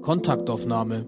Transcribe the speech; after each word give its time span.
Kontaktaufnahme. 0.00 1.04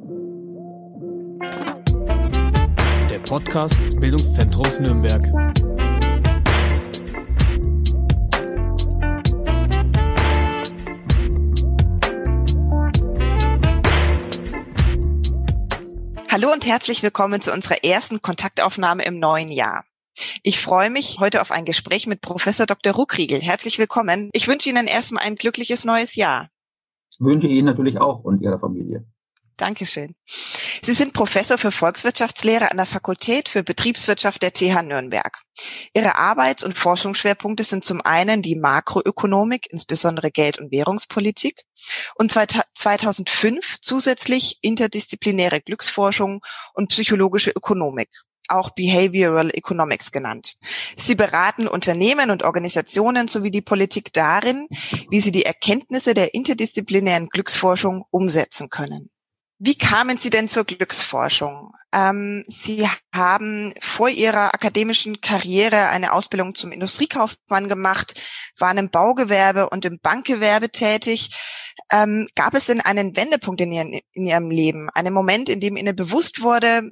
Der 3.08 3.18
Podcast 3.20 3.74
des 3.74 3.98
Bildungszentrums 3.98 4.80
Nürnberg. 4.80 5.22
Hallo 16.30 16.52
und 16.52 16.66
herzlich 16.66 17.02
willkommen 17.02 17.40
zu 17.40 17.50
unserer 17.50 17.82
ersten 17.82 18.20
Kontaktaufnahme 18.20 19.04
im 19.04 19.18
neuen 19.18 19.50
Jahr. 19.50 19.84
Ich 20.46 20.60
freue 20.60 20.90
mich 20.90 21.18
heute 21.20 21.40
auf 21.40 21.50
ein 21.50 21.64
Gespräch 21.64 22.06
mit 22.06 22.20
Professor 22.20 22.66
Dr. 22.66 22.92
Ruckriegel. 22.92 23.40
Herzlich 23.40 23.78
willkommen. 23.78 24.30
Ich 24.32 24.46
wünsche 24.46 24.68
Ihnen 24.68 24.86
erstmal 24.86 25.24
ein 25.24 25.36
glückliches 25.36 25.84
neues 25.84 26.14
Jahr 26.14 26.50
wünsche 27.20 27.46
ich 27.46 27.54
Ihnen 27.54 27.66
natürlich 27.66 27.98
auch 27.98 28.24
und 28.24 28.42
Ihrer 28.42 28.58
Familie. 28.58 29.04
Dankeschön. 29.56 30.16
Sie 30.26 30.94
sind 30.94 31.12
Professor 31.12 31.58
für 31.58 31.70
Volkswirtschaftslehre 31.70 32.72
an 32.72 32.76
der 32.76 32.86
Fakultät 32.86 33.48
für 33.48 33.62
Betriebswirtschaft 33.62 34.42
der 34.42 34.52
TH 34.52 34.82
Nürnberg. 34.82 35.38
Ihre 35.94 36.16
Arbeits- 36.16 36.64
und 36.64 36.76
Forschungsschwerpunkte 36.76 37.62
sind 37.62 37.84
zum 37.84 38.00
einen 38.00 38.42
die 38.42 38.56
Makroökonomik, 38.56 39.68
insbesondere 39.70 40.32
Geld- 40.32 40.58
und 40.58 40.72
Währungspolitik, 40.72 41.62
und 42.16 42.32
2005 42.32 43.78
zusätzlich 43.80 44.58
interdisziplinäre 44.62 45.60
Glücksforschung 45.60 46.40
und 46.74 46.88
psychologische 46.88 47.52
Ökonomik 47.52 48.10
auch 48.48 48.70
Behavioral 48.70 49.50
Economics 49.50 50.12
genannt. 50.12 50.56
Sie 50.96 51.14
beraten 51.14 51.66
Unternehmen 51.66 52.30
und 52.30 52.42
Organisationen 52.42 53.28
sowie 53.28 53.50
die 53.50 53.62
Politik 53.62 54.12
darin, 54.12 54.68
wie 55.10 55.20
sie 55.20 55.32
die 55.32 55.44
Erkenntnisse 55.44 56.14
der 56.14 56.34
interdisziplinären 56.34 57.28
Glücksforschung 57.28 58.04
umsetzen 58.10 58.70
können. 58.70 59.10
Wie 59.58 59.76
kamen 59.76 60.18
Sie 60.18 60.30
denn 60.30 60.48
zur 60.48 60.64
Glücksforschung? 60.64 61.72
Ähm, 61.92 62.42
Sie 62.46 62.88
haben 63.14 63.72
vor 63.80 64.08
Ihrer 64.08 64.52
akademischen 64.52 65.20
Karriere 65.20 65.88
eine 65.88 66.12
Ausbildung 66.12 66.56
zum 66.56 66.72
Industriekaufmann 66.72 67.68
gemacht, 67.68 68.20
waren 68.58 68.78
im 68.78 68.90
Baugewerbe 68.90 69.70
und 69.70 69.84
im 69.84 70.00
Bankgewerbe 70.00 70.70
tätig. 70.70 71.30
Ähm, 71.90 72.26
gab 72.34 72.54
es 72.54 72.66
denn 72.66 72.80
einen 72.80 73.16
Wendepunkt 73.16 73.60
in, 73.60 73.72
Ihren, 73.72 74.00
in 74.12 74.26
Ihrem 74.26 74.50
Leben, 74.50 74.90
einen 74.90 75.14
Moment, 75.14 75.48
in 75.48 75.60
dem 75.60 75.76
Ihnen 75.76 75.94
bewusst 75.94 76.42
wurde, 76.42 76.90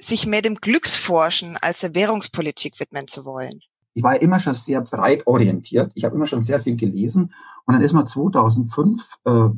sich 0.00 0.26
mehr 0.26 0.42
dem 0.42 0.56
Glücksforschen 0.56 1.56
als 1.60 1.80
der 1.80 1.94
Währungspolitik 1.94 2.78
widmen 2.80 3.08
zu 3.08 3.24
wollen? 3.24 3.60
Ich 3.94 4.02
war 4.02 4.20
immer 4.22 4.38
schon 4.38 4.54
sehr 4.54 4.80
breit 4.80 5.26
orientiert. 5.26 5.90
Ich 5.94 6.04
habe 6.04 6.14
immer 6.14 6.26
schon 6.26 6.40
sehr 6.40 6.60
viel 6.60 6.76
gelesen. 6.76 7.32
Und 7.66 7.74
dann 7.74 7.82
ist 7.82 7.92
mir 7.92 8.04
2005 8.04 9.18
äh, 9.24 9.48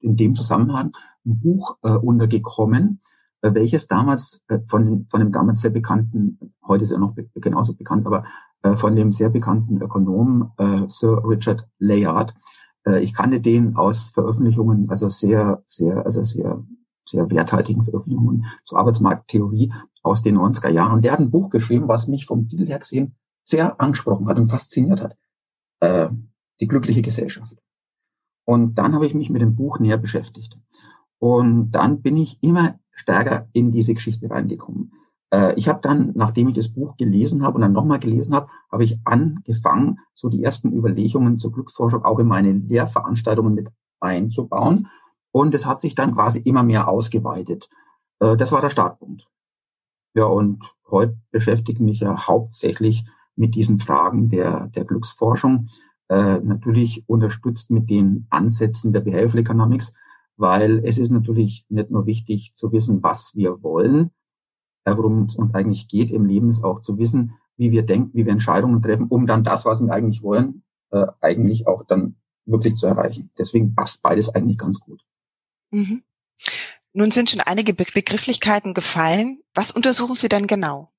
in 0.00 0.16
dem 0.16 0.34
Zusammenhang 0.34 0.92
ein 1.24 1.40
Buch 1.40 1.78
äh, 1.82 1.92
untergekommen, 1.92 3.00
äh, 3.40 3.54
welches 3.54 3.86
damals 3.86 4.42
äh, 4.48 4.58
von, 4.66 5.06
von 5.10 5.20
dem 5.20 5.32
damals 5.32 5.60
sehr 5.60 5.70
bekannten, 5.70 6.38
heute 6.66 6.82
ist 6.82 6.90
er 6.90 6.98
noch 6.98 7.14
be 7.14 7.28
genauso 7.36 7.74
bekannt, 7.74 8.06
aber 8.06 8.24
äh, 8.62 8.76
von 8.76 8.94
dem 8.94 9.12
sehr 9.12 9.30
bekannten 9.30 9.80
Ökonomen 9.80 10.50
äh, 10.58 10.82
Sir 10.88 11.22
Richard 11.24 11.66
Layard. 11.78 12.34
Äh, 12.86 13.02
ich 13.02 13.14
kannte 13.14 13.40
den 13.40 13.76
aus 13.76 14.10
Veröffentlichungen, 14.10 14.90
also 14.90 15.08
sehr, 15.08 15.62
sehr, 15.66 16.04
also 16.04 16.22
sehr 16.22 16.62
sehr 17.08 17.30
werthaltigen 17.30 17.84
Veröffentlichungen 17.84 18.46
zur 18.64 18.78
Arbeitsmarkttheorie 18.78 19.72
aus 20.02 20.22
den 20.22 20.38
90er 20.38 20.70
Jahren. 20.70 20.94
Und 20.94 21.04
der 21.04 21.12
hat 21.12 21.20
ein 21.20 21.30
Buch 21.30 21.50
geschrieben, 21.50 21.88
was 21.88 22.08
mich 22.08 22.26
vom 22.26 22.48
Titel 22.48 22.66
her 22.66 22.78
gesehen 22.78 23.14
sehr 23.44 23.80
angesprochen 23.80 24.28
hat 24.28 24.38
und 24.38 24.48
fasziniert 24.48 25.02
hat. 25.02 25.16
Äh, 25.80 26.08
die 26.60 26.68
glückliche 26.68 27.02
Gesellschaft. 27.02 27.56
Und 28.44 28.78
dann 28.78 28.94
habe 28.94 29.06
ich 29.06 29.14
mich 29.14 29.30
mit 29.30 29.42
dem 29.42 29.56
Buch 29.56 29.78
näher 29.78 29.96
beschäftigt. 29.96 30.58
Und 31.18 31.70
dann 31.72 32.02
bin 32.02 32.16
ich 32.16 32.38
immer 32.42 32.78
stärker 32.90 33.48
in 33.52 33.70
diese 33.70 33.94
Geschichte 33.94 34.30
reingekommen. 34.30 34.92
Äh, 35.30 35.54
ich 35.54 35.68
habe 35.68 35.80
dann, 35.82 36.12
nachdem 36.14 36.48
ich 36.48 36.54
das 36.54 36.68
Buch 36.68 36.96
gelesen 36.96 37.42
habe 37.42 37.56
und 37.56 37.62
dann 37.62 37.72
nochmal 37.72 37.98
gelesen 37.98 38.34
habe, 38.34 38.48
habe 38.70 38.84
ich 38.84 38.98
angefangen, 39.04 40.00
so 40.14 40.28
die 40.28 40.42
ersten 40.42 40.72
Überlegungen 40.72 41.38
zur 41.38 41.52
Glücksforschung 41.52 42.04
auch 42.04 42.18
in 42.18 42.26
meine 42.26 42.52
Lehrveranstaltungen 42.52 43.54
mit 43.54 43.68
einzubauen 44.00 44.88
und 45.38 45.54
es 45.54 45.66
hat 45.66 45.80
sich 45.80 45.94
dann 45.94 46.14
quasi 46.14 46.40
immer 46.40 46.64
mehr 46.64 46.88
ausgeweitet. 46.88 47.70
Äh, 48.18 48.36
das 48.36 48.50
war 48.50 48.60
der 48.60 48.70
Startpunkt. 48.70 49.28
Ja, 50.14 50.24
und 50.24 50.64
heute 50.90 51.16
beschäftige 51.30 51.78
ich 51.78 51.78
mich 51.78 52.00
ja 52.00 52.26
hauptsächlich 52.26 53.04
mit 53.36 53.54
diesen 53.54 53.78
Fragen 53.78 54.30
der, 54.30 54.66
der 54.74 54.84
Glücksforschung. 54.84 55.68
Äh, 56.08 56.40
natürlich 56.40 57.08
unterstützt 57.08 57.70
mit 57.70 57.88
den 57.88 58.26
Ansätzen 58.30 58.92
der 58.92 59.00
Behavioral 59.00 59.38
Economics, 59.38 59.94
weil 60.36 60.80
es 60.84 60.98
ist 60.98 61.10
natürlich 61.10 61.64
nicht 61.68 61.92
nur 61.92 62.06
wichtig 62.06 62.54
zu 62.54 62.72
wissen, 62.72 63.04
was 63.04 63.30
wir 63.36 63.62
wollen, 63.62 64.10
äh, 64.86 64.96
worum 64.96 65.26
es 65.26 65.36
uns 65.36 65.54
eigentlich 65.54 65.86
geht 65.86 66.10
im 66.10 66.24
Leben, 66.24 66.50
ist 66.50 66.64
auch 66.64 66.80
zu 66.80 66.98
wissen, 66.98 67.34
wie 67.56 67.70
wir 67.70 67.86
denken, 67.86 68.10
wie 68.12 68.24
wir 68.24 68.32
Entscheidungen 68.32 68.82
treffen, 68.82 69.06
um 69.08 69.24
dann 69.24 69.44
das, 69.44 69.66
was 69.66 69.80
wir 69.80 69.92
eigentlich 69.92 70.20
wollen, 70.20 70.64
äh, 70.90 71.06
eigentlich 71.20 71.68
auch 71.68 71.84
dann 71.84 72.16
wirklich 72.44 72.74
zu 72.74 72.88
erreichen. 72.88 73.30
Deswegen 73.38 73.76
passt 73.76 74.02
beides 74.02 74.34
eigentlich 74.34 74.58
ganz 74.58 74.80
gut. 74.80 75.04
Mhm. 75.70 76.02
Nun 76.92 77.10
sind 77.10 77.30
schon 77.30 77.40
einige 77.40 77.74
Begrifflichkeiten 77.74 78.74
gefallen. 78.74 79.40
Was 79.54 79.70
untersuchen 79.70 80.14
Sie 80.14 80.28
denn 80.28 80.46
genau? 80.46 80.90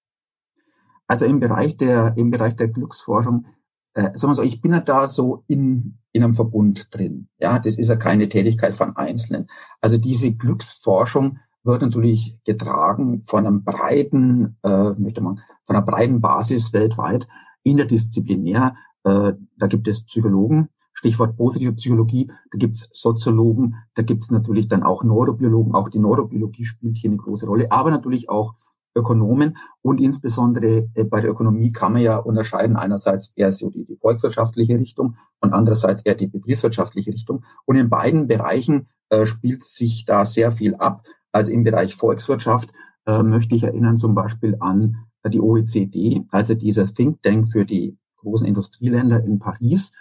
Also 1.07 1.25
im 1.25 1.40
Bereich 1.40 1.75
der, 1.78 2.13
im 2.18 2.30
Bereich 2.30 2.56
der 2.56 2.68
Glücksforschung, 2.68 3.47
äh, 3.96 4.12
sagen 4.13 4.31
wir 4.31 4.35
so, 4.35 4.44
ich 4.44 4.62
bin 4.62 4.72
ja 4.72 4.79
da 4.79 5.08
so 5.08 5.44
in, 5.47 5.97
in 6.12 6.24
einem 6.24 6.35
Verbund 6.35 6.94
drin. 6.96 7.29
Ja, 7.40 7.59
das 7.59 7.78
ist 7.78 7.90
ja 7.90 7.96
keine 7.96 8.29
Tätigkeit 8.29 8.75
von 8.75 8.96
Einzelnen. 8.96 9.47
Also 9.81 9.97
diese 9.97 10.34
Glücksforschung 10.34 11.40
wird 11.63 11.81
natürlich 11.81 12.38
getragen 12.46 13.24
von 13.25 13.46
einem 13.46 13.63
breiten, 13.63 14.58
äh, 14.63 14.91
möchte 14.97 15.22
man, 15.22 15.41
von 15.66 15.75
einer 15.75 15.85
breiten 15.85 16.22
Basis 16.22 16.74
weltweit, 16.74 17.28
interdisziplinär. 17.63 18.75
Äh, 19.03 19.34
da 19.58 19.68
gibt 19.68 19.88
es 19.88 20.06
Psychologen, 20.06 20.69
Stichwort 21.00 21.38
positive 21.38 21.72
Psychologie, 21.74 22.30
da 22.52 22.58
gibt's 22.58 22.90
Soziologen, 22.92 23.76
da 23.96 24.02
gibt's 24.04 24.32
natürlich 24.32 24.68
dann 24.68 24.84
auch 24.84 25.06
Neurobiologen, 25.06 25.74
auch 25.74 25.88
die 25.88 25.98
Neurobiologie 25.98 26.66
spielt 26.66 26.98
hier 26.98 27.10
eine 27.10 27.16
große 27.16 27.48
Rolle, 27.48 27.72
aber 27.72 27.90
natürlich 27.90 28.30
auch 28.30 28.54
Ökonomen 28.94 29.56
und 29.82 30.02
insbesondere 30.02 30.90
äh, 30.96 31.06
bei 31.06 31.22
der 31.22 31.32
Ökonomie 31.32 31.72
kann 31.72 31.94
man 31.94 32.02
ja 32.02 32.18
unterscheiden 32.18 32.76
einerseits 32.76 33.32
eher 33.38 33.54
so 33.54 33.70
die, 33.70 33.86
die 33.86 33.96
volkswirtschaftliche 33.96 34.78
Richtung 34.78 35.16
und 35.40 35.54
andererseits 35.54 36.02
eher 36.02 36.16
die 36.16 36.28
betriebswirtschaftliche 36.28 37.14
Richtung. 37.14 37.46
Und 37.64 37.78
in 37.78 37.90
beiden 37.90 38.28
Bereichen 38.28 38.90
äh, 39.08 39.26
spielt 39.26 39.64
sich 39.64 40.04
da 40.04 40.26
sehr 40.26 40.52
viel 40.52 40.76
ab. 40.76 41.06
Also 41.32 41.54
im 41.54 41.64
Bereich 41.64 41.96
Volkswirtschaft 41.96 42.72
äh, 43.06 43.24
möchte 43.24 43.56
ich 43.56 43.64
erinnern 43.64 43.96
zum 43.96 44.16
Beispiel 44.16 44.58
an 44.59 44.98
die 45.26 45.40
OECD, 45.40 46.26
also 46.32 46.56
dieser 46.56 46.86
Think 46.88 47.22
Tank 47.24 47.50
für 47.50 47.66
die 47.66 47.98
großen 48.18 48.48
Industrieländer 48.48 49.24
in 49.24 49.40
Paris, 49.40 49.94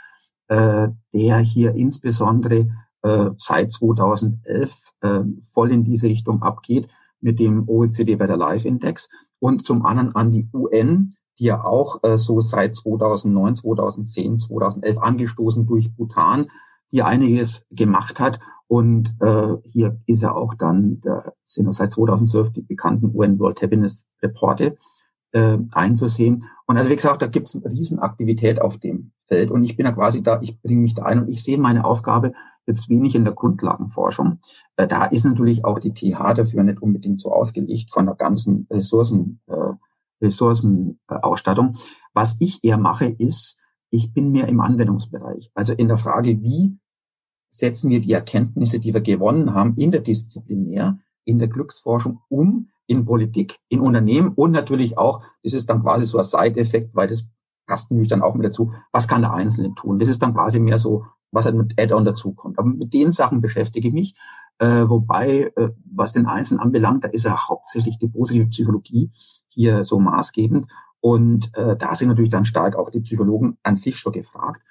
äh, 0.48 0.88
der 1.12 1.38
hier 1.38 1.74
insbesondere 1.74 2.68
äh, 3.02 3.30
seit 3.36 3.72
2011 3.72 4.92
äh, 5.00 5.20
voll 5.42 5.72
in 5.72 5.84
diese 5.84 6.08
Richtung 6.08 6.42
abgeht 6.42 6.88
mit 7.20 7.38
dem 7.38 7.68
OECD 7.68 8.16
Better 8.16 8.36
Life 8.36 8.66
Index 8.66 9.08
und 9.40 9.64
zum 9.64 9.84
anderen 9.84 10.14
an 10.14 10.32
die 10.32 10.48
UN, 10.52 11.14
die 11.38 11.44
ja 11.44 11.62
auch 11.62 12.02
äh, 12.02 12.18
so 12.18 12.40
seit 12.40 12.74
2009, 12.74 13.56
2010, 13.56 14.38
2011 14.40 14.98
angestoßen 14.98 15.66
durch 15.66 15.94
Bhutan, 15.94 16.50
die 16.92 17.02
einiges 17.02 17.66
gemacht 17.70 18.18
hat. 18.18 18.40
Und 18.66 19.14
äh, 19.20 19.56
hier 19.64 20.00
ist 20.06 20.22
ja 20.22 20.34
auch 20.34 20.54
dann, 20.54 21.00
da 21.00 21.32
sind 21.44 21.66
ja 21.66 21.72
seit 21.72 21.92
2012 21.92 22.52
die 22.52 22.62
bekannten 22.62 23.14
UN 23.14 23.38
World 23.38 23.62
Happiness 23.62 24.06
Reporte 24.22 24.76
äh, 25.32 25.58
einzusehen. 25.72 26.44
Und 26.66 26.76
also 26.76 26.90
wie 26.90 26.96
gesagt, 26.96 27.22
da 27.22 27.26
gibt 27.26 27.48
es 27.48 27.56
eine 27.56 27.72
Riesenaktivität 27.72 28.60
auf 28.60 28.78
dem 28.78 29.12
Feld. 29.28 29.50
Und 29.50 29.62
ich 29.62 29.76
bin 29.76 29.86
ja 29.86 29.92
quasi 29.92 30.22
da, 30.22 30.40
ich 30.42 30.60
bringe 30.60 30.82
mich 30.82 30.94
da 30.94 31.04
ein 31.04 31.20
und 31.20 31.28
ich 31.28 31.42
sehe 31.42 31.58
meine 31.58 31.84
Aufgabe 31.84 32.32
jetzt 32.66 32.88
wenig 32.88 33.14
in 33.14 33.24
der 33.24 33.34
Grundlagenforschung. 33.34 34.40
Äh, 34.76 34.86
da 34.86 35.04
ist 35.06 35.24
natürlich 35.24 35.64
auch 35.64 35.78
die 35.78 35.92
TH 35.92 36.34
dafür 36.34 36.62
nicht 36.64 36.82
unbedingt 36.82 37.20
so 37.20 37.32
ausgelegt 37.32 37.90
von 37.90 38.06
der 38.06 38.14
ganzen 38.14 38.66
Ressourcen, 38.70 39.40
äh, 39.46 39.72
Ressourcenausstattung. 40.20 41.76
Was 42.12 42.36
ich 42.40 42.62
eher 42.62 42.78
mache, 42.78 43.06
ist, 43.06 43.58
ich 43.90 44.12
bin 44.12 44.32
mehr 44.32 44.48
im 44.48 44.60
Anwendungsbereich. 44.60 45.50
Also 45.54 45.72
in 45.72 45.88
der 45.88 45.96
Frage, 45.96 46.42
wie 46.42 46.78
setzen 47.50 47.90
wir 47.90 48.00
die 48.00 48.12
Erkenntnisse, 48.12 48.80
die 48.80 48.92
wir 48.92 49.00
gewonnen 49.00 49.54
haben, 49.54 49.76
interdisziplinär 49.76 50.98
in 51.24 51.38
der 51.38 51.48
Glücksforschung 51.48 52.20
um 52.28 52.68
in 52.86 53.04
Politik, 53.04 53.58
in 53.68 53.80
Unternehmen 53.80 54.32
und 54.34 54.50
natürlich 54.50 54.96
auch, 54.96 55.22
das 55.42 55.52
ist 55.52 55.68
dann 55.68 55.82
quasi 55.82 56.06
so 56.06 56.18
ein 56.18 56.24
Side-Effekt, 56.24 56.94
weil 56.94 57.08
das 57.08 57.30
passt 57.68 57.92
nämlich 57.92 58.08
dann 58.08 58.22
auch 58.22 58.34
mit 58.34 58.46
dazu, 58.46 58.72
was 58.90 59.06
kann 59.06 59.20
der 59.20 59.32
Einzelne 59.32 59.74
tun? 59.74 60.00
Das 60.00 60.08
ist 60.08 60.20
dann 60.20 60.34
quasi 60.34 60.58
mehr 60.58 60.78
so, 60.78 61.04
was 61.30 61.44
halt 61.44 61.54
mit 61.54 61.80
Add-on 61.80 62.04
dazukommt. 62.04 62.58
Aber 62.58 62.68
mit 62.68 62.92
den 62.92 63.12
Sachen 63.12 63.40
beschäftige 63.40 63.88
ich 63.88 63.94
mich, 63.94 64.18
äh, 64.58 64.88
wobei, 64.88 65.52
äh, 65.54 65.70
was 65.84 66.12
den 66.14 66.26
Einzelnen 66.26 66.60
anbelangt, 66.60 67.04
da 67.04 67.08
ist 67.08 67.24
ja 67.24 67.48
hauptsächlich 67.48 67.98
die 67.98 68.08
positive 68.08 68.48
Psychologie 68.48 69.10
hier 69.46 69.84
so 69.84 70.00
maßgebend. 70.00 70.66
Und 71.00 71.56
äh, 71.56 71.76
da 71.76 71.94
sind 71.94 72.08
natürlich 72.08 72.30
dann 72.30 72.44
stark 72.44 72.74
auch 72.74 72.90
die 72.90 73.00
Psychologen 73.00 73.58
an 73.62 73.76
sich 73.76 73.98
schon 73.98 74.12
gefragt. 74.12 74.62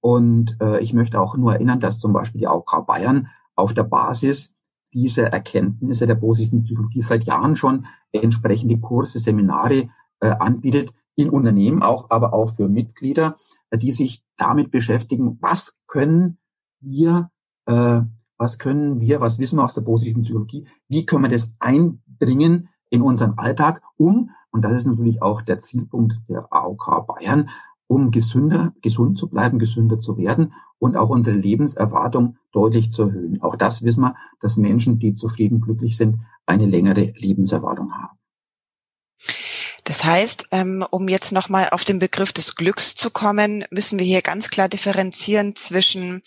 Und 0.00 0.56
äh, 0.60 0.80
ich 0.80 0.92
möchte 0.92 1.20
auch 1.20 1.36
nur 1.36 1.54
erinnern, 1.54 1.80
dass 1.80 1.98
zum 1.98 2.12
Beispiel 2.12 2.40
die 2.40 2.46
AOK 2.46 2.86
Bayern 2.86 3.28
auf 3.54 3.72
der 3.72 3.84
Basis 3.84 4.56
dieser 4.92 5.28
Erkenntnisse 5.28 6.06
der 6.06 6.16
positiven 6.16 6.64
Psychologie 6.64 7.00
seit 7.00 7.24
Jahren 7.24 7.54
schon 7.54 7.86
entsprechende 8.12 8.78
Kurse, 8.80 9.18
Seminare 9.18 9.88
äh, 10.20 10.30
anbietet, 10.30 10.92
in 11.22 11.30
Unternehmen 11.30 11.82
auch, 11.82 12.10
aber 12.10 12.32
auch 12.32 12.50
für 12.50 12.68
Mitglieder, 12.68 13.36
äh, 13.70 13.78
die 13.78 13.92
sich 13.92 14.24
damit 14.36 14.70
beschäftigen, 14.70 15.38
was 15.40 15.78
können 15.86 16.38
wir, 16.80 17.30
äh, 17.66 18.00
was 18.36 18.58
können 18.58 19.00
wir, 19.00 19.20
was 19.20 19.38
wissen 19.38 19.58
wir 19.58 19.64
aus 19.64 19.74
der 19.74 19.82
positiven 19.82 20.22
Psychologie, 20.22 20.66
wie 20.88 21.04
können 21.06 21.24
wir 21.24 21.30
das 21.30 21.54
einbringen 21.58 22.68
in 22.88 23.02
unseren 23.02 23.38
Alltag, 23.38 23.82
um, 23.96 24.30
und 24.50 24.64
das 24.64 24.72
ist 24.72 24.86
natürlich 24.86 25.22
auch 25.22 25.42
der 25.42 25.58
Zielpunkt 25.58 26.20
der 26.28 26.48
AOK 26.50 27.06
Bayern, 27.06 27.50
um 27.86 28.10
gesünder, 28.10 28.72
gesund 28.82 29.18
zu 29.18 29.28
bleiben, 29.28 29.58
gesünder 29.58 29.98
zu 29.98 30.16
werden 30.16 30.52
und 30.78 30.96
auch 30.96 31.10
unsere 31.10 31.36
Lebenserwartung 31.36 32.36
deutlich 32.52 32.90
zu 32.90 33.02
erhöhen. 33.02 33.42
Auch 33.42 33.56
das 33.56 33.82
wissen 33.82 34.02
wir, 34.02 34.14
dass 34.40 34.56
Menschen, 34.56 34.98
die 34.98 35.12
zufrieden, 35.12 35.60
glücklich 35.60 35.96
sind, 35.96 36.20
eine 36.46 36.66
längere 36.66 37.12
Lebenserwartung 37.16 37.92
haben. 37.92 38.19
Das 39.90 40.04
heißt, 40.04 40.46
ähm, 40.52 40.86
um 40.88 41.08
jetzt 41.08 41.32
nochmal 41.32 41.70
auf 41.70 41.84
den 41.84 41.98
Begriff 41.98 42.32
des 42.32 42.54
Glücks 42.54 42.94
zu 42.94 43.10
kommen, 43.10 43.64
müssen 43.72 43.98
wir 43.98 44.06
hier 44.06 44.22
ganz 44.22 44.48
klar 44.48 44.68
differenzieren 44.68 45.56
zwischen, 45.56 46.22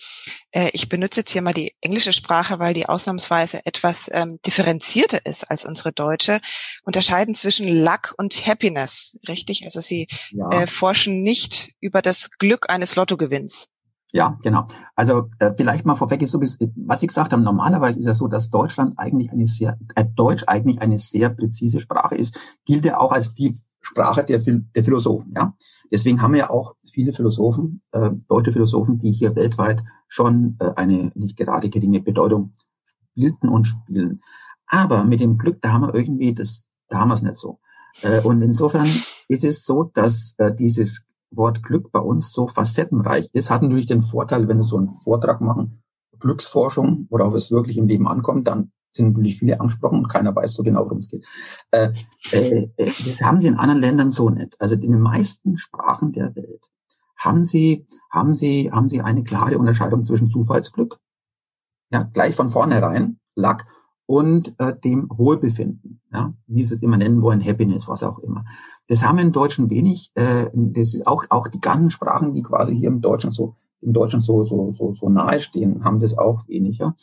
äh, 0.51 0.69
ich 0.73 0.89
benutze 0.89 1.21
jetzt 1.21 1.31
hier 1.31 1.41
mal 1.41 1.53
die 1.53 1.73
englische 1.79 2.11
Sprache, 2.11 2.59
weil 2.59 2.73
die 2.73 2.89
ausnahmsweise 2.89 3.65
etwas 3.65 4.09
ähm, 4.11 4.37
differenzierter 4.45 5.25
ist 5.25 5.49
als 5.49 5.63
unsere 5.63 5.93
deutsche, 5.93 6.41
unterscheiden 6.83 7.35
zwischen 7.35 7.85
Luck 7.85 8.13
und 8.17 8.45
Happiness, 8.45 9.17
richtig? 9.29 9.63
Also 9.63 9.79
Sie 9.79 10.09
ja. 10.31 10.63
äh, 10.63 10.67
forschen 10.67 11.23
nicht 11.23 11.71
über 11.79 12.01
das 12.01 12.31
Glück 12.31 12.69
eines 12.69 12.97
Lottogewinns. 12.97 13.69
Ja, 14.15 14.37
genau. 14.43 14.67
Also 14.95 15.27
äh, 15.39 15.53
vielleicht 15.53 15.85
mal 15.85 15.95
vorweg 15.95 16.21
ist 16.21 16.31
so, 16.31 16.39
was 16.39 17.01
ich 17.01 17.07
gesagt 17.07 17.33
habe, 17.33 17.41
normalerweise 17.41 17.97
ist 17.97 18.05
ja 18.05 18.13
so, 18.13 18.27
dass 18.27 18.51
Deutschland 18.51 18.93
eigentlich 18.97 19.31
eine 19.31 19.47
sehr, 19.47 19.79
äh, 19.95 20.05
Deutsch 20.05 20.43
eigentlich 20.45 20.79
eine 20.81 20.99
sehr 20.99 21.29
präzise 21.29 21.79
Sprache 21.79 22.15
ist, 22.15 22.39
gilt 22.63 22.85
ja 22.85 22.99
auch 22.99 23.11
als 23.11 23.33
die 23.33 23.57
Sprache 23.81 24.23
der, 24.23 24.37
der 24.37 24.83
Philosophen. 24.83 25.33
Ja, 25.35 25.55
deswegen 25.91 26.21
haben 26.21 26.33
wir 26.33 26.41
ja 26.41 26.49
auch 26.51 26.75
viele 26.91 27.11
Philosophen, 27.11 27.81
äh, 27.91 28.11
deutsche 28.27 28.51
Philosophen, 28.51 28.99
die 28.99 29.11
hier 29.11 29.35
weltweit 29.35 29.83
schon 30.07 30.57
äh, 30.59 30.73
eine 30.75 31.11
nicht 31.15 31.35
gerade 31.35 31.71
geringe 31.71 31.99
Bedeutung 31.99 32.51
spielten 32.85 33.49
und 33.49 33.65
spielen. 33.65 34.21
Aber 34.67 35.05
mit 35.05 35.21
dem 35.21 35.39
Glück, 35.39 35.59
da 35.59 35.73
haben 35.73 35.87
wir 35.87 35.95
irgendwie 35.95 36.35
das, 36.35 36.69
da 36.87 36.99
haben 36.99 37.09
wir 37.09 37.15
es 37.15 37.23
nicht 37.23 37.35
so. 37.35 37.59
Äh, 38.03 38.21
und 38.21 38.43
insofern 38.43 38.87
ist 39.27 39.43
es 39.43 39.65
so, 39.65 39.83
dass 39.83 40.35
äh, 40.37 40.53
dieses 40.53 41.07
Wort 41.35 41.63
Glück 41.63 41.91
bei 41.91 41.99
uns 41.99 42.31
so 42.31 42.47
facettenreich 42.47 43.29
ist, 43.33 43.49
hat 43.49 43.61
natürlich 43.61 43.87
den 43.87 44.01
Vorteil, 44.01 44.47
wenn 44.47 44.61
Sie 44.61 44.67
so 44.67 44.77
einen 44.77 44.89
Vortrag 44.89 45.41
machen, 45.41 45.83
Glücksforschung, 46.19 47.07
worauf 47.09 47.33
es 47.33 47.51
wirklich 47.51 47.77
im 47.77 47.87
Leben 47.87 48.07
ankommt, 48.07 48.47
dann 48.47 48.71
sind 48.95 49.09
natürlich 49.09 49.39
viele 49.39 49.59
angesprochen 49.59 49.99
und 49.99 50.07
keiner 50.07 50.35
weiß 50.35 50.53
so 50.53 50.63
genau, 50.63 50.85
worum 50.85 50.99
es 50.99 51.09
geht. 51.09 51.25
Äh, 51.71 51.91
äh, 52.31 52.69
äh, 52.77 52.91
das 53.05 53.21
haben 53.21 53.39
sie 53.39 53.47
in 53.47 53.55
anderen 53.55 53.81
Ländern 53.81 54.09
so 54.09 54.29
nicht. 54.29 54.59
Also 54.61 54.75
in 54.75 54.81
den 54.81 55.01
meisten 55.01 55.57
Sprachen 55.57 56.13
der 56.13 56.35
Welt 56.35 56.61
haben 57.17 57.43
sie, 57.43 57.85
haben 58.11 58.31
sie, 58.31 58.71
haben 58.71 58.87
sie 58.87 59.01
eine 59.01 59.23
klare 59.23 59.57
Unterscheidung 59.57 60.05
zwischen 60.05 60.29
Zufallsglück, 60.29 60.99
ja, 61.91 62.03
gleich 62.03 62.35
von 62.35 62.49
vornherein, 62.49 63.19
Luck, 63.35 63.65
und 64.13 64.53
äh, 64.59 64.75
dem 64.79 65.09
Wohlbefinden, 65.09 65.99
ja, 66.13 66.35
wie 66.45 66.61
sie 66.61 66.75
es 66.75 66.83
immer 66.83 66.97
nennen 66.97 67.23
wollen, 67.23 67.43
Happiness, 67.43 67.87
was 67.87 68.03
auch 68.03 68.19
immer. 68.19 68.45
Das 68.87 69.03
haben 69.03 69.17
wir 69.17 69.23
im 69.23 69.31
Deutschen 69.31 69.71
wenig. 69.71 70.11
Äh, 70.13 70.51
das 70.53 70.93
ist 70.93 71.07
auch 71.07 71.25
auch 71.29 71.47
die 71.47 71.59
ganzen 71.59 71.89
Sprachen, 71.89 72.35
die 72.35 72.43
quasi 72.43 72.77
hier 72.77 72.89
im 72.89 73.01
Deutschen 73.01 73.31
so 73.31 73.55
im 73.81 73.91
Deutschen 73.91 74.21
so 74.21 74.43
so 74.43 74.71
so 74.77 74.93
so 74.93 75.09
nahe 75.09 75.41
stehen, 75.41 75.83
haben 75.83 75.99
das 75.99 76.15
auch 76.15 76.47
weniger. 76.47 76.95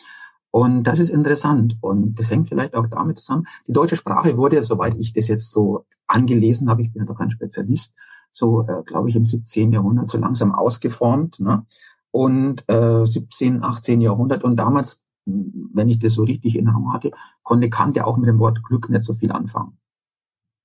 Und 0.53 0.85
das 0.85 1.01
ist 1.01 1.11
interessant 1.11 1.79
und 1.81 2.17
das 2.17 2.31
hängt 2.31 2.49
vielleicht 2.49 2.77
auch 2.77 2.87
damit 2.87 3.19
zusammen. 3.19 3.49
Die 3.67 3.73
deutsche 3.73 3.97
Sprache 3.97 4.37
wurde, 4.37 4.63
soweit 4.63 4.95
ich 4.97 5.13
das 5.13 5.27
jetzt 5.27 5.51
so 5.51 5.87
angelesen 6.07 6.71
habe, 6.71 6.83
ich 6.83 6.93
bin 6.93 7.03
ja 7.03 7.07
doch 7.07 7.19
kein 7.19 7.33
Spezialist, 7.33 7.97
so 8.31 8.63
äh, 8.69 8.85
glaube 8.85 9.09
ich 9.09 9.17
im 9.17 9.25
17. 9.25 9.73
Jahrhundert 9.73 10.09
so 10.09 10.17
langsam 10.17 10.55
ausgeformt. 10.55 11.41
Ne? 11.41 11.67
Und 12.13 12.69
äh, 12.69 13.05
17, 13.05 13.65
18 13.65 14.01
Jahrhundert 14.01 14.45
und 14.45 14.55
damals 14.57 15.01
wenn 15.27 15.89
ich 15.89 15.99
das 15.99 16.15
so 16.15 16.25
richtig 16.25 16.57
in 16.57 16.67
Erinnerung 16.67 16.93
hatte, 16.93 17.11
konnte 17.43 17.71
Kant 17.71 17.97
ja 17.97 18.05
auch 18.05 18.17
mit 18.17 18.29
dem 18.29 18.39
Wort 18.39 18.63
Glück 18.63 18.89
nicht 18.89 19.05
so 19.05 19.15
viel 19.15 19.33
anfangen. 19.33 19.79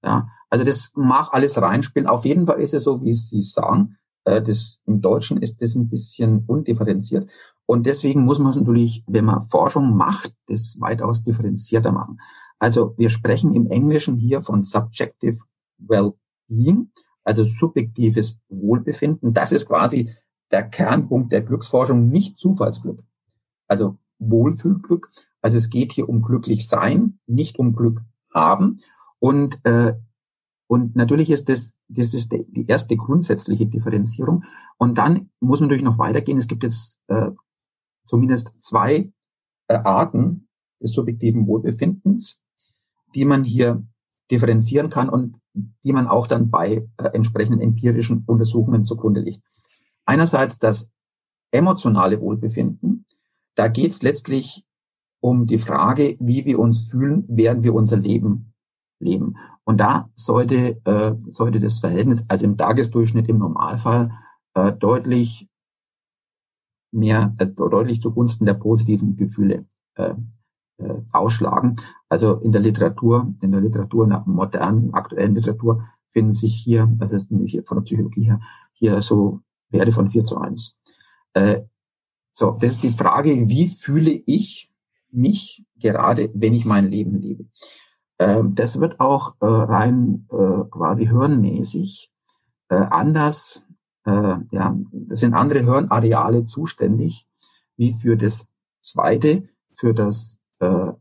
Ja, 0.03 0.29
also 0.49 0.63
das 0.63 0.91
mag 0.95 1.29
alles 1.31 1.59
reinspielen. 1.59 2.07
Auf 2.07 2.25
jeden 2.25 2.45
Fall 2.45 2.59
ist 2.59 2.73
es 2.73 2.83
so, 2.83 3.03
wie 3.03 3.13
Sie 3.13 3.41
sagen, 3.41 3.97
äh, 4.25 4.41
das, 4.41 4.81
im 4.85 5.01
Deutschen 5.01 5.37
ist 5.41 5.61
das 5.61 5.75
ein 5.75 5.89
bisschen 5.89 6.43
undifferenziert. 6.45 7.29
Und 7.65 7.85
deswegen 7.85 8.23
muss 8.23 8.39
man 8.39 8.51
es 8.51 8.57
natürlich, 8.57 9.03
wenn 9.07 9.25
man 9.25 9.43
Forschung 9.43 9.95
macht, 9.95 10.33
das 10.47 10.77
weitaus 10.79 11.23
differenzierter 11.23 11.91
machen. 11.91 12.19
Also 12.59 12.93
wir 12.97 13.09
sprechen 13.09 13.55
im 13.55 13.67
Englischen 13.67 14.17
hier 14.17 14.41
von 14.41 14.61
subjective 14.61 15.39
well-being, 15.77 16.91
also 17.23 17.43
subjektives 17.45 18.39
Wohlbefinden. 18.49 19.33
Das 19.33 19.51
ist 19.51 19.67
quasi 19.67 20.13
der 20.51 20.63
Kernpunkt 20.69 21.31
der 21.31 21.41
Glücksforschung, 21.41 22.07
nicht 22.07 22.37
Zufallsglück. 22.37 23.03
Also 23.67 23.97
Wohlfühlglück. 24.19 25.11
Also 25.41 25.57
es 25.57 25.69
geht 25.69 25.91
hier 25.91 26.09
um 26.09 26.21
glücklich 26.21 26.67
sein, 26.67 27.19
nicht 27.27 27.59
um 27.59 27.75
Glück 27.75 28.01
haben. 28.33 28.77
Und, 29.19 29.59
äh, 29.65 29.95
und 30.67 30.95
natürlich 30.95 31.29
ist 31.29 31.49
das, 31.49 31.73
das 31.87 32.13
ist 32.13 32.31
die 32.31 32.65
erste 32.67 32.97
grundsätzliche 32.97 33.67
Differenzierung. 33.67 34.43
Und 34.77 34.97
dann 34.97 35.29
muss 35.39 35.59
man 35.59 35.69
natürlich 35.69 35.83
noch 35.83 35.99
weitergehen. 35.99 36.37
Es 36.37 36.47
gibt 36.47 36.63
jetzt 36.63 36.99
äh, 37.07 37.31
zumindest 38.05 38.55
zwei 38.61 39.11
äh, 39.67 39.75
Arten 39.75 40.47
des 40.81 40.91
subjektiven 40.93 41.47
Wohlbefindens, 41.47 42.43
die 43.13 43.25
man 43.25 43.43
hier 43.43 43.85
differenzieren 44.31 44.89
kann 44.89 45.09
und 45.09 45.37
die 45.83 45.93
man 45.93 46.07
auch 46.07 46.27
dann 46.27 46.49
bei 46.49 46.87
äh, 46.97 47.03
entsprechenden 47.13 47.61
empirischen 47.61 48.23
Untersuchungen 48.25 48.85
zugrunde 48.85 49.21
legt. 49.21 49.41
Einerseits 50.05 50.59
das 50.59 50.91
emotionale 51.51 52.19
Wohlbefinden, 52.19 52.94
da 53.55 53.67
geht 53.67 53.91
es 53.91 54.01
letztlich 54.03 54.65
um 55.19 55.47
die 55.47 55.57
Frage, 55.57 56.17
wie 56.19 56.45
wir 56.45 56.59
uns 56.59 56.83
fühlen, 56.83 57.25
während 57.27 57.63
wir 57.63 57.73
unser 57.73 57.97
Leben 57.97 58.53
leben. 58.99 59.37
Und 59.63 59.79
da 59.79 60.09
sollte, 60.13 60.79
äh, 60.85 61.15
sollte 61.29 61.59
das 61.59 61.79
Verhältnis, 61.79 62.25
also 62.27 62.45
im 62.45 62.57
Tagesdurchschnitt 62.57 63.27
im 63.27 63.39
Normalfall, 63.39 64.11
äh, 64.53 64.71
deutlich 64.71 65.49
mehr, 66.91 67.33
äh, 67.39 67.47
deutlich 67.47 68.01
zugunsten 68.01 68.45
der 68.45 68.53
positiven 68.53 69.17
Gefühle 69.17 69.65
äh, 69.95 70.13
äh, 70.77 71.01
ausschlagen. 71.13 71.75
Also 72.09 72.35
in 72.35 72.51
der 72.51 72.61
Literatur, 72.61 73.33
in 73.41 73.51
der 73.51 73.61
Literatur, 73.61 74.03
in 74.03 74.11
der 74.11 74.23
modernen, 74.25 74.93
aktuellen 74.93 75.35
Literatur 75.35 75.87
finden 76.09 76.33
sich 76.33 76.55
hier, 76.55 76.93
also 76.99 77.15
ist 77.15 77.31
nämlich 77.31 77.59
von 77.65 77.77
der 77.77 77.83
Psychologie 77.83 78.25
her, 78.25 78.39
hier 78.73 79.01
so 79.01 79.41
Werte 79.69 79.91
von 79.91 80.07
4 80.07 80.25
zu 80.25 80.37
1. 80.37 80.79
Äh, 81.33 81.63
so, 82.37 82.51
das 82.51 82.73
ist 82.73 82.83
die 82.83 82.89
Frage, 82.89 83.47
wie 83.47 83.69
fühle 83.69 84.11
ich 84.11 84.69
mich 85.09 85.65
gerade, 85.79 86.29
wenn 86.33 86.53
ich 86.53 86.65
mein 86.65 86.89
Leben 86.89 87.15
lebe? 87.15 87.45
Ähm, 88.19 88.53
das 88.53 88.81
wird 88.81 88.99
auch 88.99 89.35
äh, 89.39 89.45
rein 89.45 90.27
äh, 90.29 90.65
quasi 90.69 91.07
hirnmäßig 91.07 92.11
äh, 92.67 92.75
anders, 92.75 93.63
äh, 94.05 94.35
ja, 94.51 94.77
das 94.91 95.21
sind 95.21 95.33
andere 95.33 95.63
Hirnareale 95.63 96.43
zuständig, 96.43 97.25
wie 97.77 97.93
für 97.93 98.17
das 98.17 98.49
zweite, 98.81 99.43
für 99.77 99.93
das 99.93 100.37
äh, 100.59 100.91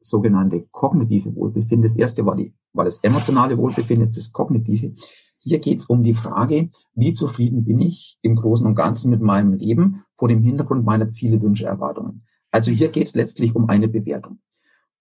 sogenannte 0.00 0.68
kognitive 0.70 1.34
Wohlbefinden. 1.34 1.82
Das 1.82 1.96
erste 1.96 2.24
war, 2.24 2.36
die, 2.36 2.54
war 2.72 2.84
das 2.84 3.00
emotionale 3.00 3.58
Wohlbefinden, 3.58 4.08
das 4.08 4.30
kognitive. 4.30 4.92
Hier 5.40 5.58
geht 5.58 5.80
es 5.80 5.86
um 5.86 6.04
die 6.04 6.14
Frage, 6.14 6.70
wie 6.94 7.12
zufrieden 7.12 7.64
bin 7.64 7.80
ich 7.80 8.20
im 8.22 8.36
Großen 8.36 8.66
und 8.66 8.76
Ganzen 8.76 9.10
mit 9.10 9.20
meinem 9.20 9.54
Leben 9.54 10.04
vor 10.16 10.28
dem 10.28 10.42
Hintergrund 10.42 10.84
meiner 10.84 11.08
Ziele, 11.10 11.40
Wünsche, 11.40 11.66
Erwartungen. 11.66 12.22
Also 12.50 12.72
hier 12.72 12.88
geht 12.88 13.06
es 13.06 13.14
letztlich 13.14 13.54
um 13.54 13.68
eine 13.68 13.88
Bewertung. 13.88 14.38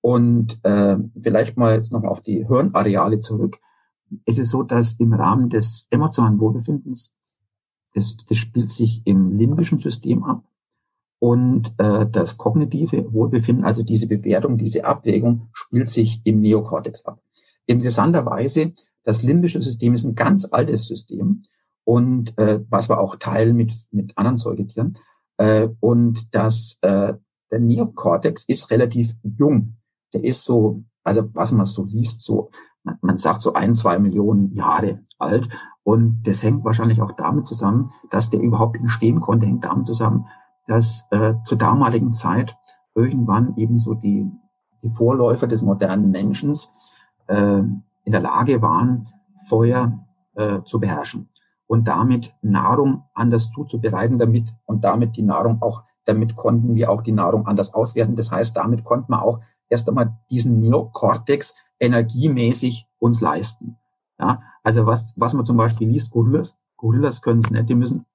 Und 0.02 0.60
äh, 0.64 0.98
vielleicht 1.20 1.58
mal 1.58 1.76
jetzt 1.76 1.92
nochmal 1.92 2.12
auf 2.12 2.22
die 2.22 2.46
Hirnareale 2.46 3.18
zurück. 3.18 3.58
Es 4.26 4.38
ist 4.38 4.52
so, 4.52 4.62
dass 4.62 4.94
im 4.94 5.14
Rahmen 5.14 5.50
des 5.50 5.88
emotionalen 5.90 6.40
Wohlbefindens, 6.40 7.16
das, 7.94 8.18
das 8.18 8.38
spielt 8.38 8.70
sich 8.70 9.02
im 9.06 9.38
limbischen 9.38 9.80
System 9.80 10.24
ab. 10.24 10.44
Und 11.18 11.74
äh, 11.78 12.06
das 12.08 12.38
kognitive 12.38 13.12
Wohlbefinden, 13.14 13.66
also 13.66 13.82
diese 13.82 14.08
Bewertung, 14.08 14.58
diese 14.58 14.86
Abwägung, 14.86 15.48
spielt 15.54 15.90
sich 15.90 16.22
im 16.24 16.42
Neokortex 16.42 17.06
ab. 17.06 17.20
Interessanterweise 17.66 18.74
das 19.06 19.24
limbische 19.24 19.62
System 19.62 19.94
ist 19.94 20.04
ein 20.04 20.16
ganz 20.16 20.52
altes 20.52 20.88
System 20.88 21.42
und 21.86 22.38
äh, 22.38 22.60
was 22.70 22.90
wir 22.90 23.00
auch 23.00 23.16
teilen 23.16 23.56
mit, 23.56 23.74
mit 23.92 24.18
anderen 24.18 24.38
Säugetieren. 24.38 24.98
Äh, 25.38 25.70
und 25.80 26.34
das, 26.36 26.80
äh, 26.82 27.14
der 27.52 27.60
Neokortex 27.60 28.46
ist 28.46 28.72
relativ 28.72 29.14
jung. 29.24 29.78
Der 30.14 30.24
ist 30.24 30.44
so, 30.44 30.84
also 31.04 31.30
was 31.34 31.52
man 31.52 31.66
so 31.66 31.86
liest, 31.86 32.24
so, 32.24 32.50
man, 32.84 32.98
man 33.02 33.18
sagt 33.18 33.42
so 33.42 33.54
ein, 33.54 33.76
zwei 33.76 34.00
Millionen 34.00 34.54
Jahre 34.54 35.04
alt. 35.20 35.48
Und 35.84 36.24
das 36.24 36.44
hängt 36.44 36.66
wahrscheinlich 36.66 37.02
auch 37.02 37.12
damit 37.12 37.48
zusammen, 37.48 37.92
dass 38.10 38.32
der 38.32 38.42
überhaupt 38.42 38.78
entstehen 38.78 39.22
konnte, 39.22 39.46
hängt 39.46 39.64
damit 39.64 39.86
zusammen, 39.86 40.26
dass 40.66 41.06
äh, 41.12 41.36
zur 41.44 41.60
damaligen 41.60 42.12
Zeit 42.12 42.58
irgendwann 42.96 43.56
eben 43.58 43.78
so 43.78 43.94
die, 43.94 44.28
die 44.82 44.90
Vorläufer 44.90 45.46
des 45.46 45.62
modernen 45.62 46.10
Menschen 46.10 46.52
äh, 47.28 47.60
in 47.60 48.12
der 48.12 48.22
Lage 48.22 48.64
waren, 48.64 49.06
Feuer 49.48 50.00
äh, 50.34 50.64
zu 50.64 50.80
beherrschen 50.80 51.30
und 51.68 51.88
damit 51.88 52.34
Nahrung 52.42 53.04
anders 53.14 53.52
zuzubereiten, 53.52 54.18
damit 54.18 54.54
und 54.66 54.84
damit 54.84 55.18
die 55.18 55.24
Nahrung 55.24 55.62
auch, 55.62 55.84
damit 56.06 56.36
konnten 56.36 56.76
wir 56.76 56.92
auch 56.92 57.02
die 57.02 57.12
Nahrung 57.12 57.48
anders 57.48 57.74
auswerten. 57.74 58.16
Das 58.16 58.32
heißt, 58.32 58.56
damit 58.56 58.84
konnten 58.84 59.12
wir 59.12 59.24
auch 59.24 59.40
erst 59.70 59.90
einmal 59.90 60.18
diesen 60.30 60.60
Neokortex 60.60 61.56
energiemäßig 61.80 62.88
uns 63.00 63.22
leisten. 63.22 63.78
Ja, 64.20 64.42
also 64.64 64.86
was, 64.86 65.14
was 65.18 65.34
man 65.34 65.46
zum 65.46 65.58
Beispiel 65.58 65.90
liest, 65.90 66.12
Gorillas, 66.12 66.58
Gorillas 66.78 67.22
können 67.22 67.42
es 67.44 67.52
nicht, 67.52 67.68
die 67.70 67.76
müssen 67.76 68.06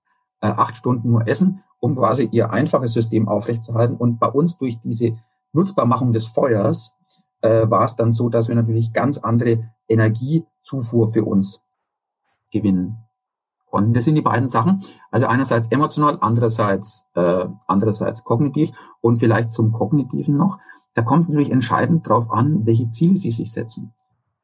äh, 0.40 0.46
acht 0.46 0.76
Stunden 0.76 1.10
nur 1.10 1.26
essen, 1.26 1.62
um 1.80 1.96
quasi 1.96 2.28
ihr 2.30 2.50
einfaches 2.50 2.92
System 2.92 3.28
aufrechtzuerhalten. 3.28 3.96
Und 3.96 4.18
bei 4.18 4.28
uns 4.28 4.56
durch 4.58 4.78
diese 4.80 5.16
Nutzbarmachung 5.52 6.12
des 6.12 6.28
Feuers 6.28 6.96
äh, 7.42 7.68
war 7.68 7.84
es 7.84 7.96
dann 7.96 8.12
so, 8.12 8.28
dass 8.28 8.48
wir 8.48 8.54
natürlich 8.54 8.92
ganz 8.92 9.18
andere 9.18 9.70
Energiezufuhr 9.88 11.08
für 11.08 11.24
uns 11.24 11.62
gewinnen 12.50 12.98
konnten. 13.70 13.94
Das 13.94 14.04
sind 14.04 14.16
die 14.16 14.22
beiden 14.22 14.48
Sachen. 14.48 14.82
Also 15.10 15.26
einerseits 15.26 15.68
emotional, 15.68 16.18
andererseits 16.20 17.06
äh, 17.14 17.46
andererseits 17.66 18.24
kognitiv 18.24 18.70
und 19.00 19.18
vielleicht 19.18 19.50
zum 19.50 19.72
Kognitiven 19.72 20.36
noch. 20.36 20.58
Da 20.94 21.02
kommt 21.02 21.24
es 21.24 21.28
natürlich 21.28 21.52
entscheidend 21.52 22.06
darauf 22.06 22.30
an, 22.30 22.66
welche 22.66 22.88
Ziele 22.88 23.16
Sie 23.16 23.30
sich 23.30 23.52
setzen. 23.52 23.92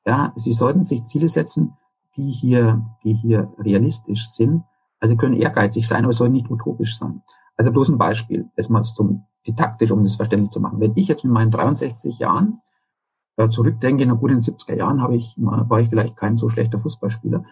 Ja, 0.05 0.33
Sie 0.37 0.53
sollten 0.53 0.83
sich 0.83 1.05
Ziele 1.05 1.29
setzen, 1.29 1.77
die 2.17 2.31
hier, 2.31 2.85
die 3.05 3.15
hier 3.15 3.53
realistisch 3.59 4.29
sind. 4.29 4.63
Also 5.01 5.17
können 5.17 5.35
ehrgeizig 5.35 5.87
sein, 5.87 6.05
aber 6.05 6.13
sollen 6.13 6.33
nicht 6.33 6.51
utopisch 6.51 6.99
sein. 6.99 7.23
Also 7.57 7.73
bloß 7.73 7.91
ein 7.91 7.99
Beispiel, 7.99 8.49
jetzt 8.57 8.71
mal 8.71 8.83
zum 8.83 9.25
didaktisch, 9.47 9.91
um 9.91 10.03
das 10.03 10.17
verständlich 10.17 10.51
zu 10.51 10.61
machen. 10.61 10.81
Wenn 10.81 10.93
ich 10.97 11.09
jetzt 11.09 11.25
mit 11.25 11.33
meinen 11.33 11.51
63 11.51 12.19
Jahren 12.19 12.61
zurückdenke, 13.51 14.07
na 14.07 14.15
gut, 14.15 14.31
in 14.31 14.39
den 14.39 14.55
70er 14.55 14.77
Jahren 14.77 15.03
habe 15.03 15.17
ich, 15.17 15.35
war 15.39 15.81
ich 15.81 15.89
vielleicht 15.89 16.17
kein 16.17 16.39
so 16.39 16.49
schlechter 16.49 16.79
Fußballspieler. 16.79 17.45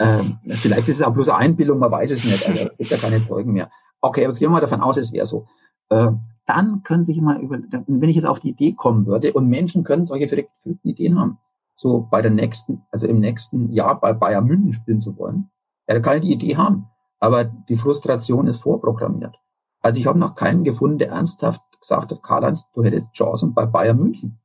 Ähm, 0.00 0.38
vielleicht 0.48 0.88
ist 0.88 1.00
es 1.00 1.06
auch 1.06 1.12
bloß 1.12 1.28
eine 1.28 1.38
Einbildung, 1.38 1.78
man 1.78 1.90
weiß 1.90 2.10
es 2.10 2.24
nicht, 2.24 2.48
also 2.48 2.68
gibt 2.76 2.90
ja 2.90 2.96
keine 2.96 3.20
Folgen 3.20 3.52
mehr. 3.52 3.70
Okay, 4.00 4.22
aber 4.22 4.32
jetzt 4.32 4.38
gehen 4.38 4.48
wir 4.48 4.54
mal 4.54 4.60
davon 4.60 4.80
aus, 4.80 4.96
es 4.96 5.12
wäre 5.12 5.26
so. 5.26 5.46
Äh, 5.90 6.12
dann 6.46 6.82
können 6.82 7.04
sich 7.04 7.20
mal 7.20 7.40
über, 7.40 7.58
wenn 7.86 8.08
ich 8.08 8.16
jetzt 8.16 8.24
auf 8.24 8.40
die 8.40 8.50
Idee 8.50 8.72
kommen 8.72 9.06
würde, 9.06 9.32
und 9.32 9.48
Menschen 9.48 9.84
können 9.84 10.04
solche 10.04 10.28
verrückten 10.28 10.80
Ideen 10.82 11.18
haben, 11.18 11.38
so 11.76 12.08
bei 12.10 12.22
der 12.22 12.30
nächsten, 12.30 12.82
also 12.90 13.06
im 13.06 13.20
nächsten 13.20 13.72
Jahr 13.72 14.00
bei 14.00 14.12
Bayern 14.12 14.46
München 14.46 14.72
spielen 14.72 15.00
zu 15.00 15.16
wollen, 15.18 15.50
ja, 15.88 15.94
da 15.94 16.00
kann 16.00 16.16
ich 16.16 16.22
die 16.22 16.32
Idee 16.32 16.56
haben. 16.56 16.86
Aber 17.20 17.44
die 17.44 17.76
Frustration 17.76 18.46
ist 18.46 18.60
vorprogrammiert. 18.60 19.36
Also 19.80 20.00
ich 20.00 20.06
habe 20.06 20.18
noch 20.18 20.34
keinen 20.34 20.64
gefunden, 20.64 20.98
der 20.98 21.10
ernsthaft 21.10 21.62
gesagt 21.80 22.10
hat, 22.10 22.22
Karl-Heinz, 22.22 22.68
du 22.74 22.82
hättest 22.82 23.12
Chancen 23.12 23.54
bei 23.54 23.66
Bayern 23.66 23.98
München. 23.98 24.38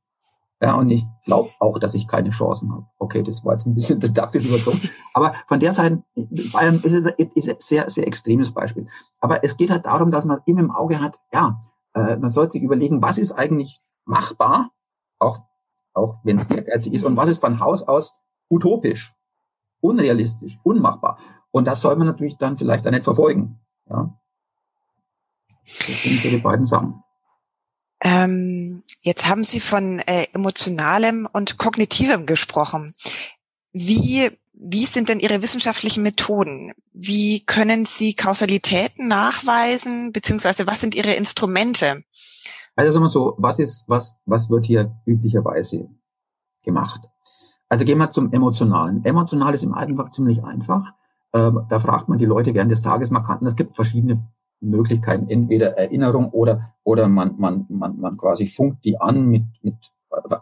Ja, 0.62 0.74
und 0.74 0.90
ich 0.90 1.04
glaube 1.24 1.50
auch, 1.58 1.78
dass 1.78 1.94
ich 1.94 2.06
keine 2.08 2.30
Chancen 2.30 2.72
habe. 2.72 2.86
Okay, 2.98 3.22
das 3.22 3.44
war 3.44 3.52
jetzt 3.52 3.66
ein 3.66 3.74
bisschen 3.74 4.00
didaktisch 4.00 4.46
überzogen. 4.46 4.80
Aber 5.12 5.34
von 5.46 5.60
der 5.60 5.72
Seite, 5.72 6.02
Bayern 6.52 6.80
ist 6.82 6.94
es 6.94 7.06
ist 7.34 7.48
ein 7.48 7.56
sehr, 7.58 7.90
sehr 7.90 8.06
extremes 8.06 8.52
Beispiel. 8.52 8.86
Aber 9.20 9.44
es 9.44 9.56
geht 9.56 9.70
halt 9.70 9.86
darum, 9.86 10.10
dass 10.10 10.24
man 10.24 10.40
immer 10.46 10.60
im 10.60 10.70
Auge 10.70 11.00
hat, 11.00 11.18
ja, 11.32 11.58
äh, 11.94 12.16
man 12.16 12.30
sollte 12.30 12.52
sich 12.52 12.62
überlegen, 12.62 13.02
was 13.02 13.18
ist 13.18 13.32
eigentlich 13.32 13.82
machbar, 14.04 14.70
auch, 15.18 15.40
auch 15.92 16.18
wenn 16.24 16.38
es 16.38 16.46
ehrgeizig 16.46 16.94
ist, 16.94 17.04
und 17.04 17.16
was 17.16 17.28
ist 17.28 17.40
von 17.40 17.60
Haus 17.60 17.82
aus 17.82 18.16
utopisch, 18.48 19.14
unrealistisch, 19.80 20.58
unmachbar. 20.62 21.18
Und 21.50 21.66
das 21.66 21.80
soll 21.80 21.96
man 21.96 22.06
natürlich 22.06 22.36
dann 22.36 22.56
vielleicht 22.56 22.86
auch 22.86 22.90
nicht 22.90 23.04
verfolgen. 23.04 23.60
Ja. 23.88 24.18
Das 25.66 26.02
sind 26.02 26.24
die 26.24 26.36
beiden 26.38 26.66
Sachen. 26.66 27.03
Ähm, 28.02 28.82
jetzt 29.00 29.26
haben 29.26 29.44
Sie 29.44 29.60
von 29.60 29.98
äh, 30.00 30.26
emotionalem 30.32 31.28
und 31.32 31.58
kognitivem 31.58 32.26
gesprochen. 32.26 32.94
Wie, 33.72 34.30
wie 34.52 34.86
sind 34.86 35.08
denn 35.08 35.20
Ihre 35.20 35.42
wissenschaftlichen 35.42 36.02
Methoden? 36.02 36.72
Wie 36.92 37.40
können 37.40 37.86
Sie 37.86 38.14
Kausalitäten 38.14 39.08
nachweisen, 39.08 40.12
beziehungsweise 40.12 40.66
was 40.66 40.80
sind 40.80 40.94
Ihre 40.94 41.14
Instrumente? 41.14 42.04
Also 42.76 42.90
sagen 42.90 43.04
wir 43.04 43.08
so, 43.08 43.34
was 43.38 43.58
ist, 43.58 43.88
was, 43.88 44.18
was 44.26 44.50
wird 44.50 44.66
hier 44.66 44.96
üblicherweise 45.06 45.88
gemacht? 46.62 47.02
Also 47.68 47.84
gehen 47.84 47.98
wir 47.98 48.10
zum 48.10 48.32
Emotionalen. 48.32 49.04
Emotional 49.04 49.54
ist 49.54 49.62
im 49.62 49.74
Altenfach 49.74 50.10
ziemlich 50.10 50.44
einfach. 50.44 50.92
Ähm, 51.32 51.66
da 51.68 51.78
fragt 51.78 52.08
man 52.08 52.18
die 52.18 52.24
Leute 52.24 52.54
während 52.54 52.70
des 52.70 52.82
Tages, 52.82 53.10
man 53.10 53.22
kann, 53.22 53.44
es 53.46 53.56
gibt 53.56 53.74
verschiedene 53.76 54.22
Möglichkeiten, 54.70 55.28
entweder 55.28 55.76
Erinnerung 55.78 56.30
oder, 56.30 56.74
oder 56.82 57.08
man, 57.08 57.34
man, 57.38 57.66
man, 57.68 57.98
man 57.98 58.16
quasi 58.16 58.46
funkt 58.46 58.84
die 58.84 59.00
an 59.00 59.26
mit, 59.26 59.44
mit 59.62 59.76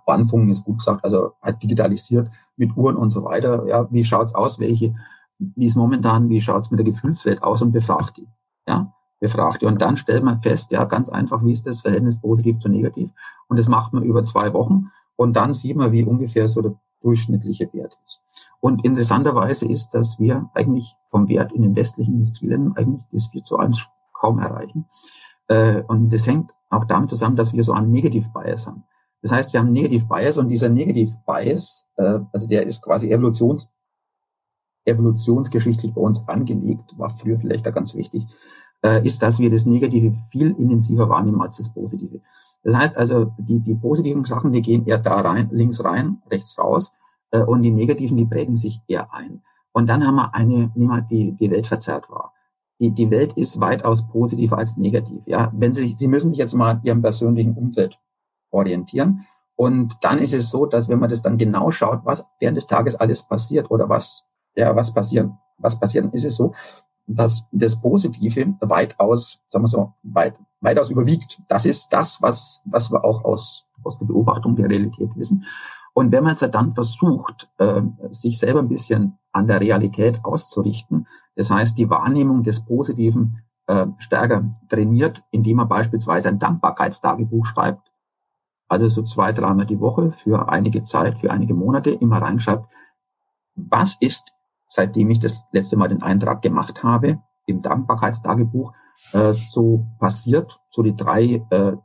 Anfunken 0.07 0.51
ist 0.51 0.65
gut 0.65 0.79
gesagt, 0.79 1.05
also 1.05 1.33
halt 1.41 1.63
digitalisiert 1.63 2.31
mit 2.57 2.77
Uhren 2.77 2.97
und 2.97 3.11
so 3.11 3.25
weiter. 3.25 3.67
Ja, 3.67 3.89
wie 3.91 4.05
schaut's 4.05 4.35
aus? 4.35 4.59
Welche, 4.59 4.95
wie 5.39 5.67
ist 5.67 5.77
momentan, 5.77 6.29
wie 6.29 6.41
schaut's 6.41 6.71
mit 6.71 6.79
der 6.79 6.85
Gefühlswelt 6.85 7.43
aus 7.43 7.63
und 7.63 7.73
befragt 7.73 8.19
die. 8.19 8.29
Ja, 8.67 8.93
befragt 9.19 9.63
die. 9.63 9.67
Und 9.67 9.81
dann 9.81 9.97
stellt 9.97 10.25
man 10.25 10.41
fest, 10.41 10.71
ja, 10.71 10.85
ganz 10.85 11.09
einfach, 11.09 11.43
wie 11.45 11.53
ist 11.53 11.67
das 11.67 11.81
Verhältnis 11.81 12.21
positiv 12.21 12.59
zu 12.59 12.69
negativ? 12.69 13.13
Und 13.49 13.59
das 13.59 13.69
macht 13.69 13.93
man 13.93 14.03
über 14.03 14.25
zwei 14.25 14.53
Wochen. 14.53 14.89
Und 15.17 15.37
dann 15.37 15.53
sieht 15.53 15.77
man, 15.77 15.93
wie 15.93 16.05
ungefähr 16.05 16.49
so 16.49 16.61
der 16.61 16.75
durchschnittliche 17.01 17.73
Wert 17.73 17.99
ist. 18.07 18.23
Und 18.61 18.85
interessanterweise 18.85 19.67
ist, 19.67 19.91
dass 19.91 20.19
wir 20.21 20.51
eigentlich 20.55 20.95
vom 21.11 21.29
Wert 21.29 21.53
in 21.53 21.63
den 21.63 21.75
westlichen 21.75 22.15
Industrieländern 22.15 22.77
eigentlich 22.77 23.05
das 23.11 23.29
4 23.29 23.43
zu 23.43 23.57
1 23.59 23.89
kaum 24.23 24.39
erreichen. 24.39 24.87
Äh, 25.49 25.83
und 25.83 26.13
das 26.13 26.27
hängt 26.27 26.53
auch 26.71 26.85
damit 26.85 27.11
zusammen, 27.11 27.37
dass 27.37 27.53
wir 27.53 27.63
so 27.63 27.73
einen 27.73 27.91
Negative 27.91 28.31
Bias 28.33 28.67
haben. 28.67 28.85
Das 29.21 29.33
heißt, 29.33 29.53
wir 29.53 29.61
haben 29.61 29.67
einen 29.67 29.75
Negative 29.75 30.07
Bias 30.07 30.39
und 30.39 30.49
dieser 30.49 30.69
Negative 30.69 31.13
Bias, 31.27 31.87
äh, 31.97 32.21
also 32.33 32.49
der 32.49 32.67
ist 32.67 32.83
quasi 32.83 33.11
Evolutions, 33.11 33.69
evolutionsgeschichtlich 34.85 35.93
bei 35.93 36.01
uns 36.01 36.27
angelegt, 36.29 36.99
war 36.99 37.11
früher 37.11 37.39
vielleicht 37.39 37.67
da 37.67 37.71
ganz 37.71 37.95
wichtig, 37.95 38.25
äh, 38.85 39.05
ist, 39.07 39.23
dass 39.23 39.39
wir 39.39 39.51
das 39.51 39.67
Negative 39.67 40.13
viel 40.31 40.53
intensiver 40.53 41.09
wahrnehmen 41.09 41.41
als 41.41 41.59
das 41.59 41.73
Positive. 41.73 42.21
Das 42.65 42.75
heißt 42.77 42.99
also, 42.99 43.33
die, 43.39 43.61
die 43.61 43.75
positiven 43.75 44.25
Sachen, 44.25 44.53
die 44.53 44.63
gehen 44.63 44.87
eher 44.87 44.99
da 44.99 45.21
rein, 45.21 45.49
links 45.53 45.85
rein, 45.85 46.23
rechts 46.31 46.57
raus, 46.59 46.93
und 47.47 47.63
die 47.63 47.71
negativen, 47.71 48.19
die 48.19 48.27
prägen 48.27 48.57
sich 48.57 48.83
eher 48.87 49.15
ein. 49.15 49.41
Und 49.73 49.89
dann 49.89 50.07
haben 50.07 50.17
wir 50.17 50.35
eine, 50.35 50.71
nehmen 50.75 50.91
wir 50.91 51.01
die, 51.01 51.33
die 51.33 51.51
Welt 51.51 51.67
verzerrt 51.67 52.11
war 52.11 52.35
die, 52.83 52.91
die 52.91 53.11
Welt 53.13 53.35
ist 53.35 53.61
weitaus 53.61 54.09
positiver 54.09 54.59
als 54.59 54.77
negativ. 54.77 55.23
Ja, 55.27 55.53
wenn 55.55 55.73
Sie, 55.73 55.93
Sie 55.93 56.09
müssen 56.09 56.31
sich 56.31 56.39
jetzt 56.39 56.55
mal 56.55 56.81
Ihrem 56.83 57.01
persönlichen 57.01 57.55
Umfeld 57.55 57.99
orientieren. 58.51 59.25
Und 59.55 59.97
dann 60.01 60.19
ist 60.19 60.35
es 60.35 60.51
so, 60.51 60.67
dass 60.67 60.89
wenn 60.89 60.99
man 60.99 61.09
das 61.09 61.23
dann 61.23 61.39
genau 61.39 61.71
schaut, 61.71 62.01
was 62.05 62.25
während 62.41 62.57
des 62.57 62.67
Tages 62.67 62.97
alles 62.97 63.23
passiert 63.23 63.71
oder 63.71 63.89
was, 63.89 64.25
ja, 64.57 64.75
was 64.75 64.93
passieren, 64.93 65.39
was 65.59 65.79
passiert, 65.79 66.07
dann 66.07 66.13
ist 66.13 66.25
es 66.25 66.35
so, 66.35 66.53
dass 67.07 67.45
das 67.53 67.81
Positive 67.81 68.55
weitaus, 68.61 69.45
sagen 69.47 69.65
wir 69.65 69.69
so, 69.69 69.93
weit, 70.03 70.35
weitaus 70.61 70.91
überwiegt. 70.91 71.41
Das 71.49 71.67
ist 71.67 71.93
das, 71.93 72.21
was, 72.21 72.63
was 72.65 72.91
wir 72.91 73.05
auch 73.05 73.25
aus, 73.25 73.67
aus 73.85 73.97
der 73.99 74.07
Beobachtung 74.07 74.57
der 74.57 74.69
Realität 74.69 75.11
wissen. 75.15 75.45
Und 75.95 76.11
wenn 76.11 76.25
man 76.25 76.33
es 76.33 76.41
dann 76.41 76.73
versucht, 76.73 77.49
äh, 77.59 77.83
sich 78.11 78.39
selber 78.39 78.61
ein 78.61 78.69
bisschen 78.69 79.19
an 79.31 79.47
der 79.47 79.61
Realität 79.61 80.25
auszurichten, 80.25 81.07
das 81.35 81.51
heißt, 81.51 81.79
die 81.79 81.91
Wahrnehmung 81.91 82.43
des 82.43 82.65
Positiven 82.65 83.43
äh, 83.67 83.87
stärker 83.99 84.45
trainiert, 84.69 85.23
indem 85.31 85.59
man 85.59 85.69
beispielsweise 85.69 86.29
ein 86.29 86.39
Dankbarkeitstagebuch 86.39 87.47
schreibt, 87.47 87.91
also 88.69 88.89
so 88.89 89.03
zwei, 89.03 89.33
dreimal 89.33 89.67
die 89.67 89.81
Woche 89.81 90.11
für 90.11 90.49
einige 90.49 90.83
Zeit, 90.83 91.19
für 91.19 91.31
einige 91.31 91.55
Monate 91.55 91.91
immer 91.91 92.23
reinschreibt, 92.23 92.67
was 93.55 93.97
ist, 94.01 94.33
seitdem 94.67 95.11
ich 95.11 95.21
das 95.21 95.45
letzte 95.53 95.77
Mal 95.77 95.89
den 95.89 96.03
Eintrag 96.03 96.43
gemacht 96.43 96.83
habe, 96.83 97.21
im 97.47 97.63
Dankbarkeitstagebuch, 97.63 98.73
äh, 99.13 99.33
so 99.33 99.87
passiert, 99.99 100.61
so 100.71 100.83
die 100.83 100.97
drei 100.97 101.45
äh, 101.51 101.77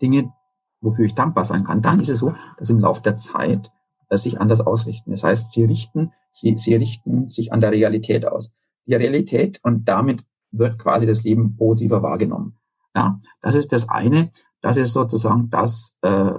Dinge, 0.00 0.32
wofür 0.80 1.06
ich 1.06 1.14
dankbar 1.14 1.44
sein 1.44 1.64
kann, 1.64 1.82
dann 1.82 2.00
ist 2.00 2.08
es 2.08 2.18
so, 2.18 2.34
dass 2.58 2.70
im 2.70 2.80
Laufe 2.80 3.02
der 3.02 3.14
Zeit 3.14 3.72
äh, 4.08 4.18
sich 4.18 4.40
anders 4.40 4.60
ausrichten. 4.60 5.10
Das 5.10 5.24
heißt, 5.24 5.52
sie 5.52 5.64
richten, 5.64 6.12
sie, 6.30 6.56
sie 6.58 6.74
richten 6.74 7.28
sich 7.28 7.52
an 7.52 7.60
der 7.60 7.72
Realität 7.72 8.26
aus. 8.26 8.52
Die 8.86 8.94
Realität 8.94 9.60
und 9.62 9.88
damit 9.88 10.24
wird 10.52 10.78
quasi 10.78 11.06
das 11.06 11.24
Leben 11.24 11.56
positiver 11.56 12.02
wahrgenommen. 12.02 12.56
Ja, 12.94 13.20
das 13.42 13.56
ist 13.56 13.72
das 13.72 13.88
eine. 13.88 14.30
Das 14.60 14.76
ist 14.76 14.92
sozusagen 14.92 15.50
das, 15.50 15.96
äh, 16.02 16.34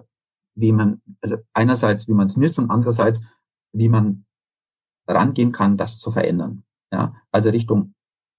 wie 0.55 0.71
man, 0.71 1.01
also 1.21 1.37
einerseits, 1.53 2.07
wie 2.07 2.13
man 2.13 2.25
es 2.25 2.37
misst 2.37 2.57
und 2.57 2.71
andererseits, 2.71 3.23
wie 3.73 3.89
man 3.89 4.25
rangehen 5.07 5.51
kann, 5.51 5.77
das 5.77 5.99
zu 5.99 6.11
verändern. 6.11 6.63
Ja, 6.91 7.13
also 7.31 7.49
Richtung 7.49 7.93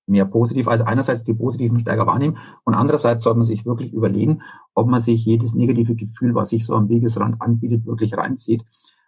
mehr 0.08 0.24
positiv. 0.24 0.68
Also 0.68 0.84
einerseits 0.84 1.22
die 1.22 1.34
positiven 1.34 1.78
stärker 1.78 2.06
wahrnehmen 2.06 2.38
und 2.64 2.74
andererseits 2.74 3.22
sollte 3.22 3.38
man 3.38 3.46
sich 3.46 3.66
wirklich 3.66 3.92
überlegen, 3.92 4.42
ob 4.74 4.88
man 4.88 5.00
sich 5.00 5.24
jedes 5.24 5.54
negative 5.54 5.94
Gefühl, 5.94 6.34
was 6.34 6.50
sich 6.50 6.64
so 6.64 6.74
am 6.74 6.88
Wegesrand 6.88 7.40
anbietet, 7.40 7.86
wirklich 7.86 8.16
reinzieht. 8.16 8.64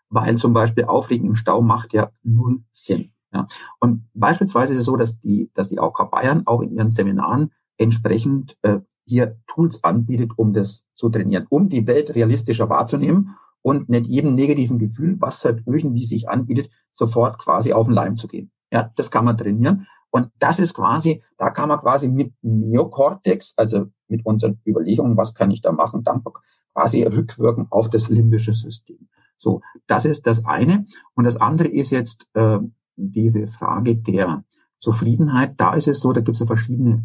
Weil 0.09 0.37
zum 0.37 0.53
Beispiel 0.53 0.85
Aufregen 0.85 1.29
im 1.29 1.37
Stau 1.37 1.63
macht 1.63 1.93
ja 1.93 2.11
null 2.23 2.63
Sinn. 2.71 3.13
Ja. 3.33 3.47
Und 3.79 4.09
beispielsweise 4.15 4.73
ist 4.73 4.81
es 4.81 4.85
so, 4.87 4.97
dass 4.97 5.19
die, 5.19 5.51
dass 5.55 5.69
die 5.69 5.79
AOK 5.79 6.11
Bayern 6.11 6.47
auch 6.47 6.63
in 6.63 6.73
ihren 6.73 6.91
Seminaren 6.91 7.53
entsprechend 7.79 8.57
äh, 8.63 8.81
hier 9.05 9.41
Tools 9.47 9.83
anbietet, 9.83 10.33
um 10.37 10.53
das 10.53 10.87
zu 10.95 11.09
trainieren, 11.09 11.47
um 11.49 11.69
die 11.69 11.87
Welt 11.87 12.15
realistischer 12.15 12.69
wahrzunehmen 12.69 13.37
und 13.63 13.89
nicht 13.89 14.07
jedem 14.07 14.35
negativen 14.35 14.79
Gefühl, 14.79 15.17
was 15.21 15.45
halt 15.45 15.63
irgendwie 15.67 16.05
sich 16.05 16.29
anbietet, 16.29 16.71
sofort 16.93 17.39
quasi 17.39 17.73
auf 17.73 17.87
den 17.87 17.95
Leim 17.95 18.17
zu 18.17 18.29
gehen. 18.29 18.51
Ja, 18.73 18.91
das 18.97 19.11
kann 19.11 19.25
man 19.25 19.37
trainieren. 19.37 19.87
Und 20.11 20.31
das 20.39 20.59
ist 20.59 20.75
quasi, 20.75 21.23
da 21.39 21.51
kann 21.51 21.69
man 21.69 21.81
quasi 21.81 22.09
mit 22.09 22.33
Neokortex, 22.43 23.55
also 23.57 23.87
mit 24.09 24.27
unseren 24.27 24.61
Überlegungen, 24.67 25.17
was 25.17 25.35
kann 25.35 25.51
ich 25.51 25.61
da 25.61 25.73
machen, 25.73 26.03
dann 26.03 26.23
quasi 26.75 27.03
rückwirken 27.03 27.67
auf 27.71 27.91
das 27.91 28.09
limbische 28.09 28.55
System. 28.55 29.09
So, 29.37 29.63
das 29.87 30.05
ist 30.05 30.27
das 30.27 30.45
eine. 30.45 30.85
Und 31.15 31.25
das 31.25 31.37
andere 31.37 31.69
ist 31.69 31.91
jetzt 31.91 32.29
äh, 32.35 32.59
diese 33.01 33.47
Frage 33.47 33.97
der 33.97 34.45
Zufriedenheit. 34.79 35.55
Da 35.61 35.75
ist 35.75 35.89
es 35.89 36.01
so, 36.01 36.13
da 36.13 36.21
gibt 36.21 36.37
es 36.37 36.41
ja 36.41 36.47
verschiedene 36.47 37.05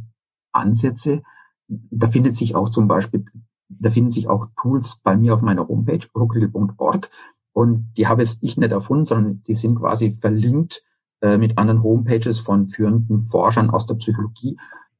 Ansätze. 0.51 1.23
Da 1.67 2.07
findet 2.07 2.35
sich 2.35 2.55
auch 2.55 2.69
zum 2.69 2.87
Beispiel, 2.87 3.25
da 3.69 3.89
finden 3.89 4.11
sich 4.11 4.27
auch 4.27 4.47
Tools 4.59 5.01
bei 5.03 5.17
mir 5.17 5.33
auf 5.33 5.41
meiner 5.41 5.67
Homepage, 5.67 6.05
ruckrill.org. 6.15 7.09
Und 7.53 7.93
die 7.97 8.07
habe 8.07 8.21
jetzt 8.21 8.39
ich 8.41 8.57
nicht 8.57 8.71
erfunden, 8.71 9.05
sondern 9.05 9.43
die 9.43 9.53
sind 9.53 9.79
quasi 9.79 10.11
verlinkt 10.11 10.83
äh, 11.21 11.37
mit 11.37 11.57
anderen 11.57 11.83
Homepages 11.83 12.39
von 12.39 12.67
führenden 12.67 13.21
Forschern 13.21 13.69
aus 13.69 13.85
der 13.85 13.95
Psychologie 13.95 14.57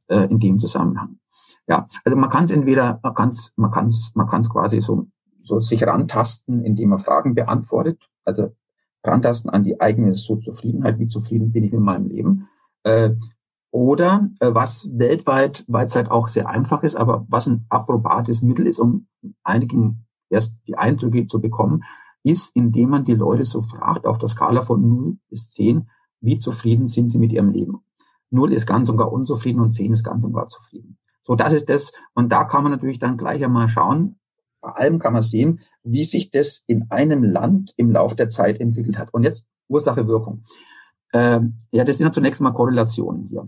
äh, 0.07 0.27
in 0.29 0.39
dem 0.39 0.59
Zusammenhang. 0.59 1.19
Ja, 1.67 1.87
also 2.03 2.15
man 2.17 2.29
kann 2.29 2.45
es 2.45 2.51
entweder, 2.51 2.99
man 3.03 3.13
kann 3.13 3.29
es, 3.29 3.53
man 3.57 3.71
kann 3.71 3.87
es, 3.87 4.11
man 4.15 4.27
kann 4.27 4.41
es 4.41 4.49
quasi 4.49 4.81
so, 4.81 5.07
so 5.41 5.59
sich 5.59 5.85
rantasten, 5.85 6.63
indem 6.63 6.89
man 6.89 6.99
Fragen 6.99 7.35
beantwortet, 7.35 8.09
also 8.23 8.55
rantasten 9.07 9.49
an 9.49 9.63
die 9.63 9.79
eigene 9.79 10.15
so 10.15 10.37
Zufriedenheit, 10.37 10.99
wie 10.99 11.07
zufrieden 11.07 11.51
bin 11.51 11.63
ich 11.63 11.71
mit 11.71 11.81
meinem 11.81 12.07
Leben. 12.07 12.47
Äh, 12.83 13.11
oder 13.71 14.29
äh, 14.39 14.53
was 14.53 14.89
weltweit, 14.93 15.65
weil 15.67 15.85
es 15.85 15.95
halt 15.95 16.09
auch 16.09 16.29
sehr 16.29 16.49
einfach 16.49 16.83
ist, 16.83 16.95
aber 16.95 17.25
was 17.27 17.47
ein 17.47 17.65
approbates 17.69 18.41
Mittel 18.41 18.67
ist, 18.67 18.79
um 18.79 19.07
einigen 19.43 20.05
erst 20.29 20.59
die 20.67 20.77
Eindrücke 20.77 21.25
zu 21.25 21.41
bekommen, 21.41 21.83
ist, 22.23 22.55
indem 22.55 22.89
man 22.89 23.05
die 23.05 23.15
Leute 23.15 23.43
so 23.43 23.61
fragt, 23.61 24.07
auf 24.07 24.17
der 24.17 24.29
Skala 24.29 24.61
von 24.61 24.87
0 24.87 25.17
bis 25.29 25.51
10, 25.51 25.89
wie 26.21 26.37
zufrieden 26.37 26.87
sind 26.87 27.09
sie 27.09 27.19
mit 27.19 27.31
ihrem 27.31 27.51
Leben. 27.51 27.81
Null 28.31 28.53
ist 28.53 28.65
ganz 28.65 28.89
und 28.89 28.97
gar 28.97 29.11
unzufrieden 29.11 29.59
und 29.59 29.71
zehn 29.71 29.93
ist 29.93 30.03
ganz 30.03 30.23
und 30.23 30.33
gar 30.33 30.47
zufrieden. 30.47 30.97
So, 31.23 31.35
das 31.35 31.53
ist 31.53 31.69
das. 31.69 31.93
Und 32.13 32.31
da 32.31 32.43
kann 32.43 32.63
man 32.63 32.71
natürlich 32.71 32.99
dann 32.99 33.17
gleich 33.17 33.43
einmal 33.43 33.67
schauen, 33.67 34.19
bei 34.65 34.71
allem 34.71 34.97
kann 34.97 35.13
man 35.13 35.21
sehen, 35.21 35.59
wie 35.83 36.03
sich 36.03 36.31
das 36.31 36.63
in 36.65 36.89
einem 36.89 37.23
Land 37.23 37.75
im 37.77 37.91
Lauf 37.91 38.15
der 38.15 38.29
Zeit 38.29 38.59
entwickelt 38.59 38.97
hat. 38.97 39.13
Und 39.13 39.23
jetzt 39.23 39.45
Ursache, 39.67 40.07
Wirkung. 40.07 40.41
Ähm, 41.13 41.55
ja, 41.71 41.83
das 41.83 41.97
sind 41.97 42.07
ja 42.07 42.11
zunächst 42.11 42.41
mal 42.41 42.51
Korrelationen 42.51 43.27
hier. 43.29 43.47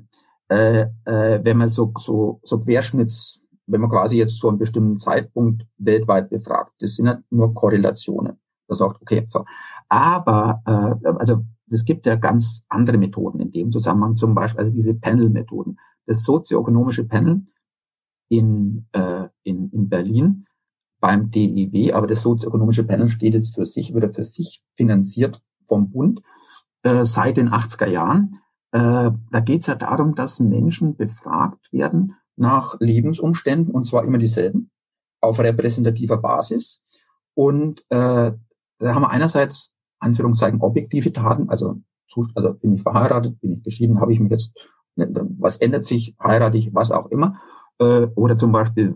Äh, 0.50 0.82
äh, 1.06 1.44
wenn 1.44 1.58
man 1.58 1.70
so, 1.70 1.92
so, 1.98 2.40
so 2.44 2.60
Querschnitts, 2.60 3.42
wenn 3.66 3.82
man 3.82 3.90
quasi 3.90 4.18
jetzt 4.18 4.38
zu 4.38 4.48
einem 4.48 4.60
bestimmten 4.60 4.98
Zeitpunkt 4.98 5.66
weltweit 5.80 6.30
befragt, 6.30 6.74
das 6.80 6.96
sind 6.96 7.08
ja 7.08 7.20
nur 7.32 7.52
Korrelationen. 7.56 8.40
Das 8.68 8.78
sagt, 8.78 9.02
okay, 9.02 9.26
so. 9.28 9.44
Aber, 9.90 10.62
äh, 10.68 11.08
also 11.18 11.46
es 11.72 11.84
gibt 11.84 12.06
ja 12.06 12.16
ganz 12.16 12.66
andere 12.70 13.00
Methoden 13.00 13.40
in 13.40 13.52
dem 13.52 13.72
Zusammenhang, 13.72 14.16
zum 14.16 14.36
Beispiel 14.36 14.62
also 14.62 14.74
diese 14.76 14.94
Panel-Methoden. 14.94 15.80
Das 16.06 16.24
sozioökonomische 16.24 17.06
Panel 17.06 17.42
in, 18.30 18.88
äh, 18.92 19.24
in, 19.44 19.72
in 19.72 19.90
Berlin 19.90 20.47
beim 21.00 21.32
DIW, 21.32 21.94
aber 21.94 22.08
das 22.08 22.22
sozioökonomische 22.22 22.84
Panel 22.84 23.10
steht 23.10 23.34
jetzt 23.34 23.56
für 23.56 23.66
sich, 23.66 23.94
wird 23.94 24.16
für 24.16 24.24
sich 24.24 24.64
finanziert 24.76 25.42
vom 25.66 25.90
Bund 25.92 26.22
äh, 26.84 27.06
seit 27.06 27.38
den 27.38 27.50
80er 27.50 27.88
Jahren. 27.88 28.30
Äh, 28.72 29.12
da 29.32 29.40
geht 29.44 29.62
es 29.62 29.68
ja 29.68 29.76
darum, 29.76 30.16
dass 30.16 30.40
Menschen 30.40 30.96
befragt 30.96 31.72
werden 31.72 32.16
nach 32.36 32.80
Lebensumständen 32.80 33.74
und 33.74 33.86
zwar 33.86 34.04
immer 34.04 34.18
dieselben 34.18 34.72
auf 35.22 35.40
repräsentativer 35.40 36.18
Basis. 36.18 36.84
Und 37.34 37.82
äh, 37.90 38.32
da 38.80 38.94
haben 38.94 39.02
wir 39.02 39.10
einerseits 39.10 39.76
Anführungszeichen 40.00 40.62
objektive 40.62 41.12
Daten, 41.12 41.50
also, 41.50 41.82
also 42.36 42.54
bin 42.54 42.74
ich 42.74 42.82
verheiratet, 42.82 43.40
bin 43.42 43.54
ich 43.54 43.64
geschieden, 43.64 44.00
habe 44.00 44.14
ich 44.14 44.20
mich 44.20 44.32
jetzt, 44.32 44.72
was 44.96 45.58
ändert 45.58 45.86
sich, 45.86 46.16
heirate 46.22 46.58
ich, 46.58 46.74
was 46.74 46.92
auch 46.92 47.08
immer, 47.08 47.40
äh, 47.80 48.08
oder 48.16 48.38
zum 48.38 48.52
Beispiel 48.52 48.96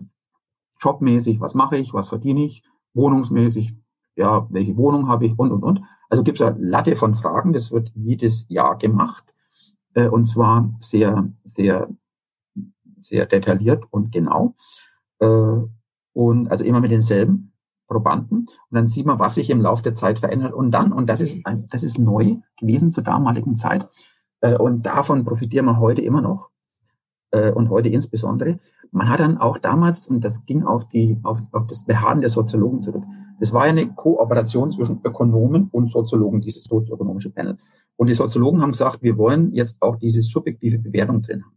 jobmäßig, 0.82 1.40
was 1.40 1.54
mache 1.54 1.76
ich, 1.76 1.94
was 1.94 2.08
verdiene 2.08 2.44
ich, 2.44 2.62
wohnungsmäßig, 2.94 3.76
ja, 4.16 4.46
welche 4.50 4.76
Wohnung 4.76 5.08
habe 5.08 5.26
ich 5.26 5.38
und, 5.38 5.52
und, 5.52 5.62
und. 5.62 5.82
Also 6.08 6.22
gibt 6.22 6.40
es 6.40 6.46
eine 6.46 6.58
Latte 6.58 6.96
von 6.96 7.14
Fragen, 7.14 7.52
das 7.52 7.72
wird 7.72 7.90
jedes 7.94 8.46
Jahr 8.48 8.76
gemacht, 8.76 9.34
äh, 9.94 10.08
und 10.08 10.24
zwar 10.24 10.68
sehr, 10.80 11.32
sehr, 11.44 11.88
sehr 12.98 13.26
detailliert 13.26 13.84
und 13.90 14.12
genau, 14.12 14.54
äh, 15.20 15.58
und 16.12 16.50
also 16.50 16.64
immer 16.64 16.80
mit 16.80 16.90
denselben. 16.90 17.48
Probanden 17.88 18.38
und 18.38 18.48
dann 18.70 18.86
sieht 18.86 19.04
man, 19.04 19.18
was 19.18 19.34
sich 19.34 19.50
im 19.50 19.60
Laufe 19.60 19.82
der 19.82 19.92
Zeit 19.92 20.18
verändert 20.18 20.54
und 20.54 20.70
dann, 20.70 20.92
und 20.92 21.10
das 21.10 21.20
ist, 21.20 21.44
ein, 21.44 21.68
das 21.68 21.84
ist 21.84 21.98
neu 21.98 22.36
gewesen 22.58 22.90
zur 22.90 23.04
damaligen 23.04 23.54
Zeit 23.54 23.86
äh, 24.40 24.56
und 24.56 24.86
davon 24.86 25.26
profitieren 25.26 25.66
wir 25.66 25.78
heute 25.78 26.00
immer 26.00 26.22
noch 26.22 26.48
und 27.32 27.70
heute 27.70 27.88
insbesondere. 27.88 28.58
Man 28.90 29.08
hat 29.08 29.20
dann 29.20 29.38
auch 29.38 29.58
damals, 29.58 30.08
und 30.08 30.22
das 30.22 30.44
ging 30.44 30.64
auf, 30.64 30.88
die, 30.88 31.18
auf, 31.22 31.42
auf 31.52 31.66
das 31.66 31.84
Beharren 31.84 32.20
der 32.20 32.30
Soziologen 32.30 32.82
zurück, 32.82 33.04
das 33.40 33.52
war 33.52 33.64
ja 33.64 33.70
eine 33.70 33.86
Kooperation 33.86 34.70
zwischen 34.70 35.00
Ökonomen 35.02 35.68
und 35.72 35.90
Soziologen, 35.90 36.40
dieses 36.40 36.64
sozioökonomische 36.64 37.30
Panel. 37.30 37.58
Und 37.96 38.08
die 38.08 38.14
Soziologen 38.14 38.62
haben 38.62 38.72
gesagt, 38.72 39.02
wir 39.02 39.16
wollen 39.18 39.52
jetzt 39.52 39.82
auch 39.82 39.96
diese 39.96 40.22
subjektive 40.22 40.78
Bewertung 40.78 41.22
drin 41.22 41.44
haben. 41.44 41.56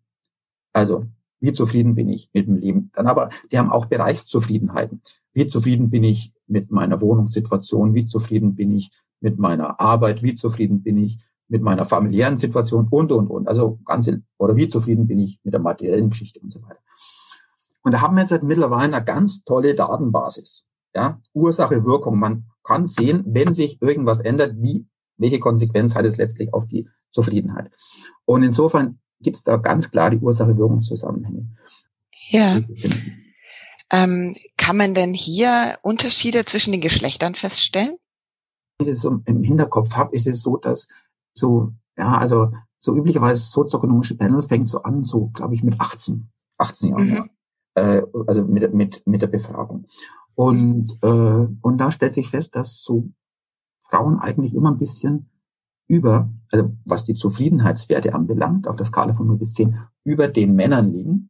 Also 0.73 1.05
wie 1.39 1.53
zufrieden 1.53 1.93
bin 1.93 2.09
ich 2.09 2.29
mit 2.33 2.47
dem 2.47 2.55
Leben? 2.55 2.89
Dann 2.93 3.07
aber, 3.07 3.29
die 3.51 3.59
haben 3.59 3.71
auch 3.71 3.85
Bereichszufriedenheiten. 3.85 5.01
Wie 5.33 5.45
zufrieden 5.45 5.89
bin 5.89 6.03
ich 6.03 6.33
mit 6.47 6.71
meiner 6.71 7.01
Wohnungssituation? 7.01 7.93
Wie 7.93 8.05
zufrieden 8.05 8.55
bin 8.55 8.71
ich 8.71 8.89
mit 9.19 9.37
meiner 9.37 9.79
Arbeit? 9.79 10.23
Wie 10.23 10.33
zufrieden 10.33 10.81
bin 10.81 10.97
ich 10.97 11.19
mit 11.47 11.61
meiner 11.61 11.85
familiären 11.85 12.37
Situation? 12.37 12.87
Und, 12.89 13.11
und, 13.11 13.27
und. 13.27 13.47
Also 13.47 13.79
ganze, 13.85 14.21
oder 14.37 14.55
wie 14.55 14.67
zufrieden 14.67 15.07
bin 15.07 15.19
ich 15.19 15.39
mit 15.43 15.53
der 15.53 15.61
materiellen 15.61 16.09
Geschichte 16.09 16.39
und 16.39 16.51
so 16.51 16.61
weiter. 16.63 16.79
Und 17.83 17.91
da 17.91 18.01
haben 18.01 18.15
wir 18.15 18.21
jetzt 18.21 18.31
halt 18.31 18.43
mittlerweile 18.43 18.95
eine 18.95 19.05
ganz 19.05 19.43
tolle 19.43 19.75
Datenbasis. 19.75 20.67
Ja, 20.95 21.21
Ursache, 21.33 21.85
Wirkung. 21.85 22.17
Man 22.17 22.45
kann 22.63 22.87
sehen, 22.87 23.23
wenn 23.27 23.53
sich 23.53 23.81
irgendwas 23.81 24.21
ändert, 24.21 24.55
wie, 24.57 24.87
welche 25.17 25.39
Konsequenz 25.39 25.93
hat 25.93 26.05
es 26.05 26.17
letztlich 26.17 26.53
auf 26.53 26.67
die 26.67 26.87
Zufriedenheit. 27.11 27.69
Und 28.25 28.43
insofern 28.43 28.99
gibt 29.21 29.35
es 29.35 29.43
da 29.43 29.57
ganz 29.57 29.91
klar 29.91 30.09
die 30.09 30.17
Ursache-Wirkungszusammenhänge. 30.17 31.47
Ja. 32.29 32.59
Ähm, 33.91 34.35
kann 34.57 34.77
man 34.77 34.93
denn 34.93 35.13
hier 35.13 35.77
Unterschiede 35.83 36.43
zwischen 36.45 36.71
den 36.71 36.81
Geschlechtern 36.81 37.35
feststellen? 37.35 37.97
Wenn 38.79 38.89
ich 38.89 38.99
so 38.99 39.21
im 39.25 39.43
Hinterkopf 39.43 39.95
habe, 39.95 40.15
ist 40.15 40.27
es 40.27 40.41
so, 40.41 40.57
dass 40.57 40.87
so, 41.37 41.73
ja, 41.97 42.17
also 42.17 42.51
so 42.79 42.95
üblicherweise 42.95 43.41
sozioökonomische 43.43 44.17
Panel 44.17 44.43
fängt 44.43 44.69
so 44.69 44.83
an, 44.83 45.03
so 45.03 45.27
glaube 45.27 45.53
ich 45.53 45.63
mit 45.63 45.79
18, 45.79 46.29
18 46.57 46.89
Jahren, 46.89 47.05
mhm. 47.05 47.13
ja. 47.13 47.25
äh, 47.75 48.03
also 48.27 48.43
mit, 48.45 48.73
mit, 48.73 49.05
mit 49.05 49.21
der 49.21 49.27
Befragung. 49.27 49.85
Und, 50.35 50.91
äh, 51.01 51.47
und 51.61 51.77
da 51.77 51.91
stellt 51.91 52.13
sich 52.13 52.29
fest, 52.29 52.55
dass 52.55 52.83
so 52.83 53.09
Frauen 53.79 54.19
eigentlich 54.19 54.53
immer 54.53 54.71
ein 54.71 54.77
bisschen 54.77 55.29
über, 55.87 56.29
also 56.51 56.71
was 56.85 57.05
die 57.05 57.15
Zufriedenheitswerte 57.15 58.13
anbelangt, 58.13 58.67
auf 58.67 58.75
der 58.75 58.85
Skala 58.85 59.13
von 59.13 59.27
0 59.27 59.37
bis 59.37 59.53
10, 59.53 59.77
über 60.03 60.27
den 60.27 60.55
Männern 60.55 60.91
liegen. 60.91 61.29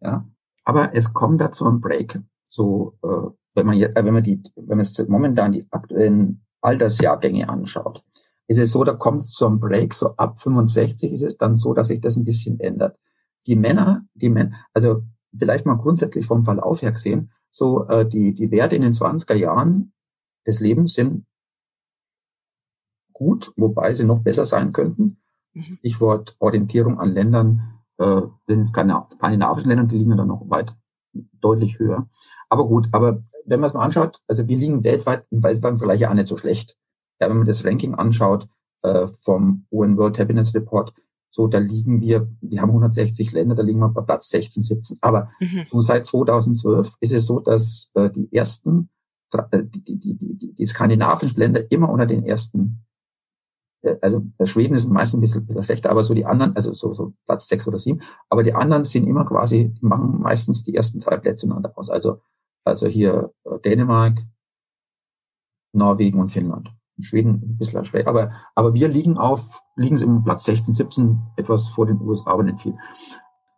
Ja, 0.00 0.28
aber 0.64 0.94
es 0.94 1.14
kommt 1.14 1.40
dazu 1.40 1.66
ein 1.66 1.80
Break. 1.80 2.20
So, 2.44 2.98
äh, 3.02 3.30
wenn 3.54 3.66
man 3.66 3.76
jetzt, 3.76 3.96
äh, 3.96 4.04
wenn 4.04 4.14
man 4.14 4.22
die, 4.22 4.42
wenn 4.56 4.76
man 4.76 4.84
jetzt 4.86 5.08
momentan 5.08 5.52
die 5.52 5.66
aktuellen 5.70 6.44
Altersjahrgänge 6.60 7.48
anschaut, 7.48 8.04
ist 8.48 8.58
es 8.58 8.72
so, 8.72 8.84
da 8.84 8.94
kommt 8.94 9.22
es 9.22 9.32
zu 9.32 9.46
einem 9.46 9.60
Break. 9.60 9.94
So 9.94 10.16
ab 10.16 10.38
65 10.38 11.12
ist 11.12 11.22
es 11.22 11.36
dann 11.36 11.56
so, 11.56 11.74
dass 11.74 11.88
sich 11.88 12.00
das 12.00 12.16
ein 12.16 12.24
bisschen 12.24 12.60
ändert. 12.60 12.98
Die 13.46 13.56
Männer, 13.56 14.04
die 14.14 14.28
Männer, 14.28 14.56
also 14.72 15.02
vielleicht 15.36 15.66
mal 15.66 15.76
grundsätzlich 15.76 16.26
vom 16.26 16.44
Verlauf 16.44 16.82
her 16.82 16.92
gesehen, 16.92 17.30
so 17.50 17.86
äh, 17.88 18.08
die 18.08 18.34
die 18.34 18.50
Werte 18.50 18.76
in 18.76 18.82
den 18.82 18.92
20er 18.92 19.34
Jahren 19.34 19.92
des 20.46 20.60
Lebens 20.60 20.94
sind 20.94 21.26
gut, 23.12 23.52
wobei 23.56 23.94
sie 23.94 24.04
noch 24.04 24.20
besser 24.20 24.44
sein 24.44 24.72
könnten. 24.72 25.18
Mhm. 25.54 25.76
Stichwort 25.78 26.36
Orientierung 26.38 27.00
an 27.00 27.14
Ländern, 27.14 27.80
äh, 27.98 28.22
den 28.48 28.66
skandinavischen 28.66 29.68
Ländern, 29.68 29.88
die 29.88 29.96
liegen 29.96 30.16
dann 30.16 30.28
noch 30.28 30.48
weit 30.50 30.74
deutlich 31.40 31.78
höher. 31.78 32.08
Aber 32.50 32.68
gut, 32.68 32.88
aber 32.92 33.22
wenn 33.46 33.60
man 33.60 33.68
es 33.68 33.74
mal 33.74 33.84
anschaut, 33.84 34.20
also 34.28 34.46
wir 34.48 34.56
liegen 34.56 34.84
weltweit 34.84 35.26
im 35.30 35.42
weltweiten 35.42 35.78
Vergleich 35.78 36.00
ja 36.00 36.10
auch 36.10 36.14
nicht 36.14 36.26
so 36.26 36.36
schlecht. 36.36 36.76
Ja, 37.20 37.28
wenn 37.28 37.38
man 37.38 37.46
das 37.46 37.64
Ranking 37.64 37.94
anschaut 37.94 38.48
äh, 38.82 39.06
vom 39.06 39.66
UN 39.70 39.96
World 39.96 40.18
Happiness 40.18 40.54
Report, 40.54 40.92
so 41.30 41.46
da 41.48 41.58
liegen 41.58 42.00
wir, 42.00 42.30
wir 42.40 42.62
haben 42.62 42.70
160 42.70 43.32
Länder, 43.32 43.54
da 43.54 43.62
liegen 43.62 43.78
wir 43.78 43.88
bei 43.88 44.02
Platz 44.02 44.30
16, 44.30 44.62
17. 44.62 44.98
Aber 45.02 45.30
mhm. 45.40 45.66
so 45.70 45.82
seit 45.82 46.06
2012 46.06 46.96
ist 47.00 47.12
es 47.12 47.26
so, 47.26 47.40
dass 47.40 47.90
äh, 47.94 48.10
die 48.10 48.32
ersten, 48.32 48.90
äh, 49.50 49.62
die, 49.64 49.82
die, 49.82 49.98
die, 49.98 50.16
die, 50.36 50.54
die 50.54 50.66
skandinavischen 50.66 51.38
Länder 51.38 51.70
immer 51.70 51.90
unter 51.90 52.06
den 52.06 52.24
ersten 52.24 52.86
äh, 53.82 53.96
also 54.00 54.22
Schweden 54.44 54.74
ist 54.74 54.88
meistens 54.88 55.18
ein 55.18 55.20
bisschen, 55.20 55.46
bisschen 55.46 55.64
schlechter, 55.64 55.90
aber 55.90 56.04
so 56.04 56.14
die 56.14 56.24
anderen, 56.24 56.54
also 56.56 56.74
so, 56.74 56.94
so 56.94 57.12
Platz 57.26 57.48
sechs 57.48 57.66
oder 57.68 57.78
sieben, 57.78 58.02
aber 58.28 58.42
die 58.42 58.54
anderen 58.54 58.84
sind 58.84 59.06
immer 59.06 59.24
quasi, 59.24 59.74
die 59.74 59.84
machen 59.84 60.20
meistens 60.20 60.64
die 60.64 60.74
ersten 60.74 61.00
drei 61.00 61.16
Plätze 61.18 61.46
einander 61.46 61.72
aus. 61.76 61.90
Also, 61.90 62.20
also 62.64 62.86
hier 62.86 63.32
äh, 63.44 63.58
Dänemark, 63.60 64.22
Norwegen 65.72 66.20
und 66.20 66.32
Finnland. 66.32 66.70
Schweden 66.98 67.42
ein 67.42 67.58
bisschen 67.58 67.84
schwer, 67.84 68.08
aber, 68.08 68.30
aber 68.54 68.74
wir 68.74 68.88
liegen 68.88 69.18
auf, 69.18 69.62
liegen 69.76 69.98
im 69.98 70.24
Platz 70.24 70.44
16, 70.44 70.74
17, 70.74 71.18
etwas 71.36 71.68
vor 71.68 71.86
den 71.86 72.00
USA, 72.00 72.30
aber 72.32 72.42
nicht 72.42 72.60
viel. 72.60 72.76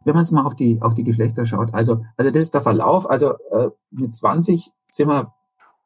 Wenn 0.05 0.15
man 0.15 0.23
es 0.23 0.31
mal 0.31 0.45
auf 0.45 0.57
die, 0.57 0.81
auf 0.83 0.95
die 0.95 1.05
Geschlechter 1.05 1.47
schaut, 1.47 1.75
also, 1.75 2.05
also 2.17 2.31
das 2.31 2.43
ist 2.43 2.55
der 2.55 2.63
Verlauf, 2.63 3.09
also 3.09 3.35
äh, 3.51 3.71
mit 3.91 4.13
20 4.13 4.73
sind 4.91 5.09
wir, 5.09 5.33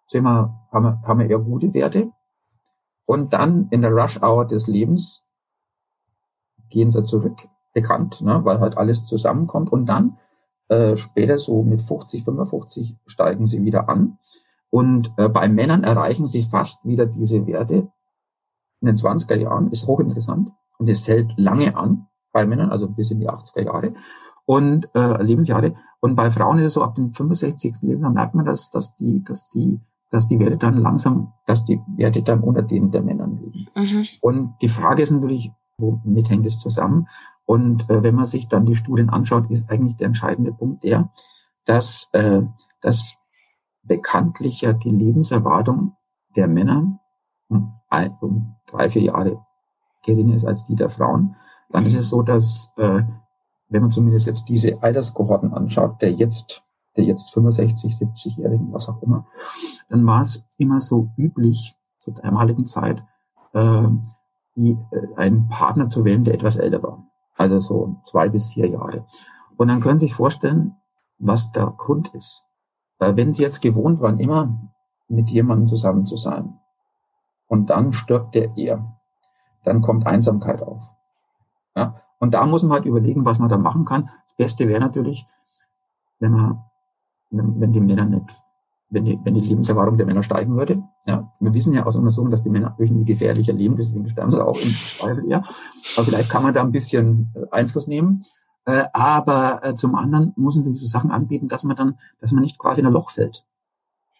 sind 0.07 0.25
wir, 0.25 0.55
haben 0.73 0.85
wir, 0.85 1.03
haben 1.03 1.21
wir 1.21 1.29
eher 1.29 1.38
gute 1.38 1.75
Werte. 1.75 2.11
Und 3.05 3.33
dann 3.33 3.69
in 3.71 3.83
der 3.83 3.93
Rush-Hour 3.93 4.47
des 4.47 4.67
Lebens 4.67 5.23
gehen 6.71 6.91
sie 6.91 7.05
zurück, 7.05 7.49
bekannt, 7.75 8.23
ne, 8.23 8.45
weil 8.45 8.61
halt 8.61 8.77
alles 8.77 9.07
zusammenkommt. 9.07 9.71
Und 9.71 9.87
dann 9.87 10.19
äh, 10.69 10.97
später 10.97 11.38
so 11.38 11.62
mit 11.62 11.83
50, 11.83 12.25
55 12.25 12.97
steigen 13.07 13.47
sie 13.47 13.62
wieder 13.65 13.88
an. 13.88 14.19
Und 14.73 15.13
äh, 15.19 15.29
bei 15.29 15.49
Männern 15.49 15.85
erreichen 15.85 16.25
sie 16.25 16.43
fast 16.43 16.87
wieder 16.87 17.05
diese 17.05 17.47
Werte 17.47 17.93
in 18.81 18.87
den 18.87 18.97
20er 18.97 19.37
Jahren, 19.37 19.71
ist 19.71 19.87
hochinteressant. 19.87 20.51
Und 20.79 20.89
es 20.89 21.07
hält 21.07 21.35
lange 21.37 21.77
an 21.77 22.07
bei 22.33 22.47
Männern, 22.47 22.71
also 22.71 22.89
bis 22.89 23.11
in 23.11 23.21
die 23.21 23.29
80er 23.29 23.67
Jahre 23.67 23.93
und 24.47 24.89
äh, 24.95 25.23
Lebensjahre. 25.23 25.75
Und 26.01 26.17
bei 26.17 26.31
Frauen 26.31 26.59
ist 26.59 26.65
es 26.65 26.73
so, 26.73 26.83
ab 26.83 26.95
dem 26.95 27.13
65. 27.13 27.83
Lebensjahr 27.83 28.13
merkt 28.13 28.35
man, 28.35 28.47
dass, 28.47 28.71
dass 28.71 28.97
die, 28.97 29.23
dass 29.23 29.51
die, 29.51 29.79
dass 30.11 30.27
die 30.27 30.39
Werte 30.39 30.57
dann 30.57 30.79
langsam, 30.79 31.35
dass 31.47 31.67
die 31.67 31.79
Werte 31.97 32.23
dann 32.23 32.41
unter 32.41 32.63
denen 32.63 32.91
der 32.91 33.03
Männern 33.03 33.39
liegen. 33.39 33.67
Mhm. 33.77 34.07
Und 34.23 34.55
die 34.63 34.69
Frage 34.69 35.03
ist 35.03 35.11
natürlich, 35.11 35.53
womit 35.77 36.31
hängt 36.31 36.47
es 36.47 36.59
zusammen? 36.59 37.09
Und 37.45 37.91
äh, 37.91 38.03
wenn 38.03 38.15
man 38.15 38.25
sich 38.25 38.49
dann 38.49 38.65
die 38.65 38.75
Studien 38.75 39.11
anschaut, 39.11 39.51
ist 39.51 39.71
eigentlich 39.71 39.97
der 39.97 40.07
entscheidende 40.07 40.53
Punkt 40.53 40.83
der, 40.83 41.11
dass, 41.67 42.09
äh, 42.13 42.43
dass 42.81 43.17
bekanntlich 43.83 44.62
ja 44.62 44.73
die 44.73 44.90
Lebenserwartung 44.90 45.97
der 46.37 46.49
Männer 46.49 46.99
um, 47.49 47.75
um 48.21 48.57
drei, 48.71 48.88
vier 48.90 49.03
Jahre 49.03 49.45
geringer 50.03 50.35
ist 50.35 50.47
als 50.47 50.64
die 50.66 50.75
der 50.75 50.90
Frauen, 50.90 51.37
dann 51.71 51.87
ist 51.87 51.95
es 51.95 52.09
so, 52.09 52.23
dass 52.23 52.73
äh, 52.77 53.03
wenn 53.68 53.83
man 53.83 53.90
zumindest 53.90 54.27
jetzt 54.27 54.49
diese 54.49 54.83
Alterskohorten 54.83 55.53
anschaut, 55.53 56.03
der 56.03 56.12
jetzt, 56.12 56.62
der 56.97 57.05
jetzt 57.05 57.33
65, 57.33 57.95
70-Jährigen, 57.95 58.73
was 58.73 58.88
auch 58.88 59.01
immer, 59.03 59.27
dann 59.88 60.07
war 60.07 60.21
es 60.21 60.47
immer 60.59 60.81
so 60.81 61.09
üblich 61.16 61.75
zur 61.99 62.14
damaligen 62.14 62.66
Zeit, 62.66 63.03
äh, 63.55 63.88
die, 64.57 64.77
äh, 64.90 65.16
einen 65.16 65.49
Partner 65.49 65.88
zu 65.88 66.05
wählen, 66.05 66.25
der 66.25 66.35
etwas 66.35 66.57
älter 66.57 66.83
war. 66.83 67.07
Also 67.37 67.61
so 67.61 67.97
zwei 68.05 68.29
bis 68.29 68.49
vier 68.49 68.68
Jahre. 68.68 69.07
Und 69.57 69.68
dann 69.68 69.81
können 69.81 69.99
Sie 69.99 70.07
sich 70.07 70.14
vorstellen, 70.14 70.77
was 71.18 71.53
der 71.53 71.66
Grund 71.79 72.09
ist. 72.14 72.45
Weil 73.03 73.17
wenn 73.17 73.33
sie 73.33 73.43
jetzt 73.43 73.62
gewohnt 73.62 74.01
waren, 74.01 74.21
immer 74.21 74.57
mit 75.09 75.29
jemandem 75.29 75.67
zusammen 75.67 76.07
zu 76.07 76.17
sein 76.17 76.61
und 77.49 77.69
dann 77.69 77.93
stirbt 77.93 78.37
der 78.37 78.57
eher, 78.57 78.95
dann 79.65 79.81
kommt 79.81 80.07
Einsamkeit 80.07 80.62
auf. 80.62 80.88
Ja? 81.75 82.01
Und 82.21 82.35
da 82.35 82.47
muss 82.47 82.62
man 82.62 82.71
halt 82.71 82.85
überlegen, 82.85 83.25
was 83.25 83.41
man 83.41 83.49
da 83.49 83.59
machen 83.59 83.85
kann. 83.85 84.09
Das 84.29 84.37
Beste 84.37 84.69
wäre 84.69 84.79
natürlich, 84.79 85.27
wenn 86.21 86.31
man, 86.31 86.62
wenn 87.31 87.73
die 87.73 87.81
Männer 87.81 88.05
nicht, 88.05 88.41
wenn 88.88 89.05
die, 89.05 89.19
wenn 89.25 89.35
die 89.35 89.49
Lebenserwartung 89.49 89.97
der 89.97 90.07
Männer 90.07 90.23
steigen 90.23 90.57
würde. 90.57 90.85
Ja, 91.05 91.33
wir 91.41 91.53
wissen 91.55 91.75
ja 91.75 91.85
aus 91.85 91.97
Untersuchungen, 91.97 92.31
dass 92.31 92.45
die 92.45 92.51
Männer 92.51 92.77
irgendwie 92.79 93.05
gefährlicher 93.05 93.53
leben, 93.53 93.75
deswegen 93.75 94.09
sterben 94.09 94.31
sie 94.31 94.47
auch 94.47 94.61
im 94.61 94.77
Zweifel 94.77 95.29
eher. 95.29 95.43
Aber 95.97 96.07
vielleicht 96.07 96.31
kann 96.31 96.45
man 96.45 96.55
da 96.55 96.62
ein 96.62 96.71
bisschen 96.71 97.33
äh, 97.35 97.51
Einfluss 97.51 97.88
nehmen. 97.88 98.23
Äh, 98.64 98.85
aber 98.92 99.61
äh, 99.64 99.75
zum 99.75 99.94
anderen 99.94 100.33
muss 100.37 100.57
man 100.57 100.75
so 100.75 100.87
Sachen 100.87 101.11
anbieten, 101.11 101.48
dass 101.48 101.64
man 101.64 101.77
dann, 101.77 101.98
dass 102.20 102.33
man 102.33 102.42
nicht 102.42 102.59
quasi 102.59 102.81
in 102.81 102.87
ein 102.87 102.92
Loch 102.92 103.11
fällt. 103.11 103.44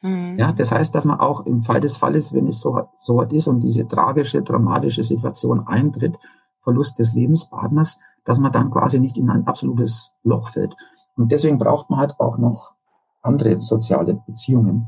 Mhm. 0.03 0.37
Ja, 0.39 0.53
das 0.53 0.73
heißt, 0.73 0.95
dass 0.95 1.05
man 1.05 1.21
auch 1.21 1.47
im 1.47 1.63
Fall 1.63 1.81
des 1.81 1.97
Falles, 1.97 2.33
wenn 2.33 2.49
es 2.49 2.61
so, 2.61 2.89
so 2.97 3.17
weit 3.17 3.33
ist 3.33 3.47
und 3.47 3.61
diese 3.61 3.87
tragische, 3.87 4.43
dramatische 4.43 5.05
Situation 5.05 5.67
eintritt, 5.67 6.19
Verlust 6.61 6.99
des 6.99 7.15
Lebenspartners, 7.15 7.99
dass 8.25 8.39
man 8.39 8.53
dann 8.53 8.71
quasi 8.71 9.01
nicht 9.01 9.17
in 9.17 9.31
ein 9.31 9.47
absolutes 9.47 10.13
Loch 10.23 10.49
fällt. 10.49 10.75
Und 11.17 11.31
deswegen 11.31 11.59
braucht 11.59 11.91
man 11.91 12.01
halt 12.01 12.19
auch 12.19 12.39
noch 12.39 12.75
andere 13.23 13.61
soziale 13.61 14.23
Beziehungen. 14.27 14.87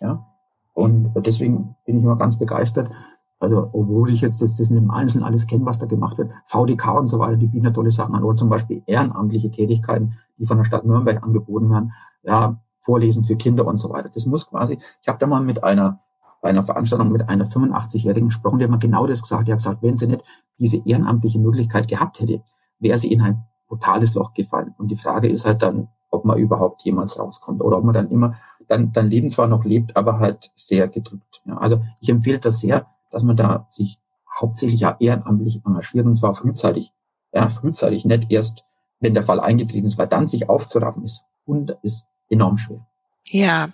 Ja, 0.00 0.26
und 0.74 1.14
deswegen 1.16 1.76
bin 1.84 1.98
ich 1.98 2.04
immer 2.04 2.16
ganz 2.16 2.38
begeistert, 2.38 2.90
also, 3.38 3.68
obwohl 3.72 4.10
ich 4.10 4.22
jetzt 4.22 4.40
das, 4.40 4.56
das 4.56 4.70
im 4.70 4.90
Einzelnen 4.90 5.24
alles 5.24 5.46
kenne, 5.46 5.66
was 5.66 5.78
da 5.78 5.86
gemacht 5.86 6.16
wird, 6.16 6.32
VDK 6.44 6.98
und 6.98 7.06
so 7.06 7.18
weiter, 7.18 7.36
die 7.36 7.46
bieten 7.46 7.66
ja 7.66 7.70
tolle 7.70 7.90
Sachen 7.90 8.14
an. 8.14 8.24
Oder 8.24 8.34
zum 8.34 8.48
Beispiel 8.48 8.82
ehrenamtliche 8.86 9.50
Tätigkeiten, 9.50 10.14
die 10.38 10.46
von 10.46 10.56
der 10.56 10.64
Stadt 10.64 10.86
Nürnberg 10.86 11.22
angeboten 11.22 11.70
werden. 11.70 11.92
Ja, 12.22 12.62
Vorlesen 12.80 13.24
für 13.24 13.36
Kinder 13.36 13.66
und 13.66 13.76
so 13.76 13.90
weiter. 13.90 14.08
Das 14.14 14.26
muss 14.26 14.48
quasi, 14.48 14.78
ich 15.02 15.08
habe 15.08 15.18
da 15.18 15.26
mal 15.26 15.42
mit 15.42 15.64
einer, 15.64 16.00
bei 16.40 16.48
einer 16.48 16.62
Veranstaltung 16.62 17.10
mit 17.10 17.28
einer 17.28 17.44
85-Jährigen 17.44 18.28
gesprochen, 18.28 18.58
die 18.58 18.64
hat 18.64 18.70
mir 18.70 18.78
genau 18.78 19.06
das 19.06 19.22
gesagt. 19.22 19.48
Die 19.48 19.52
hat 19.52 19.58
gesagt, 19.58 19.82
wenn 19.82 19.96
sie 19.96 20.06
nicht 20.06 20.24
diese 20.58 20.78
ehrenamtliche 20.86 21.38
Möglichkeit 21.38 21.88
gehabt 21.88 22.20
hätte, 22.20 22.42
wäre 22.78 22.96
sie 22.96 23.12
in 23.12 23.20
ein 23.20 23.44
brutales 23.68 24.14
Loch 24.14 24.32
gefallen. 24.32 24.74
Und 24.78 24.88
die 24.88 24.96
Frage 24.96 25.28
ist 25.28 25.44
halt 25.44 25.62
dann, 25.62 25.88
ob 26.10 26.24
man 26.24 26.38
überhaupt 26.38 26.84
jemals 26.84 27.18
rauskommt 27.18 27.62
oder 27.62 27.78
ob 27.78 27.84
man 27.84 27.94
dann 27.94 28.10
immer, 28.10 28.34
dann, 28.68 28.92
dann 28.92 29.08
Leben 29.08 29.28
zwar 29.28 29.48
noch 29.48 29.64
lebt, 29.64 29.96
aber 29.96 30.18
halt 30.18 30.52
sehr 30.54 30.88
gedrückt. 30.88 31.42
Ja, 31.44 31.58
also 31.58 31.82
ich 32.00 32.08
empfehle 32.08 32.38
das 32.38 32.60
sehr, 32.60 32.86
dass 33.10 33.22
man 33.22 33.36
da 33.36 33.66
sich 33.68 33.98
hauptsächlich 34.38 34.80
ja 34.80 34.96
ehrenamtlich 34.98 35.62
engagiert 35.64 36.06
und 36.06 36.14
zwar 36.14 36.34
frühzeitig. 36.34 36.92
Ja, 37.32 37.48
frühzeitig, 37.48 38.04
nicht 38.04 38.30
erst, 38.30 38.64
wenn 39.00 39.14
der 39.14 39.22
Fall 39.22 39.40
eingetreten 39.40 39.86
ist, 39.86 39.98
weil 39.98 40.08
dann 40.08 40.26
sich 40.26 40.48
aufzuraffen 40.48 41.04
ist 41.04 41.26
und 41.44 41.76
ist 41.82 42.06
enorm 42.30 42.56
schwer. 42.56 42.86
Ja, 43.28 43.68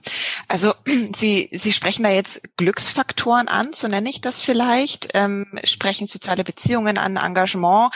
also 0.53 0.75
Sie, 1.17 1.49
Sie 1.51 1.73
sprechen 1.73 2.03
da 2.03 2.11
jetzt 2.11 2.57
Glücksfaktoren 2.57 3.49
an, 3.49 3.71
so 3.73 3.89
nenne 3.89 4.11
ich 4.11 4.21
das 4.21 4.43
vielleicht, 4.43 5.09
ähm, 5.15 5.47
sprechen 5.65 6.07
soziale 6.07 6.45
Beziehungen 6.45 6.99
an, 6.99 7.17
Engagement, 7.17 7.93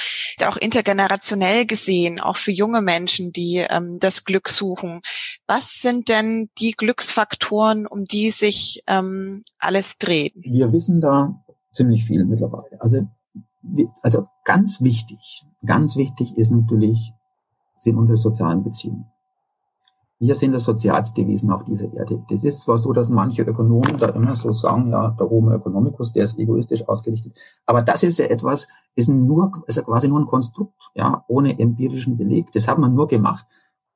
auch 0.47 0.57
intergenerationell 0.57 1.67
gesehen, 1.67 2.19
auch 2.19 2.37
für 2.37 2.53
junge 2.53 2.81
Menschen, 2.81 3.31
die 3.33 3.59
ähm, 3.69 3.99
das 4.01 4.25
Glück 4.25 4.49
suchen. 4.49 5.03
Was 5.47 5.81
sind 5.83 6.09
denn 6.09 6.49
die 6.59 6.73
Glücksfaktoren, 6.73 7.87
um 7.87 8.07
die 8.07 8.31
sich 8.31 8.83
ähm, 8.87 9.45
alles 9.59 9.99
dreht? 9.99 10.33
Wir 10.37 10.73
wissen 10.73 11.01
da 11.01 11.45
ziemlich 11.75 12.05
viel 12.05 12.25
mittlerweile. 12.25 12.81
Also, 12.81 13.07
also 14.03 14.29
ganz 14.45 14.81
wichtig, 14.81 15.45
ganz 15.67 15.97
wichtig 15.97 16.37
ist 16.39 16.53
natürlich, 16.53 17.13
sind 17.77 17.99
unsere 17.99 18.17
sozialen 18.17 18.65
Beziehungen. 18.65 19.07
Wir 20.19 20.35
sind 20.35 20.53
das 20.53 20.65
sozialste 20.65 21.27
Wesen 21.27 21.51
auf 21.51 21.65
dieser 21.65 21.93
Erde. 21.93 22.23
Das 22.31 22.43
ist 22.43 22.63
zwar 22.63 22.79
so, 22.79 22.93
dass 22.95 23.11
manche 23.11 23.43
Ökonomen 23.43 23.99
da 23.99 24.09
immer 24.09 24.35
so 24.35 24.51
sagen, 24.53 24.91
ja, 24.91 25.11
der 25.11 25.29
Homo 25.29 25.53
economicus, 25.53 26.13
der 26.13 26.25
ist 26.25 26.39
egoistisch 26.39 26.89
ausgerichtet. 26.89 27.37
Aber 27.67 27.83
das 27.83 28.03
ist 28.03 28.19
ja 28.19 28.27
etwas, 28.27 28.67
ist 28.95 29.09
nur, 29.09 29.53
ist 29.67 29.77
ja 29.77 29.83
quasi 29.83 30.09
nur 30.09 30.21
ein 30.21 30.27
Konstrukt, 30.27 30.91
ja, 30.95 31.23
ohne 31.29 31.59
empirischen 31.59 32.17
Beleg. 32.17 32.51
Das 32.53 32.67
hat 32.67 32.79
man 32.79 32.95
nur 32.95 33.09
gemacht, 33.09 33.47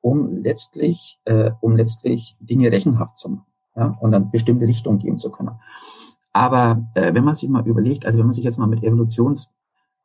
um 0.02 0.34
letztlich, 0.34 1.18
äh, 1.24 1.52
um 1.60 1.76
letztlich 1.76 2.36
Dinge 2.40 2.70
rechenhaft 2.70 3.16
zu 3.16 3.30
machen, 3.30 3.46
ja, 3.74 3.96
und 4.00 4.12
dann 4.12 4.30
bestimmte 4.30 4.66
Richtung 4.66 4.98
geben 4.98 5.16
zu 5.16 5.30
können. 5.30 5.58
Aber 6.34 6.86
äh, 6.94 7.14
wenn 7.14 7.24
man 7.24 7.34
sich 7.34 7.48
mal 7.48 7.66
überlegt, 7.66 8.04
also 8.04 8.18
wenn 8.18 8.26
man 8.26 8.34
sich 8.34 8.44
jetzt 8.44 8.58
mal 8.58 8.66
mit 8.66 8.84
Evolutions, 8.84 9.54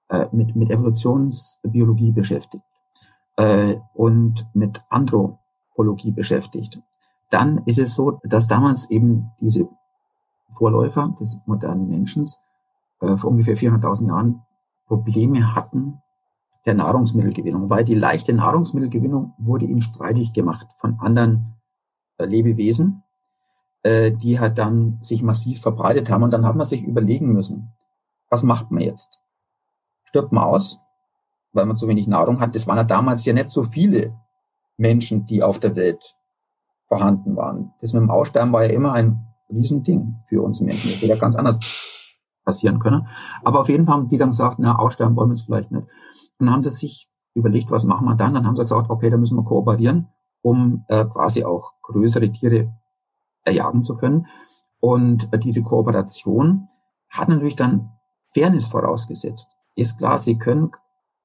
äh, 0.08 0.28
mit, 0.32 0.56
mit 0.56 0.72
Evolutionsbiologie 0.72 2.12
beschäftigt 2.12 2.64
äh, 3.36 3.76
und 3.94 4.46
mit 4.54 4.82
Andro 4.90 5.40
Anthropologie 5.76 6.12
beschäftigt, 6.12 6.82
dann 7.30 7.62
ist 7.66 7.80
es 7.80 7.96
so, 7.96 8.20
dass 8.24 8.48
damals 8.48 8.90
eben 8.90 9.32
diese 9.42 9.68
Vorläufer 10.50 11.14
des 11.20 11.42
modernen 11.46 11.88
Menschen 11.88 12.26
äh, 13.02 13.18
vor 13.18 13.32
ungefähr 13.32 13.58
400.000 13.58 14.08
Jahren 14.08 14.42
Probleme 14.88 15.56
hatten 15.56 16.02
der 16.66 16.76
Nahrungsmittelgewinnung, 16.76 17.70
weil 17.70 17.84
die 17.84 17.96
leichte 17.96 18.34
Nahrungsmittelgewinnung 18.34 19.34
wurde 19.38 19.66
ihnen 19.66 19.82
streitig 19.82 20.34
gemacht 20.34 20.68
von 20.78 21.00
anderen 21.00 21.56
äh, 22.18 22.26
Lebewesen, 22.26 23.04
äh, 23.84 24.12
die 24.12 24.40
halt 24.40 24.58
dann 24.58 25.00
sich 25.02 25.22
massiv 25.22 25.62
verbreitet 25.62 26.10
haben. 26.10 26.24
Und 26.24 26.32
dann 26.32 26.46
hat 26.46 26.56
man 26.56 26.66
sich 26.66 26.84
überlegen 26.84 27.34
müssen, 27.34 27.74
was 28.30 28.44
macht 28.44 28.72
man 28.72 28.82
jetzt? 28.82 29.20
Stirbt 30.06 30.32
man 30.32 30.46
aus, 30.46 30.80
weil 31.52 31.66
man 31.66 31.78
zu 31.78 31.88
wenig 31.88 32.08
Nahrung 32.08 32.40
hat? 32.40 32.56
Das 32.56 32.68
waren 32.68 32.78
ja 32.78 32.84
damals 32.84 33.26
ja 33.26 33.34
nicht 33.34 33.50
so 33.50 33.64
viele 33.64 34.16
Menschen, 34.78 35.26
die 35.26 35.44
auf 35.44 35.60
der 35.60 35.76
Welt 35.76 36.16
vorhanden 36.88 37.36
waren. 37.36 37.74
Das 37.82 37.94
mit 37.94 38.02
dem 38.02 38.12
Aussterben 38.12 38.52
war 38.54 38.64
ja 38.64 38.72
immer 38.72 38.94
ein 38.94 39.26
Riesending 39.50 40.16
für 40.28 40.42
uns 40.42 40.62
Menschen. 40.62 40.92
Das 40.92 41.02
hätte 41.02 41.14
ja 41.14 41.20
ganz 41.20 41.36
anders 41.36 41.60
passieren 42.44 42.80
können. 42.80 43.08
Aber 43.44 43.62
auf 43.62 43.70
jeden 43.70 43.86
Fall 43.86 43.96
haben 43.96 44.08
die 44.08 44.18
dann 44.18 44.30
gesagt, 44.30 44.60
na, 44.60 44.78
aussterben 44.78 45.16
wollen 45.16 45.30
wir 45.30 45.36
es 45.36 45.44
vielleicht 45.44 45.72
nicht. 45.72 45.88
Und 46.38 46.46
dann 46.46 46.52
haben 46.52 46.62
sie 46.62 46.70
sich 46.70 47.10
überlegt, 47.34 47.72
was 47.72 47.84
machen 47.84 48.06
wir 48.06 48.16
dann? 48.16 48.34
Dann 48.34 48.46
haben 48.46 48.56
sie 48.56 48.64
gesagt, 48.64 48.90
okay, 48.90 49.10
da 49.10 49.18
müssen 49.18 49.36
wir 49.36 49.44
kooperieren, 49.44 50.08
um 50.42 50.86
äh, 50.88 51.06
quasi 51.06 51.44
auch 51.44 51.74
größere 51.82 52.32
Tiere 52.32 52.74
erjagen 53.44 53.84
zu 53.84 53.98
können. 53.98 54.28
Und 54.80 55.32
äh, 55.34 55.40
diese 55.40 55.64
Kooperation 55.64 56.68
hat 57.10 57.30
natürlich 57.30 57.56
dann 57.56 57.92
Fairness 58.34 58.68
vorausgesetzt. 58.68 59.52
Ist 59.76 59.98
klar, 59.98 60.20
Sie 60.20 60.38
können 60.38 60.72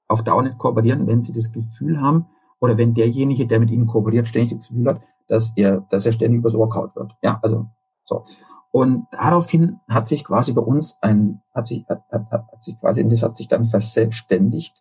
auf 0.08 0.24
Dauer 0.24 0.42
nicht 0.42 0.58
kooperieren, 0.58 1.06
wenn 1.06 1.22
Sie 1.22 1.32
das 1.32 1.52
Gefühl 1.52 2.00
haben, 2.00 2.26
oder 2.60 2.76
wenn 2.78 2.94
derjenige, 2.94 3.46
der 3.46 3.60
mit 3.60 3.70
Ihnen 3.70 3.86
kooperiert, 3.86 4.28
ständig 4.28 4.56
das 4.56 4.68
Gefühl 4.68 4.88
hat, 4.88 5.00
dass 5.28 5.52
er, 5.56 5.80
dass 5.90 6.06
er 6.06 6.12
ständig 6.12 6.38
übers 6.38 6.54
Ohr 6.54 6.68
kaut 6.68 6.94
wird. 6.94 7.12
Ja, 7.22 7.38
also, 7.42 7.66
so. 8.04 8.24
Und 8.72 9.06
daraufhin 9.10 9.80
hat 9.88 10.06
sich 10.06 10.24
quasi 10.24 10.52
bei 10.52 10.62
uns 10.62 10.98
ein, 11.00 11.40
hat 11.54 11.66
sich, 11.66 11.84
hat, 11.88 12.04
hat, 12.10 12.30
hat 12.30 12.62
sich 12.62 12.78
quasi, 12.78 13.06
das 13.08 13.22
hat 13.22 13.36
sich 13.36 13.48
dann 13.48 13.66
verselbstständigt, 13.66 14.74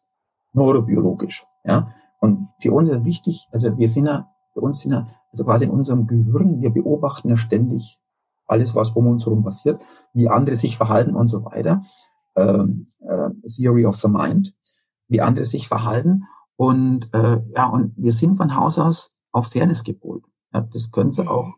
neurobiologisch, 0.53 1.45
ja. 1.63 1.93
Und 2.19 2.49
für 2.59 2.73
uns 2.73 2.89
ist 2.89 3.05
wichtig, 3.05 3.47
also 3.51 3.77
wir 3.77 3.87
sind 3.87 4.07
ja, 4.07 4.25
für 4.53 4.59
uns 4.59 4.81
sind 4.81 4.91
ja, 4.91 5.07
also 5.31 5.45
quasi 5.45 5.65
in 5.65 5.71
unserem 5.71 6.05
Gehirn, 6.05 6.61
wir 6.61 6.69
beobachten 6.69 7.29
ja 7.29 7.37
ständig 7.37 7.97
alles, 8.45 8.75
was 8.75 8.89
um 8.89 9.07
uns 9.07 9.25
herum 9.25 9.43
passiert, 9.43 9.81
wie 10.13 10.27
andere 10.27 10.55
sich 10.55 10.75
verhalten 10.75 11.15
und 11.15 11.27
so 11.27 11.45
weiter. 11.45 11.81
Ähm, 12.35 12.85
äh, 12.99 13.29
Theory 13.47 13.85
of 13.85 13.95
the 13.95 14.09
Mind, 14.09 14.53
wie 15.07 15.21
andere 15.21 15.45
sich 15.45 15.67
verhalten. 15.67 16.23
Und 16.59 17.13
äh, 17.13 17.41
ja, 17.55 17.67
und 17.67 17.93
wir 17.95 18.11
sind 18.11 18.35
von 18.35 18.53
Haus 18.53 18.77
aus 18.79 19.17
auf 19.31 19.47
Fairness 19.47 19.81
gepolt. 19.81 20.25
Ja, 20.53 20.59
das 20.59 20.91
können 20.91 21.13
Sie 21.13 21.25
auch. 21.25 21.55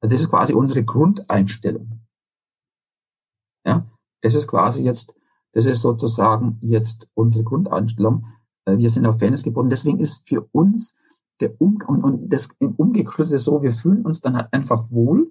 Also 0.00 0.14
das 0.14 0.22
ist 0.22 0.30
quasi 0.30 0.54
unsere 0.54 0.82
Grundeinstellung. 0.84 2.00
Ja, 3.66 3.86
das 4.22 4.34
ist 4.34 4.48
quasi 4.48 4.82
jetzt, 4.82 5.14
das 5.52 5.66
ist 5.66 5.82
sozusagen 5.82 6.58
jetzt 6.62 7.10
unsere 7.12 7.44
Grundeinstellung. 7.44 8.24
Äh, 8.64 8.78
wir 8.78 8.88
sind 8.88 9.04
auf 9.04 9.18
Fairness 9.18 9.42
gebunden. 9.42 9.68
Deswegen 9.68 10.00
ist 10.00 10.26
für 10.26 10.48
uns 10.52 10.96
der 11.40 11.60
um 11.60 11.78
und, 11.86 12.02
und 12.02 12.32
das 12.32 12.48
im 12.58 12.74
Umgekehrten 12.74 13.34
ist 13.34 13.44
so, 13.44 13.60
wir 13.60 13.74
fühlen 13.74 14.06
uns 14.06 14.22
dann 14.22 14.34
halt 14.34 14.50
einfach 14.54 14.90
wohl, 14.90 15.30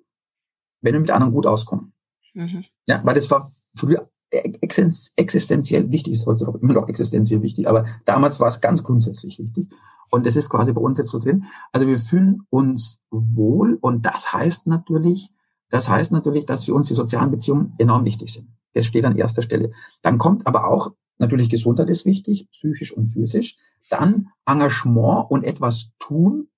wenn 0.82 0.94
wir 0.94 1.00
mit 1.00 1.10
anderen 1.10 1.34
gut 1.34 1.48
auskommen. 1.48 1.92
Mhm. 2.36 2.66
Ja, 2.88 3.04
weil 3.04 3.16
das 3.16 3.32
war 3.32 3.50
früher 3.74 4.12
existenziell 4.46 5.92
wichtig, 5.92 6.14
ist 6.14 6.26
heute 6.26 6.52
immer 6.62 6.74
noch 6.74 6.88
existenziell 6.88 7.42
wichtig, 7.42 7.68
aber 7.68 7.86
damals 8.06 8.40
war 8.40 8.50
es 8.50 8.62
ganz 8.62 8.84
grundsätzlich 8.84 9.40
wichtig. 9.40 9.68
Und 10.10 10.26
das 10.26 10.36
ist 10.36 10.50
quasi 10.50 10.72
bei 10.74 10.82
uns 10.82 10.98
jetzt 10.98 11.12
so 11.12 11.20
drin. 11.20 11.46
Also 11.72 11.88
wir 11.88 12.00
fühlen 12.00 12.44
uns 12.50 13.02
wohl 13.10 13.78
und 13.82 14.06
das 14.06 14.32
heißt 14.32 14.68
natürlich, 14.68 15.32
das 15.70 15.90
heißt 15.90 16.12
natürlich, 16.12 16.46
dass 16.46 16.66
für 16.66 16.74
uns 16.74 16.88
die 16.88 16.94
sozialen 16.94 17.32
Beziehungen 17.32 17.74
enorm 17.78 18.06
wichtig 18.06 18.32
sind. 18.32 18.48
Das 18.74 18.86
steht 18.86 19.06
an 19.06 19.18
erster 19.18 19.42
Stelle. 19.42 19.72
Dann 20.02 20.18
kommt 20.18 20.48
aber 20.48 20.68
auch 20.68 20.92
natürlich 21.18 21.50
Gesundheit 21.50 21.90
ist 21.90 22.06
wichtig, 22.06 22.50
psychisch 22.52 22.96
und 22.96 23.08
physisch. 23.08 23.58
Dann 23.90 24.30
Engagement 24.46 25.30
und 25.30 25.44
etwas 25.44 25.92
tun, 26.00 26.50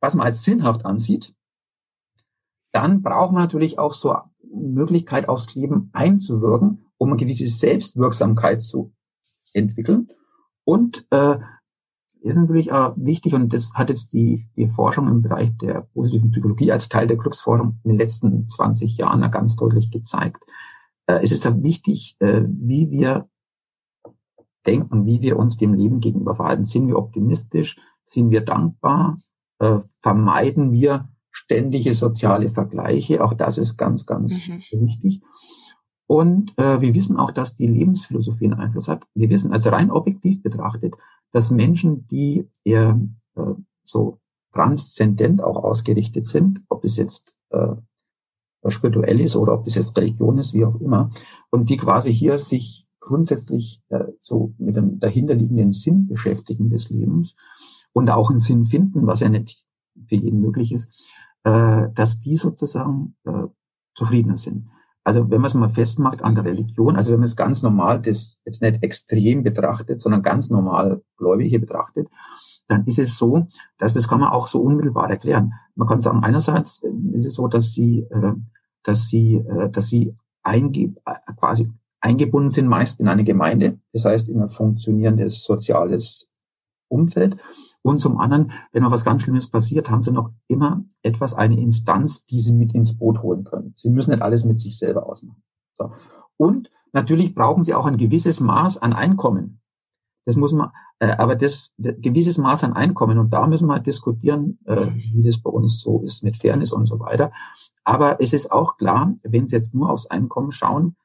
was 0.00 0.14
man 0.14 0.26
als 0.26 0.42
sinnhaft 0.42 0.84
ansieht. 0.84 1.34
Dann 2.72 3.02
braucht 3.02 3.32
man 3.32 3.42
natürlich 3.42 3.78
auch 3.78 3.92
so 3.92 4.16
Möglichkeit 4.42 5.28
aufs 5.28 5.54
Leben 5.54 5.90
einzuwirken, 5.92 6.83
um 6.98 7.08
eine 7.08 7.16
gewisse 7.16 7.46
Selbstwirksamkeit 7.46 8.62
zu 8.62 8.92
entwickeln. 9.52 10.08
Und 10.64 11.06
äh, 11.10 11.36
ist 12.24 12.36
natürlich 12.36 12.72
auch 12.72 12.94
wichtig, 12.96 13.34
und 13.34 13.52
das 13.52 13.74
hat 13.74 13.90
jetzt 13.90 14.14
die, 14.14 14.48
die 14.56 14.68
Forschung 14.68 15.08
im 15.08 15.20
Bereich 15.20 15.50
der 15.58 15.82
positiven 15.92 16.30
Psychologie 16.30 16.72
als 16.72 16.88
Teil 16.88 17.06
der 17.06 17.18
Glücksforschung 17.18 17.78
in 17.84 17.90
den 17.90 17.98
letzten 17.98 18.48
20 18.48 18.96
Jahren 18.96 19.20
ja 19.20 19.28
ganz 19.28 19.56
deutlich 19.56 19.90
gezeigt. 19.90 20.42
Äh, 21.06 21.20
es 21.22 21.32
ist 21.32 21.44
ja 21.44 21.62
wichtig, 21.62 22.16
äh, 22.20 22.42
wie 22.46 22.90
wir 22.90 23.28
denken, 24.66 25.04
wie 25.04 25.20
wir 25.20 25.38
uns 25.38 25.58
dem 25.58 25.74
Leben 25.74 26.00
gegenüber 26.00 26.34
verhalten. 26.34 26.64
Sind 26.64 26.88
wir 26.88 26.96
optimistisch? 26.96 27.76
Sind 28.04 28.30
wir 28.30 28.40
dankbar? 28.40 29.18
Äh, 29.58 29.78
vermeiden 30.00 30.72
wir 30.72 31.08
ständige 31.30 31.92
soziale 31.92 32.48
Vergleiche? 32.48 33.22
Auch 33.22 33.34
das 33.34 33.58
ist 33.58 33.76
ganz, 33.76 34.06
ganz 34.06 34.46
mhm. 34.46 34.62
wichtig. 34.72 35.20
Und 36.06 36.52
äh, 36.58 36.80
wir 36.80 36.94
wissen 36.94 37.16
auch, 37.16 37.30
dass 37.30 37.56
die 37.56 37.66
Lebensphilosophie 37.66 38.46
einen 38.46 38.60
Einfluss 38.60 38.88
hat. 38.88 39.04
Wir 39.14 39.30
wissen 39.30 39.52
also 39.52 39.70
rein 39.70 39.90
objektiv 39.90 40.42
betrachtet, 40.42 40.94
dass 41.30 41.50
Menschen, 41.50 42.06
die 42.08 42.48
eher 42.62 43.00
äh, 43.36 43.54
so 43.84 44.18
transzendent 44.52 45.42
auch 45.42 45.56
ausgerichtet 45.56 46.26
sind, 46.26 46.60
ob 46.68 46.84
es 46.84 46.96
jetzt 46.96 47.34
äh, 47.50 47.74
spirituell 48.68 49.20
ist 49.20 49.36
oder 49.36 49.54
ob 49.54 49.66
es 49.66 49.74
jetzt 49.74 49.96
Religion 49.96 50.38
ist, 50.38 50.54
wie 50.54 50.64
auch 50.64 50.80
immer, 50.80 51.10
und 51.50 51.70
die 51.70 51.76
quasi 51.76 52.12
hier 52.12 52.38
sich 52.38 52.86
grundsätzlich 53.00 53.82
äh, 53.88 54.04
so 54.18 54.54
mit 54.58 54.76
dem 54.76 55.00
dahinterliegenden 55.00 55.72
Sinn 55.72 56.06
beschäftigen 56.06 56.70
des 56.70 56.90
Lebens 56.90 57.36
und 57.92 58.10
auch 58.10 58.30
einen 58.30 58.40
Sinn 58.40 58.64
finden, 58.64 59.06
was 59.06 59.20
ja 59.20 59.28
nicht 59.28 59.66
für 60.06 60.16
jeden 60.16 60.40
möglich 60.40 60.72
ist, 60.72 61.08
äh, 61.44 61.88
dass 61.94 62.20
die 62.20 62.36
sozusagen 62.36 63.16
äh, 63.24 63.48
zufriedener 63.94 64.38
sind 64.38 64.68
also 65.04 65.30
wenn 65.30 65.42
man 65.42 65.48
es 65.48 65.54
mal 65.54 65.68
festmacht 65.68 66.24
an 66.24 66.34
der 66.34 66.44
Religion, 66.44 66.96
also 66.96 67.12
wenn 67.12 67.20
man 67.20 67.26
es 67.26 67.36
ganz 67.36 67.62
normal, 67.62 68.00
das 68.00 68.40
jetzt 68.46 68.62
nicht 68.62 68.82
extrem 68.82 69.42
betrachtet, 69.42 70.00
sondern 70.00 70.22
ganz 70.22 70.48
normal 70.48 71.02
Gläubige 71.18 71.60
betrachtet, 71.60 72.08
dann 72.68 72.86
ist 72.86 72.98
es 72.98 73.18
so, 73.18 73.46
dass 73.76 73.92
das 73.92 74.08
kann 74.08 74.20
man 74.20 74.30
auch 74.30 74.46
so 74.46 74.62
unmittelbar 74.62 75.10
erklären. 75.10 75.52
Man 75.74 75.86
kann 75.86 76.00
sagen, 76.00 76.24
einerseits 76.24 76.82
äh, 76.82 76.88
ist 77.12 77.26
es 77.26 77.34
so, 77.34 77.48
dass 77.48 77.72
sie, 77.72 78.06
äh, 78.10 78.32
dass 78.82 79.08
sie, 79.08 79.36
äh, 79.36 79.68
dass 79.68 79.88
sie 79.88 80.16
einge 80.42 80.94
quasi 81.38 81.70
eingebunden 82.00 82.50
sind 82.50 82.68
meist 82.68 83.00
in 83.00 83.08
eine 83.08 83.24
Gemeinde, 83.24 83.78
das 83.92 84.04
heißt 84.04 84.28
in 84.28 84.40
ein 84.40 84.50
funktionierendes 84.50 85.42
soziales 85.42 86.33
Umfeld. 86.88 87.36
Und 87.82 87.98
zum 87.98 88.18
anderen, 88.18 88.52
wenn 88.72 88.82
noch 88.82 88.90
was 88.90 89.04
ganz 89.04 89.22
Schlimmes 89.22 89.50
passiert, 89.50 89.90
haben 89.90 90.02
sie 90.02 90.12
noch 90.12 90.30
immer 90.48 90.84
etwas, 91.02 91.34
eine 91.34 91.60
Instanz, 91.60 92.24
die 92.26 92.38
sie 92.38 92.54
mit 92.54 92.74
ins 92.74 92.96
Boot 92.96 93.22
holen 93.22 93.44
können. 93.44 93.74
Sie 93.76 93.90
müssen 93.90 94.10
nicht 94.10 94.22
alles 94.22 94.44
mit 94.44 94.60
sich 94.60 94.78
selber 94.78 95.06
ausmachen. 95.06 95.42
So. 95.74 95.92
Und 96.36 96.70
natürlich 96.92 97.34
brauchen 97.34 97.64
sie 97.64 97.74
auch 97.74 97.86
ein 97.86 97.96
gewisses 97.96 98.40
Maß 98.40 98.78
an 98.78 98.92
Einkommen. 98.92 99.60
Das 100.26 100.36
muss 100.36 100.52
man, 100.52 100.70
äh, 101.00 101.16
aber 101.16 101.36
das, 101.36 101.74
das 101.76 101.94
gewisses 101.98 102.38
Maß 102.38 102.64
an 102.64 102.72
Einkommen 102.72 103.18
und 103.18 103.30
da 103.30 103.46
müssen 103.46 103.66
wir 103.66 103.74
halt 103.74 103.86
diskutieren, 103.86 104.58
äh, 104.64 104.86
wie 105.12 105.22
das 105.22 105.38
bei 105.38 105.50
uns 105.50 105.80
so 105.80 106.00
ist 106.00 106.22
mit 106.24 106.36
Fairness 106.36 106.72
und 106.72 106.86
so 106.86 106.98
weiter. 107.00 107.30
Aber 107.84 108.20
es 108.20 108.32
ist 108.32 108.50
auch 108.50 108.78
klar, 108.78 109.14
wenn 109.22 109.46
Sie 109.46 109.56
jetzt 109.56 109.74
nur 109.74 109.90
aufs 109.90 110.06
Einkommen 110.06 110.50
schauen, 110.50 110.96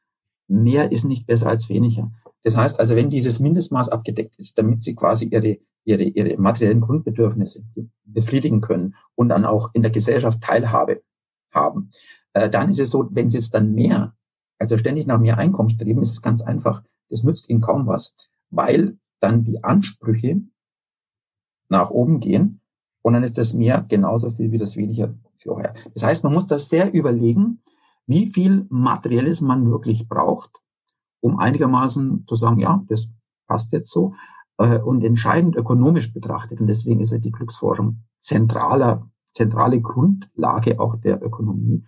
mehr 0.48 0.92
ist 0.92 1.04
nicht 1.04 1.28
besser 1.28 1.50
als 1.50 1.68
weniger. 1.68 2.12
Das 2.44 2.56
heißt 2.56 2.80
also, 2.80 2.96
wenn 2.96 3.10
dieses 3.10 3.40
Mindestmaß 3.40 3.90
abgedeckt 3.90 4.36
ist, 4.38 4.58
damit 4.58 4.84
Sie 4.84 4.96
quasi 4.96 5.26
Ihre 5.26 5.60
ihre, 5.90 6.04
ihre 6.04 6.38
materiellen 6.38 6.82
Grundbedürfnisse 6.82 7.64
befriedigen 8.04 8.62
können 8.62 8.96
und 9.16 9.30
dann 9.30 9.46
auch 9.46 9.72
in 9.74 9.82
der 9.82 9.92
Gesellschaft 9.92 10.42
Teilhabe 10.42 11.02
haben, 11.52 11.92
äh, 12.34 12.50
dann 12.50 12.70
ist 12.70 12.80
es 12.80 12.92
so, 12.92 13.08
wenn 13.12 13.30
sie 13.30 13.38
es 13.40 13.50
dann 13.50 13.74
mehr, 13.74 14.16
also 14.60 14.78
ständig 14.78 15.08
nach 15.08 15.20
mehr 15.20 15.38
Einkommen 15.38 15.70
streben, 15.70 16.02
ist 16.02 16.12
es 16.12 16.22
ganz 16.22 16.42
einfach, 16.42 16.84
das 17.10 17.24
nützt 17.24 17.50
ihnen 17.50 17.62
kaum 17.62 17.88
was, 17.88 18.16
weil 18.50 18.98
dann 19.20 19.44
die 19.44 19.64
Ansprüche 19.64 20.42
nach 21.70 21.90
oben 21.90 22.20
gehen 22.20 22.62
und 23.02 23.14
dann 23.14 23.24
ist 23.24 23.38
das 23.38 23.54
mehr 23.54 23.86
genauso 23.88 24.32
viel 24.32 24.52
wie 24.52 24.58
das 24.58 24.76
weniger 24.76 25.14
vorher. 25.36 25.74
Das 25.94 26.04
heißt, 26.04 26.24
man 26.24 26.34
muss 26.34 26.48
das 26.48 26.70
sehr 26.70 26.94
überlegen, 26.94 27.62
wie 28.06 28.28
viel 28.28 28.66
Materielles 28.70 29.42
man 29.42 29.70
wirklich 29.70 30.08
braucht, 30.08 30.52
um 31.22 31.40
einigermaßen 31.40 32.26
zu 32.28 32.36
sagen, 32.36 32.60
ja, 32.60 32.84
das 32.88 33.10
passt 33.48 33.72
jetzt 33.72 33.92
so 33.92 34.14
äh, 34.58 34.80
und 34.80 35.04
entscheidend 35.04 35.56
ökonomisch 35.56 36.14
betrachtet. 36.14 36.62
Und 36.62 36.68
deswegen 36.68 37.00
ist 37.00 37.12
ja 37.12 37.18
die 37.18 37.32
Glücksforschung 37.32 38.04
zentraler, 38.20 39.10
zentrale 39.34 39.82
Grundlage 39.82 40.80
auch 40.80 40.96
der 40.96 41.24
Ökonomie. 41.24 41.86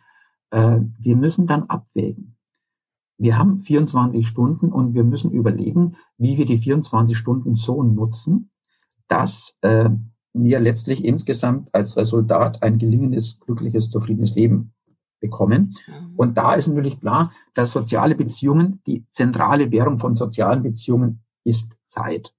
Äh, 0.51 0.81
wir 0.99 1.15
müssen 1.15 1.47
dann 1.47 1.63
abwägen. 1.63 2.37
Wir 3.17 3.37
haben 3.37 3.59
24 3.59 4.27
Stunden 4.27 4.71
und 4.71 4.95
wir 4.95 5.03
müssen 5.03 5.31
überlegen, 5.31 5.95
wie 6.17 6.37
wir 6.37 6.45
die 6.47 6.57
24 6.57 7.15
Stunden 7.15 7.55
so 7.55 7.83
nutzen, 7.83 8.49
dass 9.07 9.57
äh, 9.61 9.91
wir 10.33 10.59
letztlich 10.59 11.03
insgesamt 11.03 11.73
als 11.73 11.97
Resultat 11.97 12.63
ein 12.63 12.79
gelingendes, 12.79 13.39
glückliches, 13.39 13.91
zufriedenes 13.91 14.35
Leben 14.35 14.73
bekommen. 15.21 15.73
Mhm. 15.87 16.15
Und 16.17 16.37
da 16.37 16.53
ist 16.53 16.67
natürlich 16.67 16.99
klar, 16.99 17.31
dass 17.53 17.71
soziale 17.71 18.15
Beziehungen, 18.15 18.81
die 18.85 19.05
zentrale 19.09 19.71
Währung 19.71 19.99
von 19.99 20.15
sozialen 20.15 20.63
Beziehungen 20.63 21.23
ist 21.45 21.77
Zeit. 21.85 22.35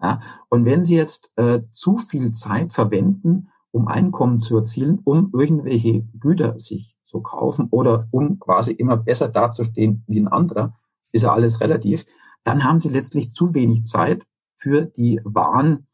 Ja? 0.00 0.20
Und 0.48 0.64
wenn 0.64 0.84
Sie 0.84 0.94
jetzt 0.94 1.32
äh, 1.36 1.62
zu 1.72 1.98
viel 1.98 2.30
Zeit 2.32 2.72
verwenden, 2.72 3.48
um 3.72 3.88
Einkommen 3.88 4.40
zu 4.40 4.58
erzielen, 4.58 5.00
um 5.04 5.30
irgendwelche 5.32 6.02
Güter 6.18 6.58
sich 6.58 6.96
zu 7.02 7.20
kaufen 7.20 7.68
oder 7.70 8.08
um 8.10 8.38
quasi 8.38 8.72
immer 8.72 8.96
besser 8.96 9.28
dazustehen 9.28 10.04
wie 10.06 10.20
ein 10.20 10.28
anderer, 10.28 10.76
ist 11.12 11.22
ja 11.22 11.32
alles 11.32 11.60
relativ, 11.60 12.06
dann 12.44 12.64
haben 12.64 12.78
Sie 12.78 12.88
letztlich 12.88 13.32
zu 13.32 13.54
wenig 13.54 13.84
Zeit 13.84 14.26
für 14.54 14.86
die 14.96 15.20
wahren 15.24 15.86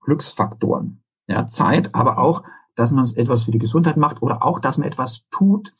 Glücksfaktoren. 0.00 1.02
Ja, 1.28 1.46
Zeit, 1.46 1.94
aber 1.94 2.18
auch, 2.18 2.42
dass 2.74 2.92
man 2.92 3.04
etwas 3.16 3.42
für 3.42 3.50
die 3.50 3.58
Gesundheit 3.58 3.96
macht 3.96 4.22
oder 4.22 4.44
auch, 4.44 4.58
dass 4.58 4.78
man 4.78 4.86
etwas 4.86 5.28
tut, 5.30 5.74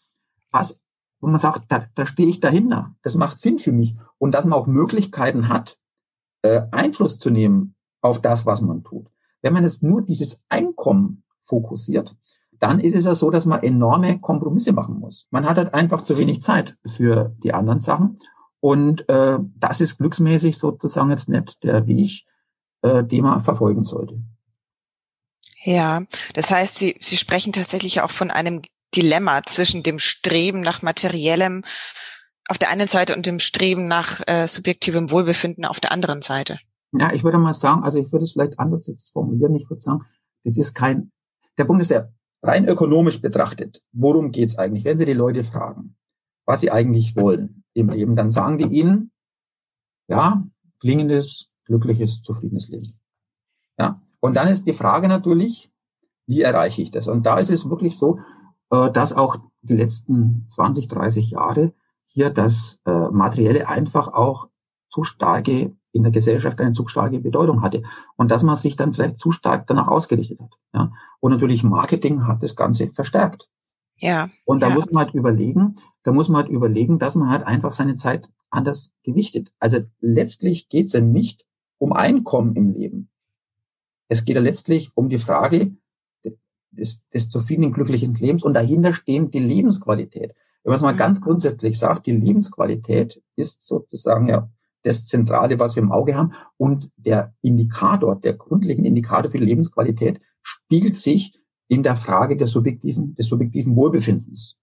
was, 0.50 0.81
wo 1.20 1.28
man 1.28 1.38
sagt, 1.38 1.70
da, 1.70 1.85
da 1.94 2.07
stehe 2.07 2.28
ich 2.28 2.40
dahinter. 2.40 2.94
Das 3.02 3.16
macht 3.16 3.38
Sinn 3.38 3.59
für 3.59 3.72
mich. 3.72 3.96
Und 4.18 4.33
dass 4.33 4.46
man 4.46 4.59
auch 4.59 4.66
Möglichkeiten 4.66 5.48
hat, 5.48 5.78
äh, 6.42 6.62
Einfluss 6.70 7.18
zu 7.18 7.31
nehmen 7.31 7.74
auf 8.00 8.20
das, 8.20 8.46
was 8.46 8.61
man 8.61 8.83
tut. 8.83 9.09
Wenn 9.40 9.55
man 9.55 9.62
jetzt 9.62 9.83
nur 9.83 10.02
dieses 10.02 10.44
Einkommen 10.48 11.24
fokussiert, 11.40 12.14
dann 12.59 12.78
ist 12.78 12.94
es 12.94 13.05
ja 13.05 13.14
so, 13.14 13.31
dass 13.31 13.46
man 13.46 13.62
enorme 13.62 14.20
Kompromisse 14.20 14.72
machen 14.72 15.00
muss. 15.00 15.26
Man 15.31 15.48
hat 15.48 15.57
halt 15.57 15.74
einfach 15.74 16.05
zu 16.05 16.16
wenig 16.16 16.42
Zeit 16.42 16.76
für 16.87 17.35
die 17.42 17.52
anderen 17.52 17.81
Sachen. 17.81 18.18
Und 18.61 19.09
äh, 19.09 19.38
das 19.57 19.81
ist 19.81 19.98
glücksmäßig 19.98 20.57
sozusagen 20.57 21.11
jetzt 21.11 21.28
nicht 21.28 21.64
der 21.64 21.87
Weg, 21.88 22.24
äh, 22.83 23.02
den 23.02 23.24
man 23.24 23.40
verfolgen 23.40 23.83
sollte. 23.83 24.22
Ja, 25.64 26.03
das 26.35 26.51
heißt, 26.51 26.77
Sie, 26.77 26.96
Sie 27.01 27.16
sprechen 27.16 27.53
tatsächlich 27.53 28.01
auch 28.01 28.11
von 28.11 28.31
einem 28.31 28.62
Dilemma 28.94 29.42
zwischen 29.44 29.83
dem 29.83 29.98
Streben 29.98 30.61
nach 30.61 30.83
materiellem 30.83 31.64
auf 32.48 32.59
der 32.59 32.70
einen 32.70 32.88
Seite 32.88 33.14
und 33.14 33.27
dem 33.27 33.38
Streben 33.38 33.85
nach 33.85 34.20
äh, 34.27 34.46
subjektivem 34.46 35.11
Wohlbefinden 35.11 35.64
auf 35.64 35.81
der 35.81 35.92
anderen 35.92 36.22
Seite. 36.22 36.59
Ja, 36.92 37.12
ich 37.12 37.25
würde 37.25 37.38
mal 37.38 37.55
sagen, 37.55 37.85
also 37.85 37.98
ich 37.98 38.12
würde 38.12 38.25
es 38.25 38.33
vielleicht 38.33 38.59
anders 38.59 38.87
jetzt 38.87 39.12
formulieren. 39.12 39.55
Ich 39.55 39.70
würde 39.70 39.81
sagen, 39.81 40.05
das 40.44 40.59
ist 40.59 40.75
kein, 40.75 41.12
der 41.57 41.64
Punkt 41.64 41.81
ist 41.81 41.90
der, 41.90 42.12
rein 42.42 42.66
ökonomisch 42.66 43.20
betrachtet, 43.20 43.83
worum 43.92 44.33
geht's 44.33 44.59
eigentlich? 44.59 44.85
Wenn 44.85 44.98
Sie 44.98 45.07
die 45.07 45.12
Leute 45.12 45.44
fragen, 45.44 45.96
was 46.44 46.61
sie 46.61 46.70
eigentlich 46.70 47.16
wollen 47.16 47.64
im 47.75 47.88
Leben, 47.88 48.16
dann 48.16 48.31
sagen 48.31 48.59
die 48.59 48.64
ihnen, 48.64 49.12
ja, 50.09 50.44
klingendes, 50.81 51.55
glückliches, 51.64 52.22
zufriedenes 52.22 52.68
Leben. 52.68 52.98
Ja, 53.79 54.03
und 54.22 54.35
dann 54.35 54.46
ist 54.46 54.68
die 54.68 54.72
Frage 54.72 55.08
natürlich, 55.08 55.70
wie 56.28 56.42
erreiche 56.42 56.80
ich 56.80 56.92
das? 56.92 57.08
Und 57.08 57.26
da 57.26 57.38
ist 57.38 57.50
es 57.50 57.68
wirklich 57.68 57.98
so, 57.98 58.20
äh, 58.70 58.88
dass 58.90 59.12
auch 59.12 59.37
die 59.62 59.74
letzten 59.74 60.46
20, 60.48 60.87
30 60.87 61.32
Jahre 61.32 61.72
hier 62.04 62.30
das 62.30 62.80
äh, 62.87 63.08
Materielle 63.11 63.68
einfach 63.68 64.08
auch 64.08 64.48
zu 64.88 65.02
starke 65.02 65.76
in 65.92 66.02
der 66.04 66.12
Gesellschaft 66.12 66.61
eine 66.61 66.72
zu 66.72 66.87
starke 66.87 67.18
Bedeutung 67.18 67.62
hatte 67.62 67.82
und 68.16 68.30
dass 68.30 68.44
man 68.44 68.54
sich 68.54 68.76
dann 68.76 68.92
vielleicht 68.92 69.18
zu 69.18 69.32
stark 69.32 69.66
danach 69.66 69.88
ausgerichtet 69.88 70.40
hat. 70.40 70.52
Ja? 70.72 70.92
Und 71.18 71.32
natürlich 71.32 71.64
Marketing 71.64 72.26
hat 72.28 72.44
das 72.44 72.54
Ganze 72.54 72.90
verstärkt. 72.90 73.50
Ja. 73.98 74.30
Und 74.44 74.62
da 74.62 74.68
ja. 74.68 74.74
muss 74.74 74.87
man 74.92 75.06
halt 75.06 75.14
überlegen, 75.14 75.74
da 76.04 76.12
muss 76.12 76.28
man 76.28 76.42
halt 76.42 76.50
überlegen, 76.50 77.00
dass 77.00 77.16
man 77.16 77.28
halt 77.28 77.44
einfach 77.44 77.72
seine 77.72 77.96
Zeit 77.96 78.30
anders 78.50 78.94
gewichtet. 79.02 79.52
Also 79.58 79.80
letztlich 80.00 80.68
geht 80.68 80.87
es 80.87 80.92
ja 80.92 81.00
nicht 81.00 81.44
um 81.78 81.92
Einkommen 81.92 82.54
im 82.54 82.72
Leben. 82.72 83.12
Es 84.12 84.27
geht 84.27 84.37
ja 84.37 84.42
letztlich 84.42 84.90
um 84.94 85.09
die 85.09 85.18
Frage 85.18 85.75
des, 86.70 87.09
des 87.09 87.31
zufriedenen, 87.31 87.72
glücklichen 87.72 88.14
Lebens 88.14 88.42
und 88.42 88.53
dahinter 88.53 88.92
stehen 88.92 89.31
die 89.31 89.38
Lebensqualität. 89.38 90.35
Wenn 90.62 90.70
man 90.70 90.77
es 90.77 90.83
mal 90.83 90.92
mhm. 90.92 90.98
ganz 90.98 91.22
grundsätzlich 91.22 91.79
sagt, 91.79 92.05
die 92.05 92.12
Lebensqualität 92.12 93.22
ist 93.37 93.62
sozusagen 93.62 94.29
ja 94.29 94.51
das 94.83 95.07
Zentrale, 95.07 95.59
was 95.59 95.77
wir 95.77 95.83
im 95.83 95.92
Auge 95.92 96.14
haben. 96.14 96.35
Und 96.59 96.90
der 96.96 97.35
Indikator, 97.40 98.16
der 98.16 98.35
grundlegende 98.35 98.88
Indikator 98.88 99.31
für 99.31 99.38
die 99.38 99.46
Lebensqualität 99.46 100.20
spiegelt 100.42 100.96
sich 100.96 101.33
in 101.68 101.83
der 101.83 101.96
Frage 101.96 102.37
des 102.37 102.51
subjektiven, 102.51 103.14
des 103.14 103.29
subjektiven 103.29 103.75
Wohlbefindens 103.77 104.59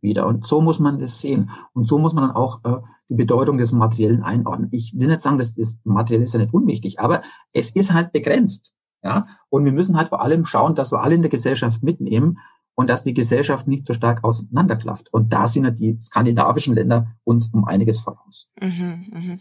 wieder. 0.00 0.26
Und 0.26 0.46
so 0.46 0.60
muss 0.60 0.78
man 0.78 0.98
das 0.98 1.20
sehen. 1.20 1.50
Und 1.72 1.88
so 1.88 1.98
muss 1.98 2.14
man 2.14 2.28
dann 2.28 2.36
auch 2.36 2.64
äh, 2.64 2.78
die 3.08 3.14
Bedeutung 3.14 3.58
des 3.58 3.72
Materiellen 3.72 4.22
einordnen. 4.22 4.68
Ich 4.72 4.98
will 4.98 5.08
nicht 5.08 5.20
sagen, 5.20 5.38
dass 5.38 5.54
das 5.54 5.78
Materielle 5.84 6.24
ist 6.24 6.34
ja 6.34 6.40
nicht 6.40 6.54
unwichtig, 6.54 7.00
aber 7.00 7.22
es 7.52 7.70
ist 7.70 7.92
halt 7.92 8.12
begrenzt. 8.12 8.72
Ja, 9.02 9.26
und 9.48 9.64
wir 9.64 9.72
müssen 9.72 9.96
halt 9.96 10.08
vor 10.08 10.20
allem 10.20 10.44
schauen, 10.44 10.74
dass 10.74 10.92
wir 10.92 11.00
alle 11.00 11.14
in 11.14 11.22
der 11.22 11.30
Gesellschaft 11.30 11.82
mitnehmen 11.82 12.38
und 12.74 12.90
dass 12.90 13.02
die 13.02 13.14
Gesellschaft 13.14 13.66
nicht 13.66 13.86
so 13.86 13.94
stark 13.94 14.24
auseinanderklafft. 14.24 15.12
Und 15.12 15.32
da 15.32 15.46
sind 15.46 15.64
ja 15.64 15.70
die 15.70 15.98
skandinavischen 16.00 16.74
Länder 16.74 17.16
uns 17.24 17.48
um 17.48 17.64
einiges 17.64 18.00
voraus. 18.00 18.52
Mhm, 18.60 19.06
mhm. 19.10 19.40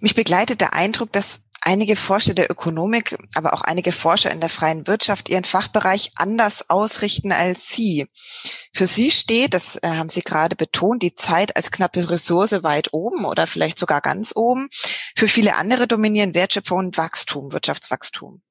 Mich 0.00 0.14
begleitet 0.14 0.60
der 0.60 0.74
Eindruck, 0.74 1.12
dass 1.12 1.42
einige 1.62 1.96
Forscher 1.96 2.34
der 2.34 2.50
Ökonomik, 2.50 3.16
aber 3.34 3.54
auch 3.54 3.62
einige 3.62 3.92
Forscher 3.92 4.30
in 4.30 4.40
der 4.40 4.48
freien 4.48 4.86
Wirtschaft 4.86 5.28
ihren 5.28 5.44
Fachbereich 5.44 6.12
anders 6.16 6.68
ausrichten 6.68 7.32
als 7.32 7.68
Sie. 7.68 8.06
Für 8.74 8.86
Sie 8.86 9.10
steht, 9.10 9.54
das 9.54 9.76
äh, 9.76 9.88
haben 9.88 10.08
Sie 10.08 10.22
gerade 10.22 10.56
betont, 10.56 11.02
die 11.02 11.14
Zeit 11.14 11.56
als 11.56 11.70
knappe 11.70 12.10
Ressource 12.10 12.62
weit 12.62 12.92
oben 12.92 13.24
oder 13.24 13.46
vielleicht 13.46 13.78
sogar 13.78 14.00
ganz 14.00 14.32
oben. 14.34 14.68
Für 15.16 15.28
viele 15.28 15.54
andere 15.54 15.86
dominieren 15.86 16.34
Wertschöpfung 16.34 16.78
und 16.78 16.98
Wachstum, 16.98 17.52
Wirtschaftswachstum. 17.52 18.42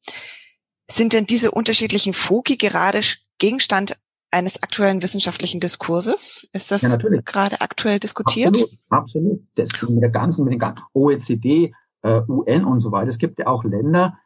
Sind 0.89 1.13
denn 1.13 1.26
diese 1.26 1.52
unterschiedlichen 1.52 2.13
Foki 2.13 2.58
gerade 2.58 3.02
Gegenstand 3.38 3.97
eines 4.32 4.63
aktuellen 4.63 5.02
wissenschaftlichen 5.02 5.60
Diskurses? 5.60 6.47
Ist 6.54 6.71
das 6.71 6.84
ja, 6.84 6.97
gerade 6.97 7.60
aktuell 7.60 8.00
diskutiert? 8.00 8.47
Absolut, 8.47 8.71
absolut. 8.89 9.39
Das 9.56 9.69
mit 9.89 10.02
der 10.02 10.10
ganzen, 10.10 10.45
mit 10.45 10.54
den 10.54 10.60
ganzen 10.60 10.84
OECD, 10.93 11.74
äh, 12.04 12.22
UN 12.28 12.66
und 12.66 12.80
so 12.80 12.92
weiter. 12.92 13.10
Es 13.10 13.18
gibt 13.18 13.40
ja 13.40 13.48
auch 13.48 13.64
Länder, 13.64 14.18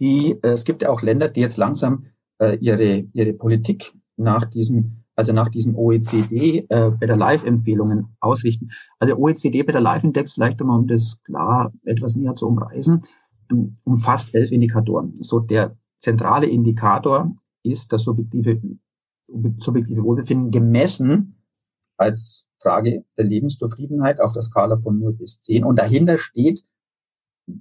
die, 0.00 0.38
äh, 0.42 0.50
es 0.50 0.64
gibt 0.64 0.82
ja 0.82 0.90
auch 0.90 1.02
Länder, 1.02 1.28
die 1.28 1.40
jetzt 1.40 1.56
langsam 1.56 2.06
äh, 2.38 2.56
ihre 2.56 3.04
ihre 3.12 3.32
Politik 3.32 3.92
nach 4.16 4.44
diesen, 4.44 5.04
also 5.16 5.32
nach 5.32 5.48
diesen 5.48 5.74
OECD 5.74 6.66
äh, 6.68 6.90
Better 6.90 7.16
Life 7.16 7.46
Empfehlungen 7.46 8.16
ausrichten. 8.20 8.70
Also 8.98 9.16
OECD 9.16 9.62
Better 9.62 9.80
Life 9.80 10.06
Index, 10.06 10.32
vielleicht 10.34 10.60
um, 10.62 10.70
um 10.70 10.86
das 10.86 11.22
klar 11.24 11.72
etwas 11.84 12.16
näher 12.16 12.34
zu 12.34 12.46
umreißen, 12.48 13.02
umfasst 13.84 14.34
elf 14.34 14.50
Indikatoren. 14.50 15.14
So 15.16 15.40
der 15.40 15.76
zentrale 15.98 16.46
Indikator 16.46 17.34
ist 17.62 17.92
das 17.92 18.02
subjektive, 18.02 18.60
subjektive 19.58 20.02
Wohlbefinden 20.02 20.50
gemessen 20.50 21.36
als 21.96 22.46
Frage 22.60 23.04
der 23.16 23.24
Lebenszufriedenheit 23.24 24.20
auf 24.20 24.32
der 24.32 24.42
Skala 24.42 24.78
von 24.78 24.98
0 24.98 25.14
bis 25.14 25.42
10. 25.42 25.64
Und 25.64 25.78
dahinter 25.78 26.18
steht 26.18 26.64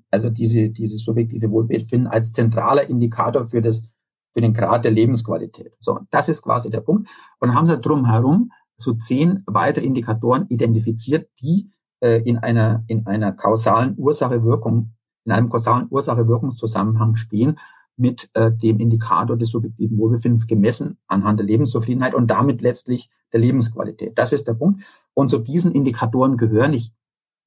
also 0.10 0.30
diese, 0.30 0.70
diese 0.70 0.98
subjektive 0.98 1.50
Wohlbefinden 1.52 2.08
als 2.08 2.34
zentraler 2.34 2.89
Indikator 2.89 3.46
für 3.46 3.62
das, 3.62 3.89
für 4.34 4.41
den 4.41 4.54
Grad 4.54 4.86
der 4.86 4.91
Lebensqualität. 4.91 5.74
So, 5.80 6.00
das 6.10 6.30
ist 6.30 6.41
quasi 6.41 6.70
der 6.70 6.82
Punkt. 6.82 7.10
Und 7.39 7.56
haben 7.56 7.65
sie 7.65 7.80
drumherum 7.80 8.52
so 8.78 8.94
zehn 8.94 9.44
weitere 9.46 9.86
Indikatoren 9.86 10.48
identifiziert, 10.50 11.30
die 11.41 11.72
äh, 12.02 12.22
in 12.24 12.38
einer, 12.38 12.84
in 12.88 13.06
einer 13.06 13.32
kausalen 13.32 13.96
Ursache-Wirkung, 13.98 14.94
in 15.26 15.32
einem 15.32 15.50
kausalen 15.50 15.88
Ursache-Wirkungszusammenhang 15.89 17.15
stehen 17.15 17.60
mit 17.98 18.30
äh, 18.34 18.52
dem 18.52 18.80
Indikator 18.80 19.38
des 19.38 19.50
subjektiven 19.50 19.98
Wohlbefindens 19.98 20.48
gemessen 20.48 20.98
anhand 21.08 21.39
der 21.39 21.46
Lebenszufriedenheit 21.46 22.15
und 22.15 22.28
damit 22.28 22.62
letztlich 22.62 23.10
der 23.32 23.39
Lebensqualität. 23.39 24.17
Das 24.17 24.34
ist 24.34 24.48
der 24.48 24.56
Punkt. 24.56 24.84
Und 25.13 25.30
zu 25.30 25.38
diesen 25.39 25.72
Indikatoren 25.72 26.38
gehören, 26.38 26.74
ich 26.74 26.91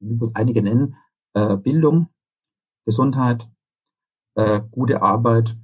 will 0.00 0.30
einige 0.34 0.62
nennen, 0.62 0.96
äh, 1.34 1.56
Bildung, 1.56 2.08
Gesundheit, 2.84 3.48
äh, 4.34 4.60
gute 4.70 5.02
Arbeit, 5.02 5.56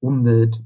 Umwelt, 0.00 0.62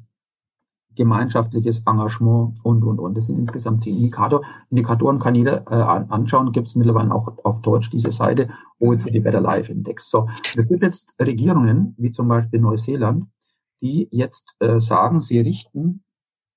gemeinschaftliches 0.94 1.82
Engagement 1.86 2.58
und, 2.64 2.84
und, 2.84 2.98
und. 3.00 3.16
Das 3.16 3.26
sind 3.26 3.38
insgesamt 3.38 3.82
zehn 3.82 3.96
Indikator. 3.96 4.44
Indikatoren 4.70 5.18
kann 5.18 5.34
jeder 5.34 5.66
äh, 5.70 5.74
anschauen, 5.74 6.52
gibt 6.52 6.68
es 6.68 6.76
mittlerweile 6.76 7.14
auch 7.14 7.44
auf 7.44 7.62
Deutsch 7.62 7.90
diese 7.90 8.12
Seite, 8.12 8.48
OECD 8.78 9.20
Better 9.20 9.40
Life 9.40 9.72
Index. 9.72 10.08
So, 10.08 10.28
es 10.56 10.68
gibt 10.68 10.82
jetzt 10.82 11.14
Regierungen, 11.20 11.94
wie 11.98 12.10
zum 12.10 12.28
Beispiel 12.28 12.60
Neuseeland, 12.60 13.26
die 13.82 14.08
jetzt 14.10 14.54
äh, 14.60 14.80
sagen, 14.80 15.20
sie 15.20 15.40
richten 15.40 16.04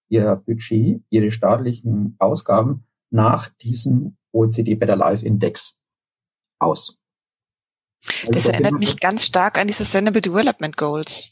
ihr 0.09 0.41
Budget, 0.45 1.03
ihre 1.09 1.31
staatlichen 1.31 2.15
Ausgaben 2.19 2.85
nach 3.09 3.49
diesem 3.49 4.17
OECD 4.31 4.75
Better 4.75 4.95
Life 4.95 5.25
Index 5.25 5.81
aus. 6.59 7.01
Also 8.21 8.31
das 8.31 8.45
erinnert 8.45 8.79
mich 8.79 8.99
ganz 8.99 9.25
stark 9.25 9.59
an 9.59 9.67
die 9.67 9.73
Sustainable 9.73 10.21
Development 10.21 10.75
Goals. 10.75 11.25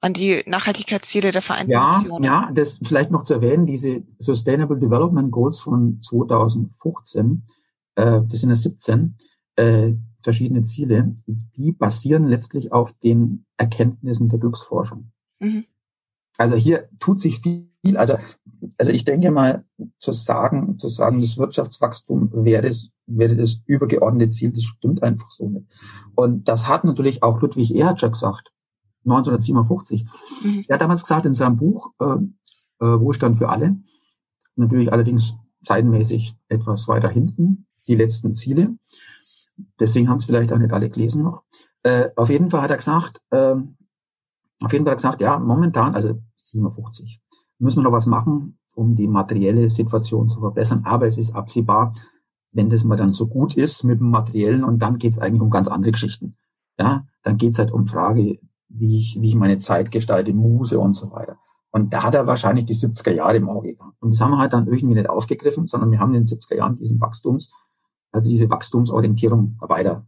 An 0.00 0.12
die 0.12 0.44
Nachhaltigkeitsziele 0.46 1.32
der 1.32 1.42
Vereinten 1.42 1.72
ja, 1.72 1.92
Nationen. 1.92 2.24
Ja, 2.24 2.50
das 2.54 2.78
vielleicht 2.84 3.10
noch 3.10 3.24
zu 3.24 3.34
erwähnen, 3.34 3.66
diese 3.66 4.04
Sustainable 4.18 4.78
Development 4.78 5.32
Goals 5.32 5.58
von 5.58 6.00
2015, 6.00 7.44
äh, 7.96 8.20
das 8.22 8.40
sind 8.40 8.50
ja 8.50 8.54
17, 8.56 9.16
äh, 9.56 9.94
verschiedene 10.22 10.62
Ziele, 10.62 11.10
die 11.26 11.72
basieren 11.72 12.28
letztlich 12.28 12.70
auf 12.70 12.92
den 13.00 13.46
Erkenntnissen 13.56 14.28
der 14.28 14.38
Glücksforschung. 14.38 15.10
Mhm. 15.40 15.64
Also 16.36 16.54
hier 16.54 16.88
tut 17.00 17.20
sich 17.20 17.40
viel. 17.40 17.68
Also, 17.96 18.16
also 18.78 18.92
ich 18.92 19.04
denke 19.04 19.30
mal, 19.30 19.64
zu 19.98 20.12
sagen, 20.12 20.78
zu 20.78 20.88
sagen, 20.88 21.20
das 21.20 21.38
Wirtschaftswachstum 21.38 22.30
wäre, 22.32 22.70
wäre 23.06 23.36
das 23.36 23.62
übergeordnete 23.66 24.30
Ziel, 24.30 24.52
das 24.52 24.64
stimmt 24.64 25.02
einfach 25.02 25.30
so 25.30 25.48
nicht. 25.48 25.66
Und 26.14 26.48
das 26.48 26.68
hat 26.68 26.84
natürlich 26.84 27.22
auch 27.22 27.40
Ludwig 27.40 27.74
Erhard 27.74 28.00
gesagt, 28.00 28.52
1957. 29.04 30.04
Mhm. 30.44 30.64
Er 30.68 30.74
hat 30.74 30.82
damals 30.82 31.02
gesagt 31.02 31.26
in 31.26 31.34
seinem 31.34 31.56
Buch 31.56 31.92
äh, 32.00 32.84
äh, 32.84 33.00
Wohlstand 33.00 33.38
für 33.38 33.48
alle, 33.48 33.76
natürlich 34.56 34.92
allerdings 34.92 35.34
zeitmäßig 35.62 36.34
etwas 36.48 36.88
weiter 36.88 37.08
hinten, 37.08 37.66
die 37.86 37.94
letzten 37.94 38.34
Ziele. 38.34 38.76
Deswegen 39.80 40.08
haben 40.08 40.16
es 40.16 40.24
vielleicht 40.24 40.52
auch 40.52 40.58
nicht 40.58 40.72
alle 40.72 40.90
gelesen 40.90 41.22
noch. 41.22 41.42
Äh, 41.82 42.10
auf 42.16 42.30
jeden 42.30 42.50
Fall 42.50 42.62
hat 42.62 42.70
er 42.70 42.76
gesagt, 42.76 43.20
äh, 43.30 43.54
auf 44.60 44.72
jeden 44.72 44.84
Fall 44.84 44.92
hat 44.92 44.92
er 44.92 44.96
gesagt, 44.96 45.20
ja, 45.20 45.38
momentan, 45.38 45.94
also 45.94 46.20
57, 46.34 47.20
müssen 47.58 47.78
wir 47.78 47.84
noch 47.84 47.92
was 47.92 48.06
machen, 48.06 48.58
um 48.74 48.94
die 48.94 49.08
materielle 49.08 49.68
Situation 49.70 50.28
zu 50.28 50.40
verbessern. 50.40 50.82
Aber 50.84 51.06
es 51.06 51.18
ist 51.18 51.34
absehbar, 51.34 51.92
wenn 52.52 52.70
das 52.70 52.84
mal 52.84 52.96
dann 52.96 53.12
so 53.12 53.26
gut 53.26 53.56
ist 53.56 53.84
mit 53.84 54.00
dem 54.00 54.10
Materiellen 54.10 54.64
und 54.64 54.80
dann 54.80 54.98
geht 54.98 55.12
es 55.12 55.18
eigentlich 55.18 55.42
um 55.42 55.50
ganz 55.50 55.68
andere 55.68 55.92
Geschichten. 55.92 56.36
Ja, 56.78 57.06
dann 57.22 57.36
geht 57.36 57.52
es 57.52 57.58
halt 57.58 57.72
um 57.72 57.86
Frage, 57.86 58.38
wie 58.68 59.00
ich, 59.00 59.18
wie 59.20 59.28
ich 59.28 59.34
meine 59.34 59.58
Zeit 59.58 59.90
gestalte, 59.90 60.32
Muse 60.32 60.78
und 60.78 60.94
so 60.94 61.10
weiter. 61.10 61.38
Und 61.70 61.92
da 61.92 62.04
hat 62.04 62.14
er 62.14 62.26
wahrscheinlich 62.26 62.64
die 62.64 62.74
70er 62.74 63.12
Jahre 63.12 63.36
im 63.36 63.48
Auge 63.48 63.74
gehabt. 63.74 63.96
Und 64.00 64.14
das 64.14 64.20
haben 64.20 64.30
wir 64.30 64.38
halt 64.38 64.52
dann 64.52 64.66
irgendwie 64.66 64.94
nicht 64.94 65.10
aufgegriffen, 65.10 65.66
sondern 65.66 65.90
wir 65.90 65.98
haben 65.98 66.14
in 66.14 66.24
den 66.24 66.38
70er 66.38 66.56
Jahren 66.56 66.78
diesen 66.78 67.00
Wachstums 67.00 67.52
also 68.12 68.28
diese 68.28 68.50
Wachstumsorientierung 68.50 69.56
weiter 69.60 70.06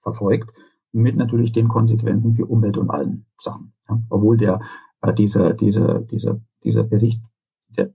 verfolgt, 0.00 0.52
mit 0.92 1.16
natürlich 1.16 1.52
den 1.52 1.68
Konsequenzen 1.68 2.34
für 2.34 2.46
Umwelt 2.46 2.76
und 2.76 2.90
allen 2.90 3.26
Sachen. 3.36 3.74
Ja. 3.88 4.00
Obwohl 4.10 4.36
der, 4.36 4.60
äh, 5.02 5.12
dieser, 5.12 5.54
dieser, 5.54 6.00
dieser, 6.00 6.40
dieser 6.64 6.84
Bericht 6.84 7.22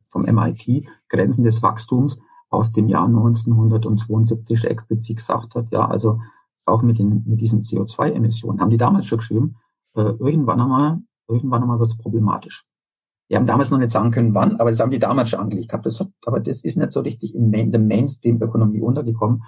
vom 0.09 0.23
MIT, 0.23 0.87
Grenzen 1.09 1.43
des 1.43 1.61
Wachstums, 1.61 2.19
aus 2.49 2.71
dem 2.71 2.87
Jahr 2.87 3.05
1972 3.05 4.65
explizit 4.65 5.17
gesagt 5.17 5.55
hat, 5.55 5.71
ja, 5.71 5.87
also 5.87 6.19
auch 6.65 6.83
mit, 6.83 6.99
den, 6.99 7.23
mit 7.25 7.41
diesen 7.41 7.61
CO2-Emissionen, 7.61 8.61
haben 8.61 8.69
die 8.69 8.77
damals 8.77 9.07
schon 9.07 9.17
geschrieben, 9.17 9.55
äh, 9.95 10.13
irgendwann 10.19 10.61
einmal, 10.61 11.01
irgendwann 11.27 11.63
einmal 11.63 11.79
wird 11.79 11.89
es 11.89 11.97
problematisch. 11.97 12.65
Wir 13.27 13.37
haben 13.37 13.47
damals 13.47 13.71
noch 13.71 13.79
nicht 13.79 13.91
sagen 13.91 14.11
können, 14.11 14.35
wann, 14.35 14.57
aber 14.57 14.69
das 14.69 14.79
haben 14.79 14.91
die 14.91 14.99
damals 14.99 15.31
schon 15.31 15.39
angelegt 15.39 15.69
gehabt. 15.69 15.85
Das 15.85 16.05
aber 16.25 16.39
das 16.39 16.61
ist 16.61 16.77
nicht 16.77 16.91
so 16.91 16.99
richtig 17.01 17.33
in 17.33 17.49
Main, 17.49 17.71
der 17.71 17.81
Mainstream-Ökonomie 17.81 18.81
untergekommen. 18.81 19.43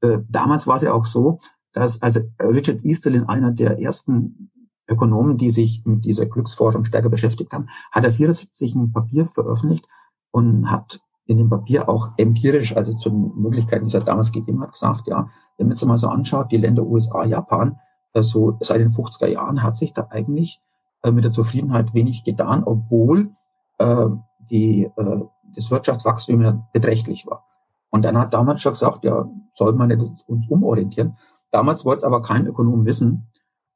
Äh, 0.00 0.18
damals 0.28 0.66
war 0.66 0.76
es 0.76 0.82
ja 0.82 0.92
auch 0.92 1.06
so, 1.06 1.38
dass 1.72 2.00
also 2.02 2.20
Richard 2.40 2.84
Easterlin, 2.84 3.24
einer 3.24 3.50
der 3.50 3.80
ersten 3.80 4.52
Ökonomen, 4.88 5.36
die 5.36 5.50
sich 5.50 5.82
mit 5.84 6.04
dieser 6.04 6.26
Glücksforschung 6.26 6.84
stärker 6.84 7.08
beschäftigt 7.08 7.52
haben, 7.52 7.68
hat 7.90 8.04
er 8.04 8.12
74 8.12 8.74
ein 8.74 8.92
Papier 8.92 9.24
veröffentlicht 9.26 9.86
und 10.30 10.70
hat 10.70 11.00
in 11.26 11.38
dem 11.38 11.48
Papier 11.48 11.88
auch 11.88 12.10
empirisch, 12.18 12.76
also 12.76 12.94
zu 12.94 13.08
den 13.08 13.32
Möglichkeiten, 13.36 13.88
die 13.88 13.96
es 13.96 14.04
damals 14.04 14.32
gegeben 14.32 14.60
hat, 14.60 14.72
gesagt, 14.72 15.06
ja, 15.06 15.28
wenn 15.56 15.68
man 15.68 15.72
es 15.72 15.84
mal 15.84 15.96
so 15.96 16.08
anschaut, 16.08 16.52
die 16.52 16.58
Länder 16.58 16.82
USA, 16.82 17.24
Japan, 17.24 17.78
also 18.12 18.58
seit 18.60 18.80
den 18.80 18.90
50er 18.90 19.26
Jahren 19.26 19.62
hat 19.62 19.74
sich 19.74 19.92
da 19.92 20.08
eigentlich 20.10 20.60
äh, 21.02 21.10
mit 21.10 21.24
der 21.24 21.32
Zufriedenheit 21.32 21.94
wenig 21.94 22.24
getan, 22.24 22.62
obwohl 22.64 23.34
äh, 23.78 24.06
die, 24.50 24.84
äh, 24.96 25.20
das 25.54 25.70
Wirtschaftswachstum 25.70 26.42
ja 26.42 26.66
beträchtlich 26.72 27.26
war. 27.26 27.44
Und 27.90 28.04
dann 28.04 28.18
hat 28.18 28.34
damals 28.34 28.60
schon 28.60 28.72
gesagt, 28.72 29.04
ja, 29.04 29.28
soll 29.54 29.74
man 29.74 29.88
nicht 29.88 30.24
uns 30.26 30.48
umorientieren. 30.48 31.16
Damals 31.50 31.84
wollte 31.84 31.98
es 31.98 32.04
aber 32.04 32.22
kein 32.22 32.46
Ökonom 32.46 32.84
wissen. 32.84 33.28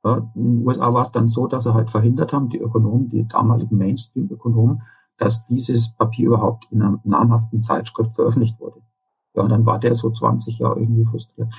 In 0.05 0.31
den 0.35 0.67
USA 0.67 0.93
war 0.95 1.03
es 1.03 1.11
dann 1.11 1.29
so, 1.29 1.47
dass 1.47 1.65
sie 1.65 1.75
halt 1.75 1.91
verhindert 1.91 2.33
haben, 2.33 2.49
die 2.49 2.59
Ökonomen, 2.59 3.09
die 3.11 3.27
damaligen 3.27 3.77
Mainstream-Ökonomen, 3.77 4.83
dass 5.17 5.45
dieses 5.47 5.91
Papier 5.95 6.29
überhaupt 6.29 6.69
in 6.71 6.83
einer 6.83 7.01
namhaften 7.05 7.61
Zeitschrift 7.61 8.13
veröffentlicht 8.13 8.59
wurde. 8.61 8.81
Ja, 9.35 9.43
und 9.43 9.51
dann 9.51 9.67
war 9.67 9.79
der 9.79 9.95
so 9.95 10.11
20 10.11 10.59
Jahre 10.59 10.81
irgendwie 10.81 11.05
frustriert. 11.05 11.53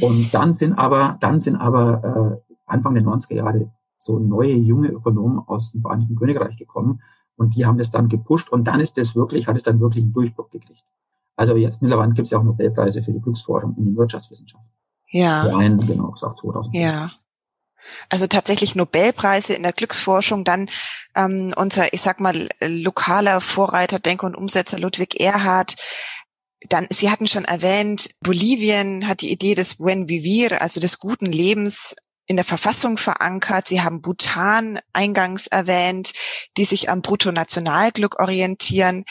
Und 0.00 0.32
dann 0.34 0.54
sind 0.54 0.72
aber, 0.72 1.16
dann 1.20 1.38
sind 1.38 1.56
aber 1.56 2.40
äh, 2.42 2.52
Anfang 2.66 2.94
der 2.94 3.04
90er 3.04 3.34
Jahre 3.34 3.70
so 3.98 4.18
neue 4.18 4.54
junge 4.54 4.88
Ökonomen 4.88 5.38
aus 5.46 5.72
dem 5.72 5.82
Vereinigten 5.82 6.16
Königreich 6.16 6.56
gekommen 6.56 7.00
und 7.36 7.54
die 7.54 7.66
haben 7.66 7.78
das 7.78 7.90
dann 7.90 8.08
gepusht 8.08 8.50
und 8.50 8.66
dann 8.66 8.80
ist 8.80 8.98
das 8.98 9.14
wirklich, 9.14 9.46
hat 9.46 9.56
es 9.56 9.62
dann 9.62 9.80
wirklich 9.80 10.04
einen 10.04 10.12
Durchbruch 10.12 10.50
gekriegt. 10.50 10.84
Also 11.36 11.56
jetzt 11.56 11.82
mittlerweile 11.82 12.12
gibt 12.12 12.26
es 12.26 12.30
ja 12.30 12.38
auch 12.38 12.44
Nobelpreise 12.44 13.02
für 13.02 13.12
die 13.12 13.20
Glücksforschung 13.20 13.76
in 13.76 13.84
den 13.86 13.96
Wirtschaftswissenschaften. 13.96 14.70
Ja. 15.10 15.42
Einen, 15.56 15.78
genau 15.78 16.10
gesagt, 16.10 16.38
2000. 16.38 16.76
Ja. 16.76 17.10
Also 18.08 18.26
tatsächlich 18.26 18.74
Nobelpreise 18.74 19.54
in 19.54 19.62
der 19.62 19.72
Glücksforschung, 19.72 20.44
dann 20.44 20.68
ähm, 21.16 21.52
unser, 21.56 21.92
ich 21.92 22.02
sag 22.02 22.20
mal, 22.20 22.48
lokaler 22.60 23.40
Vorreiter, 23.40 23.98
Denker 23.98 24.26
und 24.26 24.36
Umsetzer 24.36 24.78
Ludwig 24.78 25.20
Erhard. 25.20 25.76
Dann, 26.68 26.86
Sie 26.90 27.10
hatten 27.10 27.26
schon 27.26 27.44
erwähnt, 27.44 28.10
Bolivien 28.20 29.08
hat 29.08 29.20
die 29.20 29.32
Idee 29.32 29.54
des 29.54 29.76
Buen 29.76 30.08
Vivir, 30.08 30.62
also 30.62 30.80
des 30.80 30.98
guten 30.98 31.26
Lebens, 31.26 31.96
in 32.26 32.36
der 32.36 32.44
Verfassung 32.44 32.98
verankert. 32.98 33.68
Sie 33.68 33.82
haben 33.82 34.00
Bhutan 34.00 34.80
eingangs 34.92 35.48
erwähnt, 35.48 36.12
die 36.56 36.64
sich 36.64 36.88
am 36.88 37.02
Bruttonationalglück 37.02 38.20
orientieren. 38.20 39.04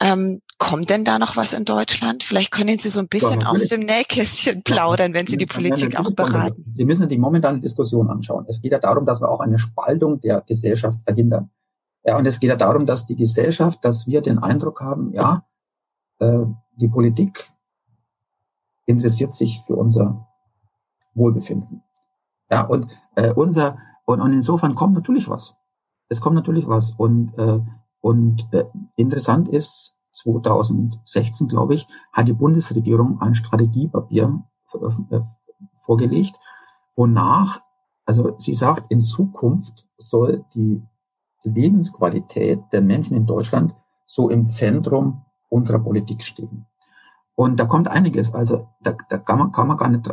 Ähm, 0.00 0.42
kommt 0.62 0.90
denn 0.90 1.04
da 1.04 1.18
noch 1.18 1.36
was 1.36 1.52
in 1.54 1.64
Deutschland? 1.64 2.22
Vielleicht 2.22 2.52
können 2.52 2.78
Sie 2.78 2.88
so 2.88 3.00
ein 3.00 3.08
bisschen 3.08 3.40
ja, 3.40 3.48
aus 3.48 3.66
dem 3.66 3.80
Nähkästchen 3.80 4.62
plaudern, 4.62 5.12
wenn 5.12 5.26
Sie 5.26 5.36
die 5.36 5.46
Politik 5.46 5.98
auch 5.98 6.12
beraten. 6.12 6.72
Sie 6.76 6.84
müssen 6.84 7.08
die 7.08 7.18
momentane 7.18 7.58
Diskussion 7.58 8.08
anschauen. 8.08 8.44
Es 8.48 8.62
geht 8.62 8.70
ja 8.70 8.78
darum, 8.78 9.04
dass 9.04 9.20
wir 9.20 9.28
auch 9.28 9.40
eine 9.40 9.58
Spaltung 9.58 10.20
der 10.20 10.40
Gesellschaft 10.42 11.02
verhindern. 11.02 11.50
Ja, 12.04 12.16
und 12.16 12.26
es 12.26 12.38
geht 12.38 12.48
ja 12.48 12.54
darum, 12.54 12.86
dass 12.86 13.06
die 13.06 13.16
Gesellschaft, 13.16 13.84
dass 13.84 14.06
wir 14.06 14.22
den 14.22 14.38
Eindruck 14.38 14.80
haben, 14.80 15.12
ja, 15.12 15.44
äh, 16.20 16.44
die 16.76 16.88
Politik 16.88 17.50
interessiert 18.86 19.34
sich 19.34 19.60
für 19.66 19.74
unser 19.74 20.28
Wohlbefinden. 21.14 21.82
Ja, 22.50 22.62
und 22.62 22.86
äh, 23.16 23.32
unser 23.32 23.78
und, 24.04 24.20
und 24.20 24.32
insofern 24.32 24.76
kommt 24.76 24.94
natürlich 24.94 25.28
was. 25.28 25.56
Es 26.08 26.20
kommt 26.20 26.36
natürlich 26.36 26.68
was. 26.68 26.92
Und 26.92 27.36
äh, 27.36 27.58
und 28.00 28.46
äh, 28.52 28.64
interessant 28.96 29.48
ist, 29.48 29.96
2016, 30.12 31.48
glaube 31.48 31.74
ich, 31.74 31.86
hat 32.12 32.28
die 32.28 32.32
Bundesregierung 32.32 33.20
ein 33.20 33.34
Strategiepapier 33.34 34.42
äh, 35.10 35.20
vorgelegt, 35.74 36.34
wonach, 36.96 37.60
also 38.04 38.34
sie 38.38 38.54
sagt, 38.54 38.90
in 38.90 39.00
Zukunft 39.00 39.86
soll 39.96 40.44
die 40.54 40.82
Lebensqualität 41.44 42.60
der 42.72 42.82
Menschen 42.82 43.16
in 43.16 43.26
Deutschland 43.26 43.74
so 44.06 44.28
im 44.28 44.46
Zentrum 44.46 45.22
unserer 45.48 45.78
Politik 45.78 46.22
stehen. 46.22 46.66
Und 47.34 47.58
da 47.58 47.64
kommt 47.64 47.88
einiges. 47.88 48.34
Also 48.34 48.68
da, 48.82 48.94
da 49.08 49.18
kann, 49.18 49.38
man, 49.38 49.52
kann 49.52 49.68
man 49.68 49.76
gar 49.76 49.88
nicht 49.88 50.08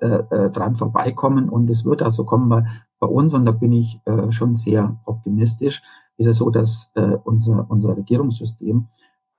äh, 0.00 0.06
äh, 0.06 0.50
dran 0.50 0.74
vorbeikommen. 0.74 1.48
Und 1.48 1.70
es 1.70 1.84
wird 1.84 2.02
also 2.02 2.24
kommen 2.24 2.48
bei, 2.48 2.64
bei 2.98 3.06
uns, 3.06 3.34
und 3.34 3.46
da 3.46 3.52
bin 3.52 3.72
ich 3.72 4.00
äh, 4.04 4.30
schon 4.30 4.54
sehr 4.54 4.98
optimistisch, 5.06 5.82
ist 6.18 6.26
es 6.26 6.38
so, 6.38 6.50
dass 6.50 6.90
äh, 6.96 7.16
unser, 7.24 7.66
unser 7.68 7.96
Regierungssystem, 7.96 8.88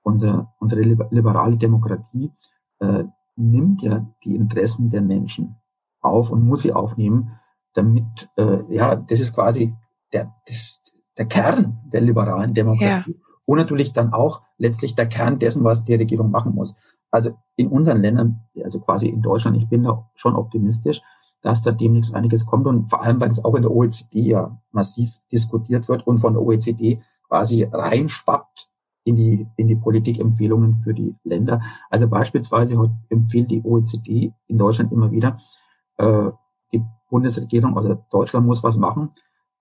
unser, 0.08 0.54
unsere 0.58 0.80
liberale 0.82 1.56
Demokratie 1.56 2.32
äh, 2.80 3.04
nimmt 3.36 3.82
ja 3.82 4.06
die 4.24 4.34
Interessen 4.34 4.90
der 4.90 5.02
Menschen 5.02 5.56
auf 6.00 6.30
und 6.30 6.44
muss 6.44 6.62
sie 6.62 6.72
aufnehmen, 6.72 7.32
damit, 7.74 8.28
äh, 8.36 8.62
ja, 8.74 8.96
das 8.96 9.20
ist 9.20 9.34
quasi 9.34 9.74
der, 10.12 10.34
das, 10.46 10.82
der 11.16 11.26
Kern 11.26 11.80
der 11.92 12.00
liberalen 12.00 12.54
Demokratie. 12.54 13.12
Ja. 13.12 13.24
Und 13.44 13.58
natürlich 13.58 13.92
dann 13.92 14.12
auch 14.12 14.42
letztlich 14.56 14.94
der 14.94 15.06
Kern 15.06 15.38
dessen, 15.38 15.64
was 15.64 15.84
die 15.84 15.94
Regierung 15.94 16.30
machen 16.30 16.54
muss. 16.54 16.74
Also 17.10 17.38
in 17.56 17.68
unseren 17.68 18.00
Ländern, 18.00 18.40
also 18.62 18.80
quasi 18.80 19.08
in 19.08 19.22
Deutschland, 19.22 19.56
ich 19.56 19.68
bin 19.68 19.84
da 19.84 20.10
schon 20.14 20.34
optimistisch, 20.36 21.00
dass 21.40 21.62
da 21.62 21.70
demnächst 21.72 22.14
einiges 22.14 22.46
kommt 22.46 22.66
und 22.66 22.90
vor 22.90 23.02
allem, 23.02 23.20
weil 23.20 23.30
es 23.30 23.44
auch 23.44 23.54
in 23.54 23.62
der 23.62 23.70
OECD 23.70 24.20
ja 24.20 24.58
massiv 24.72 25.10
diskutiert 25.30 25.88
wird 25.88 26.06
und 26.06 26.18
von 26.18 26.32
der 26.34 26.42
OECD 26.42 27.00
quasi 27.28 27.64
reinschwappt 27.64 28.68
in 29.08 29.16
die, 29.16 29.46
in 29.56 29.68
die 29.68 29.76
Politikempfehlungen 29.76 30.80
für 30.80 30.92
die 30.92 31.14
Länder. 31.24 31.60
Also 31.88 32.08
beispielsweise 32.08 32.90
empfiehlt 33.08 33.50
die 33.50 33.62
OECD 33.64 34.32
in 34.46 34.58
Deutschland 34.58 34.92
immer 34.92 35.10
wieder, 35.10 35.36
äh, 35.96 36.30
die 36.72 36.82
Bundesregierung, 37.10 37.76
also 37.76 38.04
Deutschland 38.10 38.46
muss 38.46 38.62
was 38.62 38.76
machen, 38.76 39.08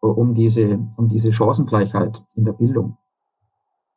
äh, 0.02 0.08
um 0.08 0.34
diese, 0.34 0.86
um 0.98 1.08
diese 1.08 1.32
Chancengleichheit 1.32 2.22
in 2.36 2.43
der 2.43 2.54
Bildung 2.54 2.98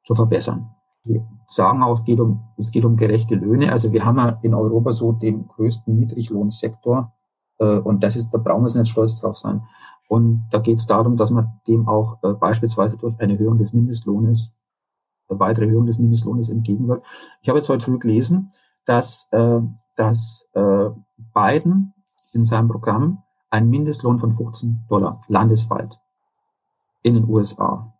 zu 0.04 0.14
verbessern. 0.14 0.70
Die 1.04 1.20
sagen 1.48 1.82
auch, 1.82 1.94
es 1.94 2.04
geht 2.04 2.20
um, 2.20 2.44
es 2.56 2.70
geht 2.70 2.84
um 2.84 2.96
gerechte 2.96 3.34
Löhne. 3.34 3.72
Also 3.72 3.92
wir 3.92 4.04
haben 4.04 4.18
ja 4.18 4.38
in 4.42 4.54
Europa 4.54 4.92
so 4.92 5.12
den 5.12 5.48
größten 5.48 5.98
Niedriglohnsektor 5.98 7.12
äh, 7.58 7.78
und 7.78 8.04
das 8.04 8.14
ist, 8.14 8.30
da 8.30 8.38
brauchen 8.38 8.64
wir 8.64 8.80
nicht 8.80 8.90
stolz 8.90 9.18
drauf 9.18 9.36
sein. 9.36 9.62
Und 10.08 10.46
da 10.50 10.58
geht 10.58 10.78
es 10.78 10.86
darum, 10.86 11.16
dass 11.16 11.30
man 11.30 11.60
dem 11.66 11.88
auch 11.88 12.22
äh, 12.22 12.34
beispielsweise 12.34 12.98
durch 12.98 13.18
eine 13.18 13.32
Erhöhung 13.32 13.58
des 13.58 13.72
Mindestlohnes, 13.72 14.59
weitere 15.38 15.66
Erhöhung 15.66 15.86
des 15.86 15.98
Mindestlohnes 15.98 16.48
entgegenwirkt. 16.48 17.06
Ich 17.42 17.48
habe 17.48 17.58
jetzt 17.58 17.68
heute 17.68 17.84
früh 17.84 17.98
gelesen, 17.98 18.50
dass, 18.84 19.28
äh, 19.32 19.60
dass 19.96 20.48
äh, 20.54 20.90
Biden 21.34 21.94
in 22.32 22.44
seinem 22.44 22.68
Programm 22.68 23.22
einen 23.50 23.70
Mindestlohn 23.70 24.18
von 24.18 24.32
15 24.32 24.86
Dollar 24.88 25.20
landesweit 25.28 25.98
in 27.02 27.14
den 27.14 27.28
USA 27.28 27.92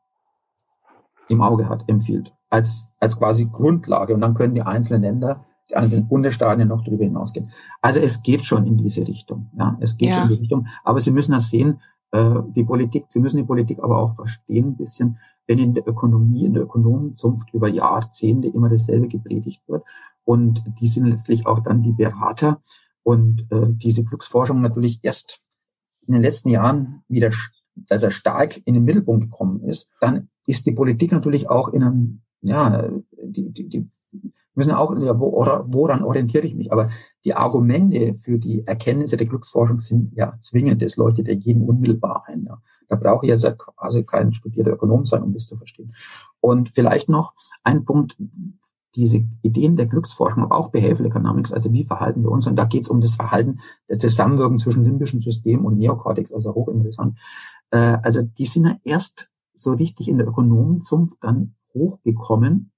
im 1.28 1.42
Auge 1.42 1.68
hat, 1.68 1.84
empfiehlt, 1.88 2.32
als, 2.48 2.92
als 2.98 3.18
quasi 3.18 3.48
Grundlage. 3.50 4.14
Und 4.14 4.20
dann 4.20 4.34
können 4.34 4.54
die 4.54 4.62
einzelnen 4.62 5.02
Länder 5.02 5.44
die 5.70 5.76
einzelnen 5.76 6.08
Bundesstaaten 6.08 6.66
noch 6.66 6.82
darüber 6.84 7.04
hinausgehen. 7.04 7.50
Also 7.80 8.00
es 8.00 8.22
geht 8.22 8.44
schon 8.44 8.66
in 8.66 8.76
diese 8.76 9.06
Richtung. 9.06 9.50
Ja, 9.56 9.76
es 9.80 9.96
geht 9.96 10.08
ja. 10.08 10.16
schon 10.16 10.24
in 10.24 10.34
die 10.34 10.40
Richtung. 10.40 10.66
Aber 10.84 11.00
Sie 11.00 11.12
müssen 11.12 11.32
das 11.32 11.48
sehen, 11.48 11.80
äh, 12.10 12.34
die 12.48 12.64
Politik, 12.64 13.06
Sie 13.08 13.20
müssen 13.20 13.36
die 13.36 13.44
Politik 13.44 13.82
aber 13.82 13.98
auch 13.98 14.14
verstehen 14.14 14.68
ein 14.68 14.76
bisschen, 14.76 15.18
wenn 15.51 15.59
in 15.59 15.74
der 15.74 15.88
Ökonomie, 15.88 16.44
in 16.44 16.55
der 16.55 16.62
Ökonomenzunft 16.62 17.53
über 17.53 17.66
Jahrzehnte 17.66 18.46
immer 18.46 18.68
dasselbe 18.68 19.09
gepredigt 19.09 19.61
wird. 19.66 19.82
Und 20.22 20.62
die 20.80 20.86
sind 20.86 21.07
letztlich 21.07 21.44
auch 21.44 21.59
dann 21.59 21.82
die 21.82 21.90
Berater. 21.90 22.61
Und 23.03 23.51
äh, 23.51 23.66
diese 23.66 24.05
Glücksforschung 24.05 24.61
natürlich 24.61 25.01
erst 25.03 25.42
in 26.07 26.14
den 26.14 26.22
letzten 26.22 26.51
Jahren 26.51 27.03
wieder 27.09 27.32
da 27.74 28.11
stark 28.12 28.61
in 28.64 28.74
den 28.74 28.84
Mittelpunkt 28.84 29.24
gekommen 29.24 29.64
ist, 29.64 29.90
dann 30.01 30.28
ist 30.46 30.66
die 30.66 30.72
Politik 30.72 31.11
natürlich 31.11 31.51
auch 31.51 31.72
in 31.72 31.82
einem, 31.82 32.20
ja, 32.42 32.88
die, 33.20 33.51
die, 33.51 33.68
die 33.68 33.88
müssen 34.55 34.72
auch, 34.72 34.96
ja, 34.98 35.18
wo, 35.18 35.28
oder, 35.28 35.64
woran 35.68 36.03
orientiere 36.03 36.46
ich 36.46 36.55
mich? 36.55 36.72
Aber 36.72 36.90
die 37.24 37.34
Argumente 37.34 38.14
für 38.18 38.38
die 38.38 38.66
Erkenntnisse 38.66 39.16
der 39.16 39.26
Glücksforschung 39.26 39.80
sind 39.80 40.12
ja 40.14 40.34
zwingend. 40.40 40.82
Das 40.82 40.96
leuchtet 40.96 41.28
ja 41.28 41.34
jeden 41.34 41.62
unmittelbar 41.62 42.24
ein. 42.26 42.44
Ja. 42.44 42.61
Da 42.88 42.96
brauche 42.96 43.26
ich 43.26 43.40
ja 43.40 43.53
quasi 43.53 44.05
kein 44.05 44.32
studierter 44.32 44.72
Ökonom 44.72 45.05
sein, 45.05 45.22
um 45.22 45.32
das 45.32 45.46
zu 45.46 45.57
verstehen. 45.57 45.94
Und 46.40 46.70
vielleicht 46.70 47.09
noch 47.09 47.34
ein 47.62 47.84
Punkt, 47.84 48.16
diese 48.96 49.22
Ideen 49.42 49.76
der 49.76 49.86
Glücksforschung, 49.86 50.42
aber 50.42 50.57
auch 50.57 50.70
Behavioral 50.70 51.07
Economics, 51.07 51.53
also 51.53 51.72
wie 51.72 51.84
verhalten 51.84 52.24
wir 52.24 52.30
uns? 52.30 52.46
Und 52.46 52.57
da 52.57 52.64
geht 52.64 52.82
es 52.82 52.88
um 52.88 53.01
das 53.01 53.14
Verhalten, 53.14 53.61
der 53.88 53.98
Zusammenwirken 53.98 54.59
zwischen 54.59 54.84
limbischen 54.84 55.20
System 55.20 55.64
und 55.64 55.78
Neokortex, 55.78 56.32
also 56.32 56.55
hochinteressant. 56.55 57.16
Äh, 57.70 57.98
also 58.03 58.22
die 58.22 58.46
sind 58.46 58.66
ja 58.66 58.76
erst 58.82 59.30
so 59.55 59.72
richtig 59.72 60.09
in 60.09 60.18
der 60.18 60.26
Ökonomenzunft 60.26 61.18
dann 61.20 61.55
hochgekommen 61.72 62.72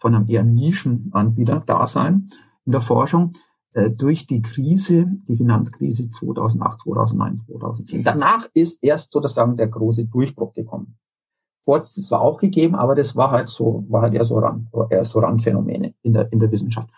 von 0.00 0.14
einem 0.14 0.28
eher 0.28 0.44
Nischenanbieter 0.44 1.60
Dasein 1.60 2.28
in 2.64 2.72
der 2.72 2.80
Forschung 2.80 3.30
äh, 3.74 3.90
durch 3.90 4.26
die 4.26 4.42
Krise, 4.42 5.06
die 5.28 5.36
Finanzkrise 5.36 6.10
2008, 6.10 6.80
2009, 6.80 7.36
2010. 7.36 8.02
Danach 8.02 8.48
ist 8.54 8.82
erst 8.82 9.12
sozusagen 9.12 9.56
der 9.56 9.68
große 9.68 10.06
Durchbruch 10.06 10.52
gekommen. 10.54 10.96
Vorher 11.64 11.82
ist 11.82 11.98
es 11.98 12.08
zwar 12.08 12.22
auch 12.22 12.38
gegeben, 12.38 12.74
aber 12.74 12.94
das 12.94 13.14
war 13.14 13.30
halt 13.30 13.48
so, 13.48 13.84
war 13.88 14.02
halt 14.02 14.14
eher 14.14 14.24
so, 14.24 14.38
Rand, 14.38 14.68
eher 14.88 15.04
so 15.04 15.20
Randphänomene 15.20 15.94
in 16.02 16.14
der, 16.14 16.32
in 16.32 16.40
der 16.40 16.50
Wissenschaft. 16.50 16.88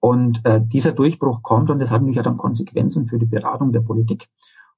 Und 0.00 0.44
äh, 0.46 0.60
dieser 0.64 0.92
Durchbruch 0.92 1.42
kommt 1.42 1.70
und 1.70 1.78
das 1.78 1.90
hat 1.90 2.00
natürlich 2.00 2.22
dann 2.22 2.38
Konsequenzen 2.38 3.06
für 3.06 3.18
die 3.18 3.26
Beratung 3.26 3.70
der 3.70 3.80
Politik. 3.80 4.28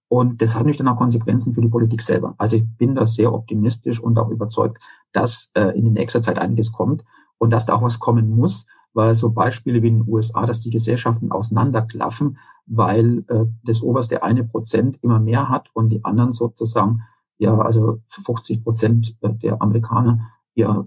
Und 0.08 0.42
das 0.42 0.54
hat 0.54 0.62
natürlich 0.62 0.78
dann 0.78 0.88
auch 0.88 0.96
Konsequenzen 0.96 1.54
für 1.54 1.62
die 1.62 1.68
Politik 1.68 2.02
selber. 2.02 2.34
Also 2.36 2.56
ich 2.56 2.64
bin 2.76 2.94
da 2.94 3.06
sehr 3.06 3.32
optimistisch 3.32 4.00
und 4.00 4.18
auch 4.18 4.28
überzeugt, 4.28 4.78
dass 5.12 5.50
äh, 5.54 5.78
in 5.78 5.94
nächster 5.94 6.20
Zeit 6.20 6.38
einiges 6.38 6.72
kommt 6.72 7.04
und 7.42 7.50
dass 7.50 7.66
da 7.66 7.74
auch 7.74 7.82
was 7.82 7.98
kommen 7.98 8.30
muss, 8.30 8.66
weil 8.92 9.16
so 9.16 9.30
Beispiele 9.30 9.82
wie 9.82 9.88
in 9.88 9.98
den 9.98 10.08
USA, 10.08 10.46
dass 10.46 10.60
die 10.60 10.70
Gesellschaften 10.70 11.32
auseinanderklaffen, 11.32 12.38
weil 12.66 13.24
äh, 13.26 13.46
das 13.64 13.82
oberste 13.82 14.22
eine 14.22 14.44
Prozent 14.44 15.00
immer 15.02 15.18
mehr 15.18 15.48
hat 15.48 15.68
und 15.74 15.88
die 15.88 16.04
anderen 16.04 16.32
sozusagen, 16.32 17.02
ja, 17.38 17.58
also 17.58 17.98
50 18.10 18.62
Prozent 18.62 19.16
der 19.42 19.60
Amerikaner 19.60 20.30
ja 20.54 20.86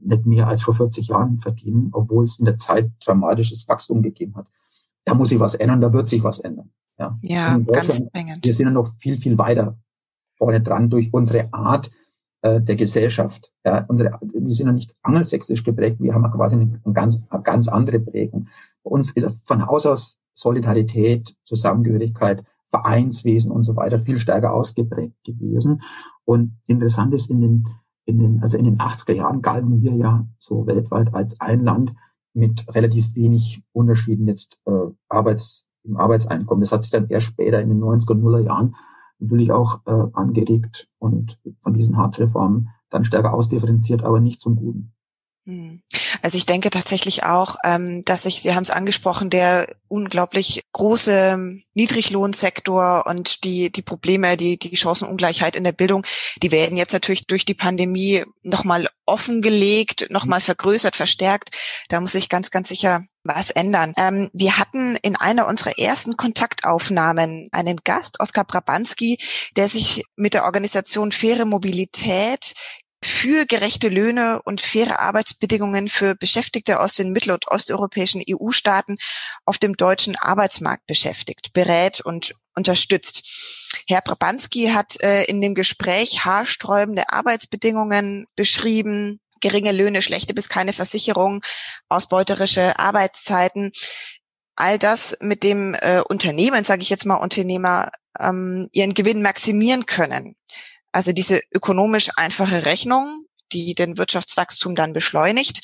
nicht 0.00 0.24
mehr 0.24 0.46
als 0.46 0.62
vor 0.62 0.74
40 0.74 1.08
Jahren 1.08 1.40
verdienen, 1.40 1.88
obwohl 1.90 2.22
es 2.22 2.38
in 2.38 2.44
der 2.44 2.58
Zeit 2.58 2.92
dramatisches 3.04 3.66
Wachstum 3.66 4.00
gegeben 4.00 4.36
hat. 4.36 4.46
Da 5.04 5.14
muss 5.14 5.30
sich 5.30 5.40
was 5.40 5.56
ändern, 5.56 5.80
da 5.80 5.92
wird 5.92 6.06
sich 6.06 6.22
was 6.22 6.38
ändern. 6.38 6.70
Ja, 6.96 7.18
ja 7.24 7.58
ganz 7.58 7.88
dringend. 8.12 8.44
Wir 8.44 8.54
sind 8.54 8.66
ja 8.66 8.72
noch 8.72 8.94
viel, 8.98 9.16
viel 9.16 9.36
weiter 9.36 9.76
vorne 10.36 10.60
dran 10.60 10.90
durch 10.90 11.12
unsere 11.12 11.52
Art, 11.52 11.90
äh, 12.48 12.60
der 12.60 12.76
Gesellschaft. 12.76 13.52
Ja, 13.64 13.84
unsere, 13.88 14.18
wir 14.20 14.52
sind 14.52 14.66
ja 14.66 14.72
nicht 14.72 14.94
angelsächsisch 15.02 15.64
geprägt, 15.64 16.00
wir 16.00 16.14
haben 16.14 16.30
quasi 16.30 16.56
eine, 16.56 16.80
eine, 16.84 16.94
ganz, 16.94 17.24
eine 17.28 17.42
ganz 17.42 17.68
andere 17.68 18.00
Prägung. 18.00 18.48
Bei 18.82 18.90
uns 18.90 19.10
ist 19.12 19.46
von 19.46 19.66
Haus 19.66 19.86
aus 19.86 20.18
Solidarität, 20.32 21.36
Zusammengehörigkeit, 21.44 22.44
Vereinswesen 22.70 23.50
und 23.50 23.64
so 23.64 23.76
weiter 23.76 23.98
viel 23.98 24.18
stärker 24.18 24.52
ausgeprägt 24.52 25.16
gewesen. 25.24 25.82
Und 26.24 26.58
interessant 26.66 27.14
ist, 27.14 27.30
in 27.30 27.40
den, 27.40 27.64
in 28.04 28.18
den, 28.18 28.42
also 28.42 28.56
in 28.58 28.64
den 28.64 28.78
80er 28.78 29.14
Jahren 29.14 29.42
galten 29.42 29.82
wir 29.82 29.94
ja 29.94 30.26
so 30.38 30.66
weltweit 30.66 31.14
als 31.14 31.40
ein 31.40 31.60
Land 31.60 31.94
mit 32.34 32.64
relativ 32.74 33.14
wenig 33.14 33.62
Unterschieden 33.72 34.28
jetzt 34.28 34.58
äh, 34.66 34.70
Arbeits, 35.08 35.66
im 35.84 35.96
Arbeitseinkommen. 35.96 36.60
Das 36.60 36.72
hat 36.72 36.82
sich 36.82 36.92
dann 36.92 37.08
erst 37.08 37.28
später 37.28 37.60
in 37.60 37.70
den 37.70 37.80
90er 37.80 38.12
und 38.12 38.20
Nuller 38.20 38.40
Jahren 38.40 38.74
natürlich 39.18 39.52
auch 39.52 39.80
äh, 39.86 40.06
angeregt 40.12 40.88
und 40.98 41.38
von 41.60 41.74
diesen 41.74 41.96
Harzreformen 41.96 42.70
dann 42.90 43.04
stärker 43.04 43.34
ausdifferenziert, 43.34 44.02
aber 44.02 44.20
nicht 44.20 44.40
zum 44.40 44.56
Guten. 44.56 44.92
Hm. 45.48 45.80
Also 46.20 46.36
ich 46.36 46.44
denke 46.44 46.68
tatsächlich 46.68 47.24
auch, 47.24 47.56
ähm, 47.64 48.02
dass 48.04 48.26
ich, 48.26 48.42
Sie 48.42 48.54
haben 48.54 48.62
es 48.62 48.70
angesprochen, 48.70 49.30
der 49.30 49.76
unglaublich 49.88 50.62
große 50.72 51.56
Niedriglohnsektor 51.72 53.06
und 53.06 53.44
die, 53.44 53.72
die 53.72 53.80
Probleme, 53.80 54.36
die, 54.36 54.58
die 54.58 54.76
Chancenungleichheit 54.76 55.56
in 55.56 55.64
der 55.64 55.72
Bildung, 55.72 56.04
die 56.42 56.52
werden 56.52 56.76
jetzt 56.76 56.92
natürlich 56.92 57.26
durch 57.26 57.46
die 57.46 57.54
Pandemie 57.54 58.24
nochmal 58.42 58.88
offengelegt, 59.06 60.08
nochmal 60.10 60.42
vergrößert, 60.42 60.96
verstärkt. 60.96 61.56
Da 61.88 62.00
muss 62.00 62.14
ich 62.14 62.28
ganz, 62.28 62.50
ganz 62.50 62.68
sicher 62.68 63.04
was 63.28 63.50
ändern. 63.50 63.92
Ähm, 63.96 64.30
wir 64.32 64.58
hatten 64.58 64.96
in 64.96 65.14
einer 65.14 65.46
unserer 65.46 65.78
ersten 65.78 66.16
Kontaktaufnahmen 66.16 67.48
einen 67.52 67.76
Gast, 67.84 68.18
Oskar 68.20 68.44
Brabanski, 68.44 69.18
der 69.56 69.68
sich 69.68 70.02
mit 70.16 70.34
der 70.34 70.44
Organisation 70.44 71.12
Faire 71.12 71.44
Mobilität 71.44 72.54
für 73.02 73.46
gerechte 73.46 73.88
Löhne 73.88 74.42
und 74.42 74.60
faire 74.60 74.98
Arbeitsbedingungen 74.98 75.88
für 75.88 76.16
Beschäftigte 76.16 76.80
aus 76.80 76.94
den 76.94 77.12
mittel- 77.12 77.30
und 77.30 77.46
osteuropäischen 77.48 78.22
EU-Staaten 78.28 78.96
auf 79.44 79.58
dem 79.58 79.76
deutschen 79.76 80.16
Arbeitsmarkt 80.16 80.86
beschäftigt, 80.86 81.52
berät 81.52 82.00
und 82.00 82.34
unterstützt. 82.56 83.22
Herr 83.86 84.02
Brabanski 84.02 84.70
hat 84.74 85.00
äh, 85.00 85.24
in 85.24 85.40
dem 85.40 85.54
Gespräch 85.54 86.24
haarsträubende 86.24 87.12
Arbeitsbedingungen 87.12 88.26
beschrieben, 88.34 89.20
geringe 89.40 89.72
Löhne, 89.72 90.02
schlechte 90.02 90.34
bis 90.34 90.48
keine 90.48 90.72
Versicherung, 90.72 91.42
ausbeuterische 91.88 92.78
Arbeitszeiten. 92.78 93.72
All 94.56 94.78
das, 94.78 95.16
mit 95.20 95.42
dem 95.44 95.74
äh, 95.74 96.00
Unternehmen, 96.00 96.64
sage 96.64 96.82
ich 96.82 96.90
jetzt 96.90 97.06
mal, 97.06 97.16
Unternehmer 97.16 97.90
ähm, 98.18 98.68
ihren 98.72 98.94
Gewinn 98.94 99.22
maximieren 99.22 99.86
können. 99.86 100.34
Also 100.92 101.12
diese 101.12 101.40
ökonomisch 101.52 102.10
einfache 102.16 102.64
Rechnung, 102.64 103.26
die 103.52 103.74
den 103.74 103.98
Wirtschaftswachstum 103.98 104.74
dann 104.74 104.92
beschleunigt, 104.92 105.60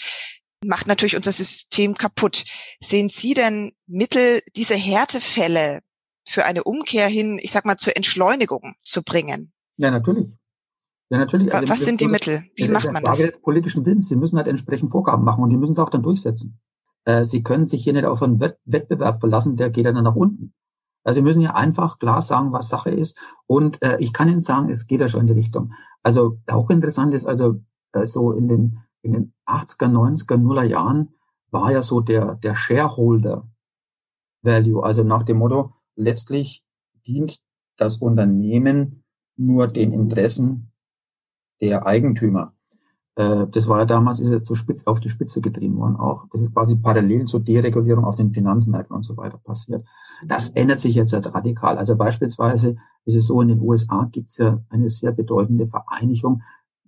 macht 0.64 0.86
natürlich 0.86 1.16
unser 1.16 1.32
System 1.32 1.94
kaputt. 1.94 2.44
Sehen 2.80 3.08
Sie 3.08 3.34
denn 3.34 3.72
Mittel, 3.86 4.42
diese 4.56 4.76
Härtefälle 4.76 5.80
für 6.26 6.44
eine 6.44 6.64
Umkehr 6.64 7.06
hin, 7.06 7.38
ich 7.42 7.52
sag 7.52 7.64
mal, 7.64 7.76
zur 7.76 7.96
Entschleunigung 7.96 8.74
zu 8.82 9.02
bringen? 9.02 9.52
Ja, 9.76 9.90
natürlich. 9.90 10.26
Ja, 11.10 11.18
natürlich. 11.18 11.54
Also 11.54 11.68
Was 11.68 11.80
sind 11.80 12.00
die 12.00 12.08
Mittel? 12.08 12.42
Wie 12.56 12.68
macht 12.68 12.90
man 12.90 13.04
das? 13.04 13.18
Des 13.18 13.40
politischen 13.40 13.84
Willens. 13.84 14.08
Sie 14.08 14.16
müssen 14.16 14.36
halt 14.36 14.48
entsprechend 14.48 14.90
Vorgaben 14.90 15.24
machen 15.24 15.44
und 15.44 15.50
die 15.50 15.56
müssen 15.56 15.72
es 15.72 15.78
auch 15.78 15.90
dann 15.90 16.02
durchsetzen. 16.02 16.58
Äh, 17.04 17.24
Sie 17.24 17.42
können 17.42 17.66
sich 17.66 17.84
hier 17.84 17.92
nicht 17.92 18.06
auf 18.06 18.22
einen 18.22 18.40
Wettbewerb 18.40 19.20
verlassen, 19.20 19.56
der 19.56 19.70
geht 19.70 19.86
dann 19.86 20.02
nach 20.02 20.16
unten. 20.16 20.54
Also 21.04 21.18
wir 21.18 21.24
müssen 21.24 21.42
ja 21.42 21.54
einfach 21.54 21.98
klar 21.98 22.22
sagen, 22.22 22.52
was 22.52 22.70
Sache 22.70 22.90
ist. 22.90 23.18
Und 23.46 23.82
äh, 23.82 23.98
ich 24.00 24.12
kann 24.12 24.28
Ihnen 24.28 24.40
sagen, 24.40 24.70
es 24.70 24.86
geht 24.86 25.00
ja 25.00 25.08
schon 25.08 25.20
in 25.20 25.26
die 25.26 25.34
Richtung. 25.34 25.74
Also 26.02 26.38
auch 26.46 26.70
interessant 26.70 27.12
ist, 27.12 27.26
also 27.26 27.60
äh, 27.92 28.06
so 28.06 28.32
in 28.32 28.48
den, 28.48 28.78
in 29.02 29.12
den 29.12 29.34
80er, 29.46 29.90
90er, 29.90 30.38
Nuller 30.38 30.64
Jahren 30.64 31.14
war 31.50 31.70
ja 31.70 31.82
so 31.82 32.00
der, 32.00 32.36
der 32.36 32.54
Shareholder 32.54 33.48
Value. 34.42 34.82
Also 34.82 35.04
nach 35.04 35.24
dem 35.24 35.38
Motto, 35.38 35.74
letztlich 35.94 36.64
dient 37.06 37.38
das 37.76 37.98
Unternehmen 37.98 39.04
nur 39.36 39.68
den 39.68 39.92
Interessen 39.92 40.72
der 41.60 41.86
Eigentümer. 41.86 42.52
Äh, 43.16 43.46
das 43.50 43.68
war 43.68 43.80
ja 43.80 43.84
damals, 43.84 44.20
ist 44.20 44.30
ja 44.30 44.42
zu 44.42 44.54
spitz, 44.54 44.86
auf 44.86 45.00
die 45.00 45.10
Spitze 45.10 45.40
getrieben 45.40 45.76
worden 45.76 45.96
auch. 45.96 46.26
Das 46.32 46.42
ist 46.42 46.52
quasi 46.52 46.76
parallel 46.76 47.26
zur 47.26 47.40
Deregulierung 47.40 48.04
auf 48.04 48.16
den 48.16 48.32
Finanzmärkten 48.32 48.94
und 48.94 49.04
so 49.04 49.16
weiter 49.16 49.38
passiert. 49.38 49.86
Das 50.26 50.50
ändert 50.50 50.80
sich 50.80 50.94
jetzt 50.94 51.12
halt 51.12 51.32
radikal. 51.34 51.78
Also 51.78 51.96
beispielsweise 51.96 52.76
ist 53.04 53.14
es 53.14 53.26
so, 53.26 53.40
in 53.40 53.48
den 53.48 53.60
USA 53.60 54.08
gibt 54.10 54.30
es 54.30 54.38
ja 54.38 54.58
eine 54.68 54.88
sehr 54.88 55.12
bedeutende 55.12 55.66
Vereinigung, 55.66 56.42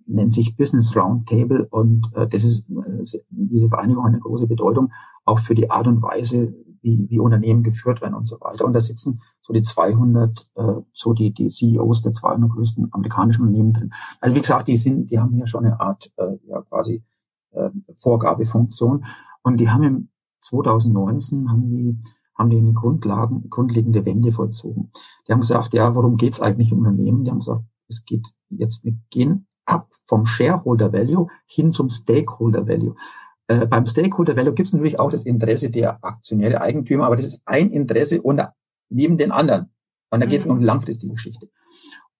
nennt 0.05 0.33
sich 0.33 0.55
Business 0.55 0.95
Roundtable 0.95 1.67
und 1.69 2.11
äh, 2.15 2.27
das 2.27 2.43
ist 2.43 2.65
äh, 2.69 3.19
diese 3.29 3.69
Vereinigung 3.69 4.03
hat 4.03 4.13
eine 4.13 4.21
große 4.21 4.47
Bedeutung 4.47 4.91
auch 5.25 5.39
für 5.39 5.55
die 5.55 5.69
Art 5.69 5.87
und 5.87 6.01
Weise, 6.01 6.53
wie, 6.81 7.05
wie 7.09 7.19
Unternehmen 7.19 7.63
geführt 7.63 8.01
werden 8.01 8.13
und 8.13 8.25
so 8.25 8.39
weiter. 8.41 8.65
Und 8.65 8.73
da 8.73 8.79
sitzen 8.79 9.21
so 9.41 9.53
die 9.53 9.61
200, 9.61 10.51
äh, 10.55 10.73
so 10.93 11.13
die, 11.13 11.33
die 11.33 11.47
CEOs 11.47 12.01
der 12.01 12.13
200 12.13 12.51
größten 12.51 12.89
amerikanischen 12.91 13.43
Unternehmen 13.43 13.73
drin. 13.73 13.93
Also 14.19 14.35
wie 14.35 14.41
gesagt, 14.41 14.67
die 14.67 14.77
sind, 14.77 15.11
die 15.11 15.19
haben 15.19 15.33
hier 15.33 15.47
schon 15.47 15.65
eine 15.65 15.79
Art, 15.79 16.11
äh, 16.17 16.37
ja 16.47 16.61
quasi 16.61 17.03
äh, 17.51 17.69
Vorgabefunktion. 17.97 19.05
Und 19.43 19.59
die 19.59 19.69
haben 19.69 19.83
im 19.83 20.09
2019 20.39 21.49
haben 21.49 21.69
die 21.69 21.99
haben 22.37 22.49
die 22.51 22.57
eine 22.57 22.73
Grundlagen, 22.73 23.49
grundlegende 23.49 24.05
Wende 24.05 24.31
vollzogen. 24.31 24.91
Die 25.27 25.33
haben 25.33 25.41
gesagt, 25.41 25.73
ja, 25.73 25.95
worum 25.95 26.17
geht's 26.17 26.39
eigentlich 26.39 26.71
im 26.71 26.79
Unternehmen? 26.79 27.23
Die 27.23 27.31
haben 27.31 27.39
gesagt, 27.39 27.63
es 27.87 28.05
geht 28.05 28.27
jetzt, 28.49 28.83
wir 28.83 28.95
gehen 29.09 29.47
ab 29.65 29.89
vom 30.05 30.25
Shareholder 30.25 30.93
Value 30.93 31.27
hin 31.45 31.71
zum 31.71 31.89
Stakeholder 31.89 32.67
Value. 32.67 32.95
Äh, 33.47 33.65
beim 33.65 33.85
Stakeholder 33.85 34.35
Value 34.35 34.53
gibt 34.53 34.67
es 34.67 34.73
natürlich 34.73 34.99
auch 34.99 35.11
das 35.11 35.23
Interesse 35.23 35.69
der 35.69 36.03
Aktionäre, 36.03 36.61
Eigentümer, 36.61 37.05
aber 37.05 37.15
das 37.15 37.27
ist 37.27 37.41
ein 37.45 37.71
Interesse 37.71 38.21
unter, 38.21 38.53
neben 38.89 39.17
den 39.17 39.31
anderen. 39.31 39.69
Und 40.09 40.19
da 40.21 40.25
geht 40.25 40.39
es 40.39 40.45
mhm. 40.45 40.51
um 40.51 40.61
langfristige 40.61 41.13
Geschichte. 41.13 41.49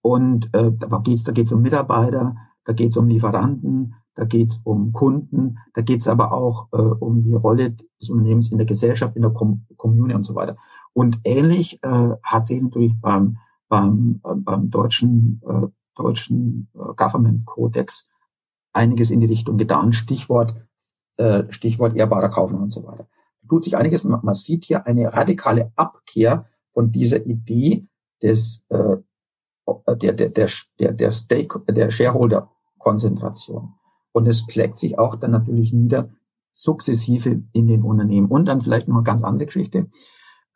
Und 0.00 0.52
äh, 0.54 0.72
da 0.72 0.98
geht's 0.98 1.24
da 1.24 1.32
geht's 1.32 1.52
um 1.52 1.62
Mitarbeiter, 1.62 2.36
da 2.64 2.72
geht's 2.72 2.96
um 2.96 3.08
Lieferanten, 3.08 3.94
da 4.14 4.24
geht's 4.24 4.60
um 4.64 4.92
Kunden, 4.92 5.58
da 5.74 5.82
geht's 5.82 6.08
aber 6.08 6.32
auch 6.32 6.68
äh, 6.72 6.76
um 6.76 7.22
die 7.22 7.34
Rolle 7.34 7.76
des 8.00 8.10
Unternehmens 8.10 8.50
in 8.50 8.58
der 8.58 8.66
Gesellschaft, 8.66 9.16
in 9.16 9.22
der 9.22 9.30
Com 9.30 9.66
Kommune 9.76 10.14
und 10.14 10.24
so 10.24 10.34
weiter. 10.34 10.56
Und 10.92 11.20
ähnlich 11.24 11.82
äh, 11.82 12.10
hat 12.22 12.46
sich 12.46 12.60
natürlich 12.62 12.98
beim, 13.00 13.38
beim, 13.68 14.20
äh, 14.24 14.34
beim 14.34 14.70
deutschen, 14.70 15.40
äh, 15.46 15.68
deutschen 15.94 16.68
äh, 16.74 16.94
Government 16.96 17.46
Codex 17.46 18.08
einiges 18.72 19.10
in 19.10 19.20
die 19.20 19.26
Richtung 19.26 19.56
getan. 19.56 19.92
Stichwort 19.92 20.54
äh, 21.18 21.44
Stichwort 21.50 21.94
ehrbarer 21.96 22.30
Kaufmann 22.30 22.62
und 22.62 22.70
so 22.70 22.84
weiter. 22.86 23.06
Da 23.42 23.48
tut 23.48 23.64
sich 23.64 23.76
einiges. 23.76 24.04
Man 24.04 24.34
sieht 24.34 24.64
hier 24.64 24.86
eine 24.86 25.12
radikale 25.12 25.72
Abkehr 25.76 26.46
von 26.72 26.90
dieser 26.90 27.24
Idee 27.26 27.86
des 28.22 28.64
äh, 28.70 28.96
der 30.00 30.14
der 30.14 30.30
der 30.30 30.92
der 30.92 31.12
Stake 31.12 31.60
der 31.68 31.90
Shareholder 31.90 32.50
Konzentration 32.78 33.74
und 34.12 34.26
es 34.26 34.44
schlägt 34.48 34.78
sich 34.78 34.98
auch 34.98 35.16
dann 35.16 35.30
natürlich 35.30 35.72
nieder 35.72 36.10
sukzessive 36.52 37.42
in 37.52 37.68
den 37.68 37.82
Unternehmen. 37.82 38.28
Und 38.28 38.46
dann 38.46 38.60
vielleicht 38.60 38.88
noch 38.88 38.96
eine 38.96 39.04
ganz 39.04 39.22
andere 39.22 39.46
Geschichte. 39.46 39.88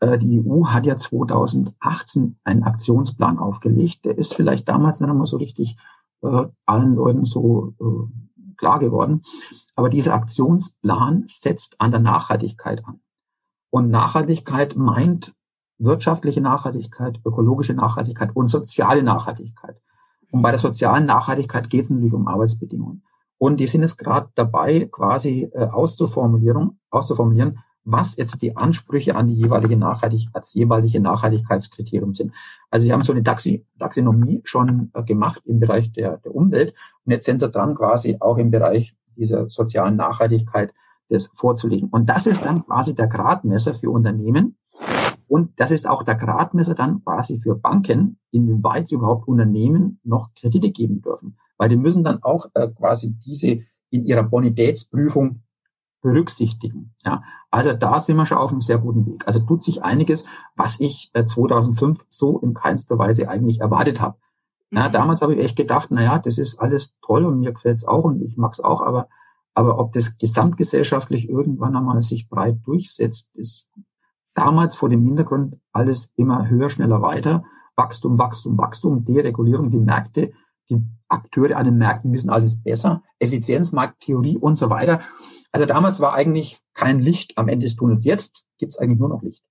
Äh, 0.00 0.18
die 0.18 0.42
EU 0.44 0.66
hat 0.66 0.86
ja 0.86 0.96
2018 0.96 2.38
einen 2.44 2.64
Aktionsplan 2.64 3.38
aufgelegt. 3.38 4.04
Der 4.04 4.18
ist 4.18 4.34
vielleicht 4.34 4.68
damals 4.68 5.00
nicht 5.00 5.10
einmal 5.10 5.26
so 5.26 5.36
richtig 5.36 5.76
äh, 6.22 6.46
allen 6.66 6.94
Leuten 6.94 7.24
so 7.24 7.74
äh, 7.80 8.31
klar 8.62 8.78
geworden. 8.78 9.22
Aber 9.74 9.90
dieser 9.90 10.14
Aktionsplan 10.14 11.24
setzt 11.26 11.80
an 11.80 11.90
der 11.90 12.00
Nachhaltigkeit 12.00 12.84
an. 12.86 13.00
Und 13.70 13.90
Nachhaltigkeit 13.90 14.76
meint 14.76 15.34
wirtschaftliche 15.78 16.40
Nachhaltigkeit, 16.40 17.18
ökologische 17.26 17.74
Nachhaltigkeit 17.74 18.30
und 18.34 18.48
soziale 18.48 19.02
Nachhaltigkeit. 19.02 19.80
Und 20.30 20.42
bei 20.42 20.50
der 20.50 20.60
sozialen 20.60 21.06
Nachhaltigkeit 21.06 21.68
geht 21.70 21.82
es 21.82 21.90
natürlich 21.90 22.12
um 22.12 22.28
Arbeitsbedingungen. 22.28 23.02
Und 23.36 23.58
die 23.58 23.66
sind 23.66 23.82
jetzt 23.82 23.98
gerade 23.98 24.28
dabei, 24.36 24.88
quasi 24.92 25.50
äh, 25.52 25.64
auszuformulieren, 25.64 26.78
auszuformulieren, 26.90 27.58
was 27.84 28.16
jetzt 28.16 28.42
die 28.42 28.56
Ansprüche 28.56 29.16
an 29.16 29.26
die 29.26 29.34
jeweilige 29.34 29.76
Nachhaltig 29.76 30.28
als 30.32 30.54
jeweilige 30.54 31.00
Nachhaltigkeitskriterium 31.00 32.14
sind. 32.14 32.32
Also 32.70 32.84
sie 32.84 32.92
haben 32.92 33.02
so 33.02 33.12
eine 33.12 33.22
Taxi 33.22 33.66
Taxonomie 33.78 34.40
schon 34.44 34.90
äh, 34.94 35.02
gemacht 35.02 35.42
im 35.44 35.60
Bereich 35.60 35.92
der, 35.92 36.18
der 36.18 36.34
Umwelt 36.34 36.74
und 37.04 37.12
jetzt 37.12 37.26
sind 37.26 37.40
sie 37.40 37.50
dran, 37.50 37.74
quasi 37.74 38.16
auch 38.20 38.38
im 38.38 38.50
Bereich 38.50 38.94
dieser 39.16 39.48
sozialen 39.48 39.96
Nachhaltigkeit 39.96 40.72
das 41.08 41.30
vorzulegen. 41.34 41.88
Und 41.90 42.08
das 42.08 42.26
ist 42.26 42.44
dann 42.44 42.64
quasi 42.64 42.94
der 42.94 43.08
Gradmesser 43.08 43.74
für 43.74 43.90
Unternehmen, 43.90 44.56
und 45.32 45.58
das 45.58 45.70
ist 45.70 45.88
auch 45.88 46.02
der 46.02 46.16
Gradmesser 46.16 46.74
dann 46.74 47.02
quasi 47.02 47.38
für 47.38 47.54
Banken, 47.54 48.18
inwieweit 48.32 48.86
sie 48.86 48.96
überhaupt 48.96 49.26
Unternehmen 49.26 49.98
noch 50.04 50.34
Kredite 50.34 50.70
geben 50.70 51.00
dürfen. 51.00 51.38
Weil 51.56 51.70
die 51.70 51.78
müssen 51.78 52.04
dann 52.04 52.22
auch 52.22 52.48
äh, 52.52 52.68
quasi 52.68 53.14
diese 53.14 53.60
in 53.88 54.04
ihrer 54.04 54.24
Bonitätsprüfung 54.24 55.40
berücksichtigen. 56.02 56.94
Ja, 57.04 57.22
also 57.50 57.72
da 57.72 57.98
sind 58.00 58.16
wir 58.16 58.26
schon 58.26 58.38
auf 58.38 58.50
einem 58.50 58.60
sehr 58.60 58.78
guten 58.78 59.06
Weg. 59.06 59.26
Also 59.26 59.40
tut 59.40 59.64
sich 59.64 59.82
einiges, 59.82 60.24
was 60.56 60.80
ich 60.80 61.10
äh, 61.14 61.24
2005 61.24 62.06
so 62.08 62.38
in 62.40 62.54
keinster 62.54 62.98
Weise 62.98 63.28
eigentlich 63.28 63.60
erwartet 63.60 64.00
habe. 64.00 64.18
Ja, 64.70 64.88
mhm. 64.88 64.92
damals 64.92 65.22
habe 65.22 65.34
ich 65.34 65.40
echt 65.40 65.56
gedacht, 65.56 65.88
na 65.90 66.02
ja, 66.02 66.18
das 66.18 66.38
ist 66.38 66.58
alles 66.58 66.96
toll 67.00 67.24
und 67.24 67.40
mir 67.40 67.52
gefällt's 67.52 67.86
auch 67.86 68.04
und 68.04 68.20
ich 68.22 68.36
mag's 68.36 68.60
auch, 68.60 68.82
aber 68.82 69.08
aber 69.54 69.78
ob 69.78 69.92
das 69.92 70.16
gesamtgesellschaftlich 70.18 71.28
irgendwann 71.28 71.76
einmal 71.76 72.02
sich 72.02 72.28
breit 72.28 72.60
durchsetzt, 72.64 73.36
ist 73.36 73.70
damals 74.34 74.74
vor 74.74 74.88
dem 74.88 75.04
Hintergrund 75.04 75.58
alles 75.72 76.10
immer 76.16 76.48
höher, 76.48 76.70
schneller, 76.70 77.02
weiter. 77.02 77.44
Wachstum, 77.76 78.18
Wachstum, 78.18 78.58
Wachstum, 78.58 79.04
Deregulierung, 79.04 79.70
die 79.70 79.78
Märkte, 79.78 80.32
die 80.68 80.82
Akteure 81.12 81.56
an 81.56 81.66
den 81.66 81.76
Märkten 81.76 82.12
wissen 82.12 82.30
alles 82.30 82.62
besser, 82.62 83.02
Effizienzmarkt, 83.18 84.00
Theorie 84.00 84.36
und 84.36 84.56
so 84.56 84.70
weiter. 84.70 85.00
Also 85.52 85.66
damals 85.66 86.00
war 86.00 86.14
eigentlich 86.14 86.58
kein 86.74 86.98
Licht 86.98 87.36
am 87.36 87.48
Ende 87.48 87.66
des 87.66 87.76
Tunnels. 87.76 88.04
Jetzt 88.04 88.44
gibt 88.58 88.72
es 88.72 88.78
eigentlich 88.78 88.98
nur 88.98 89.10
noch 89.10 89.22
Licht. 89.22 89.42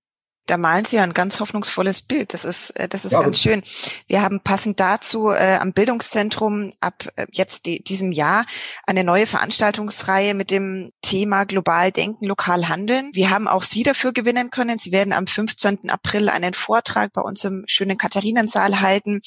Da 0.46 0.58
malen 0.58 0.84
Sie 0.84 0.96
ja 0.96 1.04
ein 1.04 1.14
ganz 1.14 1.38
hoffnungsvolles 1.38 2.02
Bild. 2.02 2.34
Das 2.34 2.44
ist, 2.44 2.70
äh, 2.70 2.88
das 2.88 3.04
ist 3.04 3.12
ja, 3.12 3.20
ganz 3.20 3.38
schön. 3.38 3.62
Wir 4.08 4.22
haben 4.22 4.40
passend 4.40 4.80
dazu 4.80 5.30
äh, 5.30 5.58
am 5.60 5.72
Bildungszentrum 5.72 6.72
ab 6.80 7.08
äh, 7.14 7.26
jetzt 7.30 7.66
die, 7.66 7.82
diesem 7.82 8.10
Jahr 8.10 8.44
eine 8.84 9.04
neue 9.04 9.26
Veranstaltungsreihe 9.26 10.34
mit 10.34 10.50
dem 10.50 10.90
Thema 11.00 11.44
global 11.44 11.92
denken, 11.92 12.26
lokal 12.26 12.68
handeln. 12.68 13.10
Wir 13.14 13.30
haben 13.30 13.46
auch 13.46 13.62
Sie 13.62 13.84
dafür 13.84 14.12
gewinnen 14.12 14.50
können. 14.50 14.80
Sie 14.80 14.90
werden 14.90 15.12
am 15.12 15.28
15. 15.28 15.90
April 15.90 16.28
einen 16.28 16.54
Vortrag 16.54 17.12
bei 17.12 17.22
uns 17.22 17.44
im 17.44 17.62
schönen 17.68 17.96
Katharinensaal 17.96 18.80
halten 18.80 19.22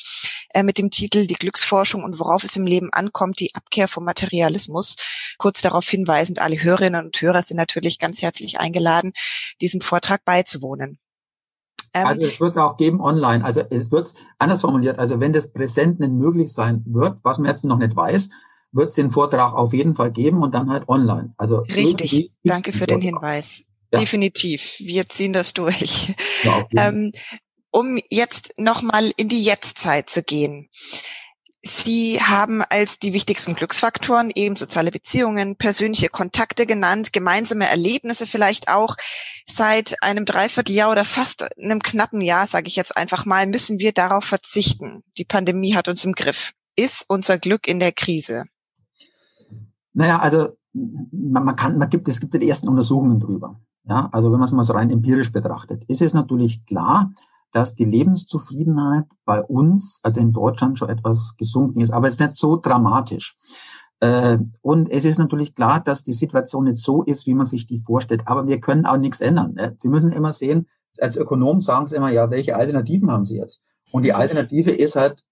äh, 0.56 0.64
mit 0.64 0.78
dem 0.78 0.90
Titel 0.90 1.28
Die 1.28 1.36
Glücksforschung 1.36 2.04
und 2.04 2.18
worauf 2.18 2.46
es 2.46 2.56
im 2.56 2.66
Leben 2.66 2.90
ankommt, 2.94 3.42
die 3.42 3.54
Abkehr 3.54 3.90
vom 3.90 4.06
Materialismus. 4.06 4.96
Kurz 5.38 5.62
darauf 5.62 5.86
hinweisend, 5.86 6.40
alle 6.40 6.64
Hörerinnen 6.64 7.06
und 7.06 7.22
Hörer 7.22 7.42
sind 7.42 7.58
natürlich 7.58 8.00
ganz 8.00 8.22
herzlich 8.22 8.58
eingeladen, 8.58 9.12
diesem 9.60 9.82
Vortrag 9.82 10.24
beizuwohnen. 10.24 10.98
Ähm, 11.94 12.08
also 12.08 12.22
es 12.26 12.40
wird 12.40 12.52
es 12.54 12.58
auch 12.58 12.78
geben 12.78 13.02
online. 13.02 13.44
Also 13.44 13.64
es 13.70 13.92
wird 13.92 14.14
anders 14.40 14.62
formuliert. 14.62 14.98
Also 14.98 15.20
wenn 15.20 15.34
das 15.34 15.52
präsent 15.52 16.00
nicht 16.00 16.14
möglich 16.14 16.54
sein 16.54 16.84
wird, 16.86 17.20
was 17.24 17.38
man 17.38 17.50
jetzt 17.50 17.66
noch 17.66 17.78
nicht 17.78 17.94
weiß, 17.94 18.30
wird 18.72 18.90
es 18.90 18.96
den 18.96 19.12
Vortrag 19.12 19.54
auf 19.54 19.74
jeden 19.74 19.94
Fall 19.94 20.12
geben 20.12 20.42
und 20.42 20.56
dann 20.56 20.70
halt 20.70 20.88
online. 20.88 21.34
Also 21.38 21.60
richtig. 21.60 22.32
Danke 22.44 22.72
für 22.72 22.88
den 22.88 23.02
Hinweis. 23.02 23.66
Ja. 23.94 24.00
Definitiv. 24.00 24.78
Wir 24.80 25.08
ziehen 25.10 25.34
das 25.34 25.54
durch. 25.54 26.14
Ja, 26.44 26.66
ähm, 26.78 27.12
um 27.76 28.00
jetzt 28.10 28.54
nochmal 28.58 29.12
in 29.18 29.28
die 29.28 29.44
Jetztzeit 29.44 30.10
zu 30.10 30.24
gehen. 30.24 30.70
Sie 31.62 32.22
haben 32.22 32.62
als 32.62 33.00
die 33.00 33.12
wichtigsten 33.12 33.54
Glücksfaktoren 33.54 34.32
eben 34.34 34.56
soziale 34.56 34.92
Beziehungen, 34.92 35.58
persönliche 35.58 36.08
Kontakte 36.08 36.68
genannt, 36.68 37.12
gemeinsame 37.12 37.68
Erlebnisse 37.68 38.28
vielleicht 38.28 38.70
auch. 38.70 38.96
Seit 39.46 40.02
einem 40.02 40.24
Dreivierteljahr 40.24 40.90
oder 40.90 41.04
fast 41.04 41.46
einem 41.58 41.82
knappen 41.82 42.22
Jahr, 42.22 42.48
sage 42.48 42.68
ich 42.68 42.78
jetzt 42.78 42.96
einfach 42.96 43.26
mal, 43.26 43.46
müssen 43.46 43.78
wir 43.80 43.92
darauf 43.92 44.24
verzichten. 44.24 45.04
Die 45.18 45.26
Pandemie 45.26 45.76
hat 45.76 45.90
uns 45.90 46.06
im 46.06 46.14
Griff. 46.14 46.54
Ist 46.78 47.04
unser 47.10 47.40
Glück 47.40 47.68
in 47.68 47.82
der 47.82 47.92
Krise? 47.92 48.46
Naja, 49.92 50.20
also 50.20 50.56
man, 50.72 51.44
man 51.44 51.56
kann, 51.58 51.78
man 51.78 51.90
gibt, 51.90 52.08
es 52.08 52.22
gibt 52.22 52.36
die 52.36 52.48
ersten 52.48 52.70
Untersuchungen 52.70 53.20
drüber. 53.20 53.60
Ja, 53.84 54.08
also 54.14 54.32
wenn 54.32 54.40
man 54.40 54.46
es 54.46 54.54
mal 54.54 54.64
so 54.64 54.74
rein 54.74 54.92
empirisch 54.92 55.32
betrachtet, 55.34 55.84
ist 55.90 56.02
es 56.02 56.14
natürlich 56.14 56.66
klar, 56.66 57.12
dass 57.56 57.74
die 57.74 57.86
Lebenszufriedenheit 57.86 59.06
bei 59.24 59.42
uns, 59.42 60.02
also 60.04 60.20
in 60.20 60.34
Deutschland, 60.34 60.78
schon 60.78 60.90
etwas 60.90 61.36
gesunken 61.38 61.80
ist, 61.80 61.92
aber 61.92 62.10
es 62.10 62.16
ist 62.16 62.20
nicht 62.20 62.34
so 62.34 62.58
dramatisch. 62.58 63.38
Äh, 64.02 64.40
und 64.62 64.92
es 64.92 65.06
ist 65.06 65.20
natürlich 65.20 65.56
klar, 65.56 65.80
dass 65.80 66.04
die 66.04 66.12
Situation 66.12 66.66
nicht 66.66 66.84
so 66.84 67.04
ist, 67.04 67.26
wie 67.28 67.34
man 67.34 67.46
sich 67.46 67.66
die 67.66 67.80
vorstellt. 67.80 68.24
Aber 68.26 68.46
wir 68.46 68.60
können 68.60 68.86
auch 68.86 68.98
nichts 68.98 69.22
ändern. 69.22 69.54
Ne? 69.54 69.74
Sie 69.80 69.88
müssen 69.88 70.12
immer 70.12 70.34
sehen, 70.34 70.68
als 71.00 71.16
Ökonom 71.16 71.62
sagen 71.62 71.88
sie 71.88 71.96
immer, 71.96 72.10
ja, 72.10 72.30
welche 72.30 72.58
Alternativen 72.58 73.10
haben 73.10 73.24
Sie 73.24 73.38
jetzt? 73.38 73.64
Und 73.92 74.04
die 74.04 74.14
Alternative 74.14 74.72
ist 74.72 74.98
halt 74.98 75.24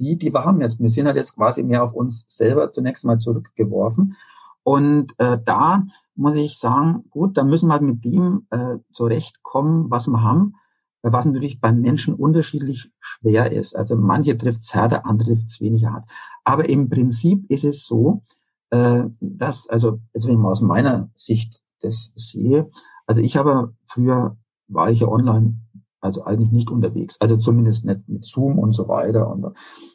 die, 0.00 0.18
die 0.18 0.34
wir 0.34 0.44
haben 0.44 0.60
jetzt. 0.60 0.80
Wir 0.80 0.88
sind 0.88 1.06
halt 1.06 1.16
jetzt 1.16 1.36
quasi 1.36 1.62
mehr 1.62 1.84
auf 1.84 1.92
uns 1.92 2.26
selber 2.28 2.72
zunächst 2.72 3.04
mal 3.04 3.18
zurückgeworfen. 3.18 4.16
Und 4.64 5.14
äh, 5.18 5.36
da 5.44 5.84
muss 6.16 6.34
ich 6.34 6.58
sagen, 6.58 7.04
gut, 7.10 7.36
da 7.36 7.44
müssen 7.44 7.68
wir 7.68 7.74
halt 7.74 7.82
mit 7.82 8.04
dem 8.04 8.48
äh, 8.50 8.78
zurechtkommen, 8.90 9.88
was 9.88 10.08
wir 10.08 10.20
haben 10.20 10.54
was 11.02 11.26
natürlich 11.26 11.60
beim 11.60 11.80
Menschen 11.80 12.14
unterschiedlich 12.14 12.92
schwer 12.98 13.52
ist. 13.52 13.74
Also 13.74 13.96
manche 13.96 14.36
trifft 14.36 14.60
es 14.60 14.74
härter, 14.74 15.06
andere 15.06 15.34
trifft 15.34 15.48
es 15.48 15.60
weniger 15.60 15.92
hart. 15.92 16.10
Aber 16.44 16.68
im 16.68 16.88
Prinzip 16.88 17.50
ist 17.50 17.64
es 17.64 17.84
so, 17.84 18.22
äh, 18.70 19.04
dass, 19.20 19.68
also 19.68 20.00
jetzt 20.12 20.26
wenn 20.26 20.34
ich 20.34 20.38
mal 20.38 20.50
aus 20.50 20.60
meiner 20.60 21.10
Sicht 21.14 21.62
das 21.80 22.12
sehe, 22.14 22.68
also 23.06 23.20
ich 23.22 23.36
habe 23.36 23.74
früher 23.86 24.36
war 24.68 24.90
ich 24.90 25.00
ja 25.00 25.08
online, 25.08 25.56
also 26.00 26.24
eigentlich 26.24 26.52
nicht 26.52 26.70
unterwegs, 26.70 27.16
also 27.20 27.36
zumindest 27.36 27.84
nicht 27.84 28.08
mit 28.08 28.24
Zoom 28.24 28.58
und 28.58 28.72
so 28.72 28.88
weiter. 28.88 29.28
Und 29.30 29.54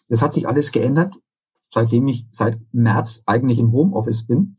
das 0.10 0.22
hat 0.22 0.34
sich 0.34 0.48
alles 0.48 0.72
geändert, 0.72 1.16
seitdem 1.70 2.08
ich 2.08 2.28
seit 2.32 2.60
März 2.72 3.24
eigentlich 3.26 3.60
im 3.60 3.72
Homeoffice 3.72 4.28
bin. 4.28 4.58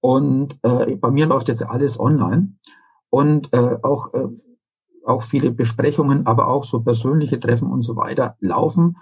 Und 0.00 0.58
äh, 0.62 0.96
bei 0.96 1.10
mir 1.10 1.26
läuft 1.26 1.48
jetzt 1.48 1.62
alles 1.62 1.98
online. 1.98 2.56
Und 3.08 3.52
äh, 3.54 3.78
auch 3.82 4.12
äh, 4.12 4.28
auch 5.04 5.22
viele 5.22 5.50
Besprechungen, 5.50 6.26
aber 6.26 6.48
auch 6.48 6.64
so 6.64 6.80
persönliche 6.80 7.38
Treffen 7.38 7.70
und 7.70 7.82
so 7.82 7.96
weiter 7.96 8.36
laufen 8.40 8.96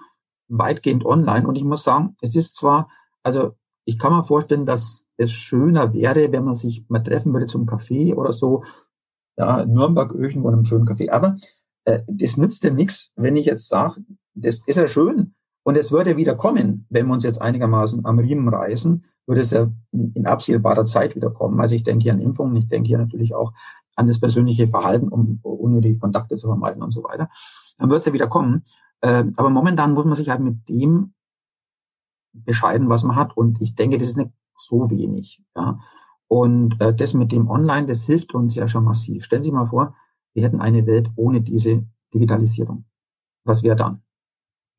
weitgehend 0.49 1.05
online. 1.05 1.47
Und 1.47 1.57
ich 1.57 1.65
muss 1.65 1.83
sagen, 1.83 2.17
es 2.21 2.37
ist 2.37 2.55
zwar, 2.55 2.89
also 3.23 3.53
ich 3.85 3.99
kann 3.99 4.13
mir 4.13 4.23
vorstellen, 4.23 4.67
dass 4.67 5.07
es 5.17 5.33
schöner 5.33 5.93
wäre, 5.93 6.31
wenn 6.31 6.45
man 6.45 6.55
sich 6.55 6.85
mal 6.89 7.01
treffen 7.01 7.33
würde 7.33 7.47
zum 7.47 7.67
Kaffee 7.67 8.15
oder 8.15 8.33
so, 8.33 8.63
ja, 9.37 9.65
Nürnberg 9.65 10.13
irgendwo 10.13 10.49
in 10.49 10.55
einem 10.55 10.65
schönen 10.65 10.87
Kaffee. 10.87 11.11
Aber 11.11 11.37
äh, 11.85 12.01
das 12.07 12.37
nützt 12.37 12.63
ja 12.65 12.71
nichts, 12.71 13.13
wenn 13.17 13.37
ich 13.37 13.47
jetzt 13.47 13.69
sage, 13.69 14.03
das 14.35 14.63
ist 14.67 14.77
ja 14.77 14.87
schön 14.87 15.35
und 15.65 15.77
es 15.77 15.91
würde 15.91 16.17
wieder 16.17 16.35
kommen, 16.35 16.87
wenn 16.91 17.07
wir 17.07 17.15
uns 17.15 17.25
jetzt 17.25 17.41
einigermaßen 17.41 18.05
am 18.05 18.19
Riemen 18.19 18.49
reißen, 18.49 19.05
würde 19.27 19.41
es 19.41 19.51
ja 19.51 19.69
in 19.93 20.27
absehbarer 20.27 20.85
Zeit 20.85 21.15
wieder 21.15 21.31
kommen. 21.31 21.61
Also 21.61 21.75
ich 21.75 21.85
denke 21.85 22.03
hier 22.03 22.13
an 22.13 22.21
Impfungen, 22.21 22.57
ich 22.57 22.69
denke 22.69 22.89
hier 22.89 22.99
natürlich 22.99 23.35
auch 23.35 23.53
an 24.03 24.09
das 24.09 24.21
persönliche 24.21 24.67
Verhalten, 24.67 25.09
um 25.09 25.41
unnötige 25.43 25.99
Kontakte 25.99 26.37
zu 26.37 26.47
vermeiden 26.49 26.83
und 26.83 26.91
so 26.91 27.03
weiter. 27.05 27.31
Dann 27.79 27.91
wird 27.91 28.01
es 28.01 28.07
ja 28.07 28.13
wieder 28.13 28.29
kommen. 28.29 28.63
Äh, 29.01 29.25
aber 29.37 29.51
momentan 29.51 29.95
muss 29.95 30.05
man 30.05 30.15
sich 30.15 30.29
halt 30.29 30.41
mit 30.41 30.69
dem 30.69 31.15
bescheiden, 32.33 32.89
was 32.89 33.03
man 33.05 33.17
hat. 33.17 33.37
Und 33.37 33.61
ich 33.61 33.75
denke, 33.75 33.99
das 33.99 34.09
ist 34.09 34.17
nicht 34.17 34.31
so 34.57 34.91
wenig. 34.91 35.43
Ja. 35.57 35.79
Und 36.29 36.81
äh, 36.81 36.95
das 36.95 37.15
mit 37.15 37.33
dem 37.33 37.51
Online, 37.51 37.87
das 37.87 38.07
hilft 38.07 38.35
uns 38.35 38.55
ja 38.55 38.69
schon 38.69 38.85
massiv. 38.85 39.25
Stellen 39.25 39.43
Sie 39.43 39.49
sich 39.49 39.55
mal 39.55 39.67
vor, 39.67 39.95
wir 40.35 40.45
hätten 40.45 40.61
eine 40.61 40.87
Welt 40.87 41.11
ohne 41.17 41.43
diese 41.43 41.85
Digitalisierung. 42.15 42.85
Was 43.45 43.63
wäre 43.63 43.77
dann? 43.77 44.03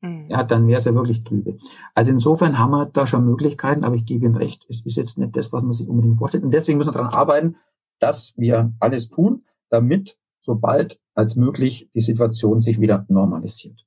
Mhm. 0.00 0.26
Ja, 0.28 0.42
dann 0.42 0.66
wäre 0.66 0.78
es 0.78 0.84
ja 0.84 0.94
wirklich 0.94 1.24
trübe. 1.24 1.56
Also 1.94 2.10
insofern 2.10 2.58
haben 2.58 2.72
wir 2.72 2.86
da 2.86 3.06
schon 3.06 3.24
Möglichkeiten, 3.24 3.84
aber 3.84 3.94
ich 3.94 4.04
gebe 4.04 4.26
Ihnen 4.26 4.36
recht, 4.36 4.66
es 4.68 4.84
ist 4.84 4.96
jetzt 4.96 5.18
nicht 5.18 5.36
das, 5.36 5.52
was 5.52 5.62
man 5.62 5.72
sich 5.72 5.88
unbedingt 5.88 6.18
vorstellt. 6.18 6.44
Und 6.44 6.52
deswegen 6.52 6.78
müssen 6.78 6.92
wir 6.92 7.00
daran 7.00 7.14
arbeiten, 7.14 7.56
dass 8.04 8.34
wir 8.36 8.70
alles 8.80 9.08
tun, 9.08 9.44
damit 9.70 10.18
sobald 10.42 11.00
als 11.14 11.36
möglich 11.36 11.88
die 11.94 12.02
Situation 12.02 12.60
sich 12.60 12.78
wieder 12.78 13.06
normalisiert. 13.08 13.86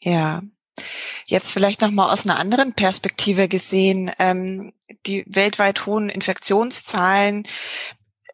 Ja. 0.00 0.42
Jetzt 1.26 1.50
vielleicht 1.50 1.82
noch 1.82 1.90
mal 1.90 2.10
aus 2.10 2.24
einer 2.24 2.38
anderen 2.38 2.72
Perspektive 2.72 3.48
gesehen, 3.48 4.10
ähm, 4.18 4.72
die 5.06 5.24
weltweit 5.28 5.84
hohen 5.84 6.08
Infektionszahlen 6.08 7.44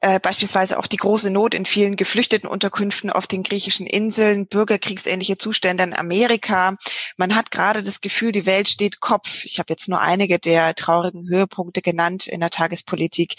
äh, 0.00 0.20
beispielsweise 0.20 0.78
auch 0.78 0.86
die 0.86 0.98
große 0.98 1.30
Not 1.30 1.54
in 1.54 1.64
vielen 1.64 1.96
geflüchteten 1.96 2.48
Unterkünften 2.48 3.10
auf 3.10 3.26
den 3.26 3.42
griechischen 3.42 3.86
Inseln, 3.86 4.46
bürgerkriegsähnliche 4.46 5.38
Zustände 5.38 5.82
in 5.82 5.94
Amerika. 5.94 6.76
Man 7.16 7.34
hat 7.34 7.50
gerade 7.50 7.82
das 7.82 8.00
Gefühl, 8.00 8.30
die 8.30 8.46
Welt 8.46 8.68
steht 8.68 9.00
Kopf. 9.00 9.44
Ich 9.44 9.58
habe 9.58 9.72
jetzt 9.72 9.88
nur 9.88 10.00
einige 10.00 10.38
der 10.38 10.74
traurigen 10.74 11.28
Höhepunkte 11.28 11.82
genannt 11.82 12.26
in 12.26 12.40
der 12.40 12.50
Tagespolitik. 12.50 13.34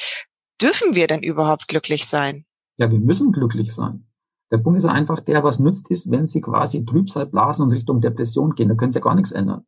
Dürfen 0.61 0.95
wir 0.95 1.07
denn 1.07 1.23
überhaupt 1.23 1.67
glücklich 1.67 2.07
sein? 2.07 2.45
Ja, 2.77 2.91
wir 2.91 2.99
müssen 2.99 3.31
glücklich 3.31 3.73
sein. 3.73 4.07
Der 4.51 4.57
Punkt 4.57 4.77
ist 4.77 4.85
einfach 4.85 5.19
der, 5.19 5.43
was 5.43 5.59
nützt 5.59 5.91
ist, 5.91 6.09
wenn 6.11 6.25
Sie 6.25 6.41
quasi 6.41 6.85
Trübsal 6.85 7.25
blasen 7.25 7.63
und 7.65 7.73
Richtung 7.73 8.01
Depression 8.01 8.55
gehen. 8.55 8.69
Da 8.69 8.75
können 8.75 8.91
Sie 8.91 8.99
ja 8.99 9.03
gar 9.03 9.15
nichts 9.15 9.31
ändern. 9.31 9.65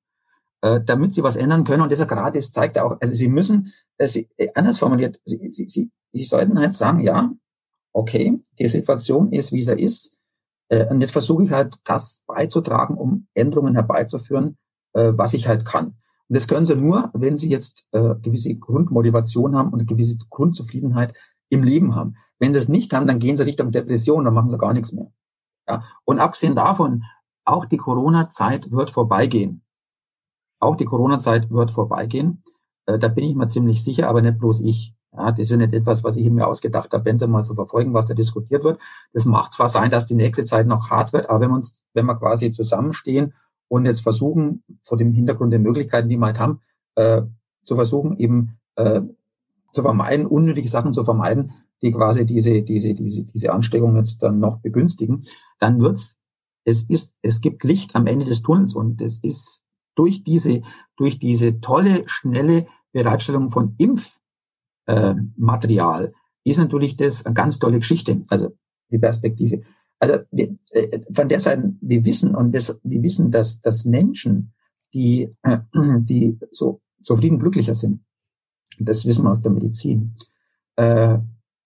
Äh, 0.61 0.81
damit 0.83 1.13
Sie 1.13 1.23
was 1.23 1.35
ändern 1.35 1.63
können, 1.63 1.81
und 1.81 1.91
das 1.91 2.05
gerade, 2.07 2.37
das 2.37 2.51
zeigt 2.51 2.75
ja 2.75 2.83
auch, 2.83 2.97
also 2.99 3.13
Sie 3.13 3.29
müssen, 3.29 3.73
äh, 3.97 4.07
Sie, 4.07 4.29
äh, 4.37 4.49
anders 4.55 4.77
formuliert, 4.77 5.19
Sie, 5.25 5.49
Sie, 5.49 5.67
Sie, 5.67 5.91
Sie 6.11 6.23
sollten 6.23 6.57
halt 6.59 6.75
sagen, 6.75 6.99
ja, 6.99 7.31
okay, 7.93 8.41
die 8.57 8.67
Situation 8.67 9.31
ist, 9.31 9.51
wie 9.51 9.61
sie 9.61 9.79
ist, 9.79 10.13
äh, 10.69 10.85
und 10.87 11.01
jetzt 11.01 11.11
versuche 11.11 11.43
ich 11.43 11.51
halt, 11.51 11.75
das 11.83 12.23
beizutragen, 12.27 12.95
um 12.95 13.27
Änderungen 13.33 13.75
herbeizuführen, 13.75 14.57
äh, 14.93 15.11
was 15.15 15.33
ich 15.33 15.47
halt 15.47 15.65
kann. 15.65 15.95
Und 16.29 16.35
das 16.35 16.47
können 16.47 16.65
Sie 16.65 16.75
nur, 16.75 17.09
wenn 17.13 17.37
Sie 17.37 17.49
jetzt 17.49 17.87
äh, 17.91 18.15
gewisse 18.21 18.55
Grundmotivation 18.55 19.55
haben 19.55 19.69
und 19.69 19.79
eine 19.79 19.85
gewisse 19.85 20.17
Grundzufriedenheit 20.29 21.15
im 21.49 21.63
Leben 21.63 21.95
haben. 21.95 22.15
Wenn 22.37 22.53
Sie 22.53 22.59
es 22.59 22.69
nicht 22.69 22.93
haben, 22.93 23.07
dann 23.07 23.19
gehen 23.19 23.35
Sie 23.35 23.45
Richtung 23.45 23.71
Depression, 23.71 24.25
dann 24.25 24.35
machen 24.35 24.49
Sie 24.49 24.57
gar 24.57 24.73
nichts 24.73 24.91
mehr. 24.91 25.11
Ja? 25.67 25.83
Und 26.05 26.19
abgesehen 26.19 26.55
davon, 26.55 27.03
auch 27.45 27.65
die 27.65 27.77
Corona-Zeit 27.77 28.71
wird 28.71 28.91
vorbeigehen. 28.91 29.63
Auch 30.59 30.75
die 30.75 30.85
Corona-Zeit 30.85 31.49
wird 31.49 31.71
vorbeigehen. 31.71 32.43
Äh, 32.85 32.99
da 32.99 33.07
bin 33.07 33.23
ich 33.23 33.35
mir 33.35 33.47
ziemlich 33.47 33.83
sicher, 33.83 34.07
aber 34.07 34.21
nicht 34.21 34.37
bloß 34.37 34.61
ich. 34.61 34.93
Ja, 35.11 35.31
das 35.31 35.39
ist 35.39 35.49
ja 35.51 35.57
nicht 35.57 35.73
etwas, 35.73 36.03
was 36.03 36.17
ich 36.17 36.29
mir 36.29 36.45
ausgedacht 36.45 36.93
habe, 36.93 37.05
wenn 37.05 37.17
Sie 37.17 37.27
mal 37.27 37.41
so 37.41 37.55
verfolgen, 37.55 37.95
was 37.95 38.07
da 38.07 38.13
diskutiert 38.13 38.63
wird. 38.63 38.79
Das 39.13 39.25
macht 39.25 39.53
zwar 39.53 39.67
sein, 39.67 39.89
dass 39.89 40.05
die 40.05 40.13
nächste 40.13 40.45
Zeit 40.45 40.67
noch 40.67 40.91
hart 40.91 41.13
wird, 41.13 41.29
aber 41.29 41.41
wenn 41.41 41.49
wir 41.49 41.55
uns, 41.55 41.81
wenn 41.95 42.05
wir 42.05 42.15
quasi 42.15 42.51
zusammenstehen 42.51 43.33
und 43.69 43.85
jetzt 43.85 44.01
versuchen, 44.01 44.63
vor 44.81 44.97
dem 44.97 45.13
Hintergrund 45.13 45.53
der 45.53 45.59
Möglichkeiten, 45.59 46.09
die 46.09 46.17
wir 46.17 46.25
halt 46.25 46.39
haben, 46.39 46.59
äh, 46.95 47.21
zu 47.63 47.75
versuchen, 47.75 48.17
eben 48.17 48.57
äh, 48.75 49.01
zu 49.71 49.81
vermeiden, 49.81 50.25
unnötige 50.25 50.67
Sachen 50.67 50.91
zu 50.91 51.05
vermeiden, 51.05 51.53
die 51.81 51.91
quasi 51.91 52.25
diese, 52.25 52.61
diese, 52.61 52.93
diese, 52.93 53.23
diese 53.23 53.53
Ansteckung 53.53 53.95
jetzt 53.95 54.21
dann 54.21 54.39
noch 54.39 54.57
begünstigen, 54.57 55.23
dann 55.59 55.79
wird's, 55.79 56.19
es 56.65 56.83
ist, 56.83 57.15
es 57.21 57.39
gibt 57.39 57.63
Licht 57.63 57.95
am 57.95 58.05
Ende 58.05 58.25
des 58.25 58.41
Tunnels 58.41 58.73
und 58.73 59.01
es 59.01 59.17
ist 59.19 59.63
durch 59.95 60.25
diese, 60.25 60.61
durch 60.97 61.19
diese 61.19 61.61
tolle, 61.61 62.03
schnelle 62.07 62.67
Bereitstellung 62.91 63.49
von 63.49 63.75
Impfmaterial 64.87 66.05
äh, 66.05 66.11
ist 66.43 66.57
natürlich 66.57 66.97
das 66.97 67.25
eine 67.25 67.33
ganz 67.33 67.59
tolle 67.59 67.79
Geschichte, 67.79 68.21
also 68.29 68.51
die 68.91 68.97
Perspektive. 68.97 69.61
Also 69.99 70.19
wir, 70.31 70.57
äh, 70.71 71.01
von 71.13 71.27
der 71.27 71.39
Seite, 71.39 71.73
wir 71.81 72.05
wissen 72.05 72.35
und 72.35 72.53
wir, 72.53 72.61
wir 72.83 73.03
wissen, 73.03 73.31
dass, 73.31 73.61
dass 73.61 73.85
Menschen, 73.85 74.53
die, 74.93 75.35
die 75.75 76.39
so 76.51 76.81
zufrieden 77.01 77.39
glücklicher 77.39 77.75
sind, 77.75 78.03
das 78.79 79.05
wissen 79.05 79.25
wir 79.25 79.31
aus 79.31 79.41
der 79.41 79.51
Medizin, 79.51 80.15
äh, 80.77 81.17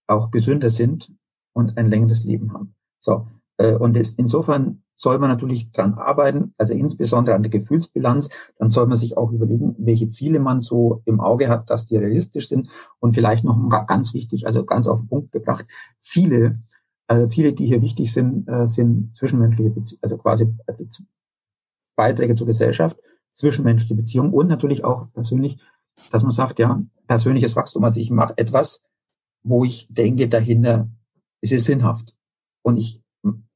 auch 0.06 0.30
gesünder 0.30 0.70
sind 0.70 1.14
und 1.52 1.78
ein 1.78 1.88
längeres 1.88 2.24
Leben 2.24 2.52
haben. 2.52 2.74
So, 2.98 3.28
äh, 3.56 3.74
und 3.74 3.96
es, 3.96 4.14
insofern 4.14 4.82
soll 4.94 5.18
man 5.18 5.30
natürlich 5.30 5.72
dran 5.72 5.94
arbeiten, 5.94 6.54
also 6.56 6.74
insbesondere 6.74 7.34
an 7.34 7.42
der 7.42 7.50
Gefühlsbilanz. 7.50 8.30
Dann 8.58 8.68
soll 8.68 8.86
man 8.86 8.96
sich 8.96 9.16
auch 9.16 9.32
überlegen, 9.32 9.74
welche 9.78 10.08
Ziele 10.08 10.38
man 10.38 10.60
so 10.60 11.02
im 11.04 11.20
Auge 11.20 11.48
hat, 11.48 11.68
dass 11.70 11.86
die 11.86 11.96
realistisch 11.96 12.48
sind. 12.48 12.68
Und 13.00 13.12
vielleicht 13.12 13.44
noch 13.44 13.58
ganz 13.86 14.14
wichtig, 14.14 14.46
also 14.46 14.64
ganz 14.64 14.86
auf 14.86 15.00
den 15.00 15.08
Punkt 15.08 15.32
gebracht, 15.32 15.66
Ziele, 15.98 16.60
also 17.06 17.26
Ziele, 17.26 17.52
die 17.52 17.66
hier 17.66 17.82
wichtig 17.82 18.12
sind, 18.12 18.48
äh, 18.48 18.66
sind 18.66 19.14
zwischenmenschliche 19.14 19.70
Beziehungen, 19.70 20.02
also 20.02 20.18
quasi 20.18 20.54
also 20.66 20.84
Beiträge 21.96 22.34
zur 22.34 22.46
Gesellschaft, 22.46 22.98
zwischenmenschliche 23.30 23.94
Beziehungen 23.94 24.32
und 24.32 24.48
natürlich 24.48 24.84
auch 24.84 25.12
persönlich, 25.12 25.58
dass 26.10 26.22
man 26.22 26.32
sagt, 26.32 26.58
ja, 26.58 26.82
persönliches 27.06 27.56
Wachstum, 27.56 27.84
also 27.84 28.00
ich 28.00 28.10
mache 28.10 28.34
etwas, 28.36 28.82
wo 29.42 29.64
ich 29.64 29.86
denke 29.90 30.28
dahinter, 30.28 30.88
es 31.40 31.52
ist 31.52 31.66
sinnhaft 31.66 32.16
und 32.62 32.78
ich 32.78 33.02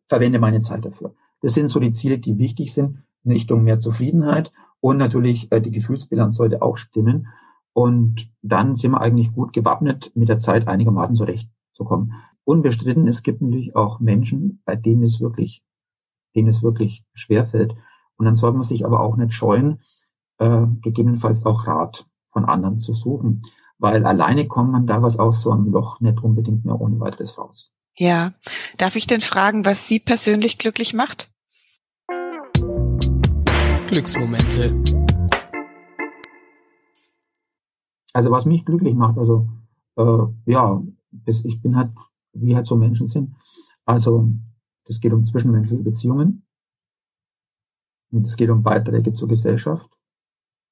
verwende 0.07 0.38
meine 0.38 0.61
Zeit 0.61 0.84
dafür. 0.84 1.14
Das 1.40 1.55
sind 1.55 1.68
so 1.68 1.80
die 1.80 1.92
Ziele, 1.92 2.18
die 2.18 2.38
wichtig 2.38 2.72
sind 2.72 3.05
in 3.24 3.32
Richtung 3.32 3.62
mehr 3.62 3.78
Zufriedenheit 3.78 4.53
und 4.80 4.99
natürlich 4.99 5.51
äh, 5.53 5.61
die 5.61 5.70
Gefühlsbilanz 5.70 6.36
sollte 6.36 6.62
auch 6.62 6.76
stimmen 6.76 7.28
und 7.72 8.30
dann 8.42 8.76
sind 8.76 8.92
wir 8.92 9.01
eigentlich 9.01 9.32
gut 9.32 9.53
gewappnet, 9.53 10.11
mit 10.14 10.28
der 10.28 10.38
Zeit 10.38 10.66
einigermaßen 10.66 11.16
zurechtzukommen. 11.16 12.14
Unbestritten, 12.49 13.07
es 13.07 13.22
gibt 13.22 13.42
natürlich 13.42 13.76
auch 13.76 14.01
Menschen, 14.01 14.62
bei 14.64 14.76
denen 14.76 15.03
es 15.03 15.20
wirklich, 15.20 15.64
denen 16.34 16.49
es 16.49 16.62
wirklich 16.62 17.05
schwerfällt. 17.14 17.74
Und 18.16 18.24
dann 18.24 18.34
sollte 18.34 18.57
man 18.57 18.64
sich 18.64 18.84
aber 18.84 19.01
auch 19.01 19.16
nicht 19.16 19.34
scheuen, 19.34 19.80
äh, 20.38 20.66
gegebenenfalls 20.80 21.44
auch 21.46 21.66
Rat 21.66 22.07
von 22.26 22.44
anderen 22.44 22.78
zu 22.78 22.94
suchen 22.94 23.42
weil 23.78 24.05
alleine 24.05 24.46
kommt 24.46 24.72
man 24.72 24.86
da 24.86 25.03
was 25.03 25.18
aus 25.18 25.42
so 25.42 25.53
einem 25.53 25.70
Loch 25.70 26.01
nicht 26.01 26.22
unbedingt 26.22 26.64
mehr 26.64 26.80
ohne 26.80 26.99
weiteres 26.99 27.38
raus. 27.38 27.72
Ja. 27.96 28.32
Darf 28.76 28.96
ich 28.96 29.07
denn 29.07 29.20
fragen, 29.20 29.64
was 29.64 29.88
Sie 29.88 30.01
persönlich 30.01 30.59
glücklich 30.59 30.94
macht? 30.94 31.30
Glücksmomente. 33.86 34.74
Also 38.12 38.30
was 38.30 38.46
mich 38.46 38.64
glücklich 38.64 38.94
macht, 38.94 39.16
also 39.16 39.49
äh, 39.96 40.26
ja, 40.46 40.82
ich 41.24 41.62
bin 41.62 41.76
halt, 41.76 41.90
wie 42.33 42.55
halt 42.55 42.66
so 42.66 42.76
Menschen 42.76 43.07
sind. 43.07 43.35
Also 43.85 44.29
das 44.85 45.01
geht 45.01 45.12
um 45.12 45.24
zwischenmenschliche 45.24 45.83
Beziehungen. 45.83 46.47
Und 48.11 48.26
es 48.26 48.37
geht 48.37 48.51
um 48.51 48.62
Beiträge 48.62 49.12
zur 49.12 49.29
Gesellschaft. 49.29 49.91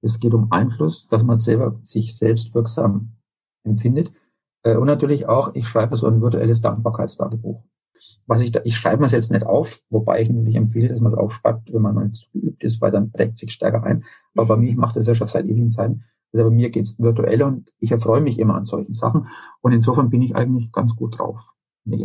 Es 0.02 0.18
geht 0.20 0.34
um 0.34 0.50
Einfluss, 0.52 1.06
dass 1.08 1.22
man 1.22 1.38
selber 1.38 1.78
sich 1.82 2.16
selbst 2.16 2.54
wirksam 2.54 3.16
empfindet. 3.64 4.12
Äh, 4.62 4.76
und 4.76 4.86
natürlich 4.86 5.28
auch, 5.28 5.54
ich 5.54 5.68
schreibe 5.68 5.96
so 5.96 6.06
ein 6.06 6.20
virtuelles 6.20 6.60
Dankbarkeitstagebuch. 6.62 7.62
Was 8.26 8.40
ich 8.40 8.52
da, 8.52 8.60
ich 8.64 8.76
schreibe 8.76 9.00
mir 9.00 9.06
es 9.06 9.12
jetzt 9.12 9.32
nicht 9.32 9.44
auf, 9.44 9.80
wobei 9.90 10.22
ich 10.22 10.28
natürlich 10.28 10.56
empfehle, 10.56 10.88
dass 10.88 11.00
man 11.00 11.12
es 11.12 11.18
aufschreibt, 11.18 11.72
wenn 11.72 11.82
man 11.82 11.94
noch 11.94 12.04
nicht 12.04 12.30
geübt 12.32 12.62
ist, 12.62 12.80
weil 12.80 12.90
dann 12.90 13.10
prägt 13.10 13.38
sich 13.38 13.52
stärker 13.52 13.82
ein. 13.84 14.04
Aber 14.34 14.46
bei 14.48 14.56
mir 14.56 14.74
macht 14.76 14.96
das 14.96 15.06
ja 15.06 15.14
schon 15.14 15.26
seit 15.26 15.46
ewigen 15.46 15.70
Zeiten. 15.70 16.04
Also 16.36 16.50
bei 16.50 16.54
mir 16.54 16.68
geht's 16.68 16.98
virtuell 16.98 17.42
und 17.42 17.72
ich 17.78 17.92
erfreue 17.92 18.20
mich 18.20 18.38
immer 18.38 18.56
an 18.56 18.66
solchen 18.66 18.92
Sachen. 18.92 19.26
Und 19.62 19.72
insofern 19.72 20.10
bin 20.10 20.20
ich 20.20 20.36
eigentlich 20.36 20.70
ganz 20.70 20.94
gut 20.94 21.18
drauf. 21.18 21.54
und 21.86 22.04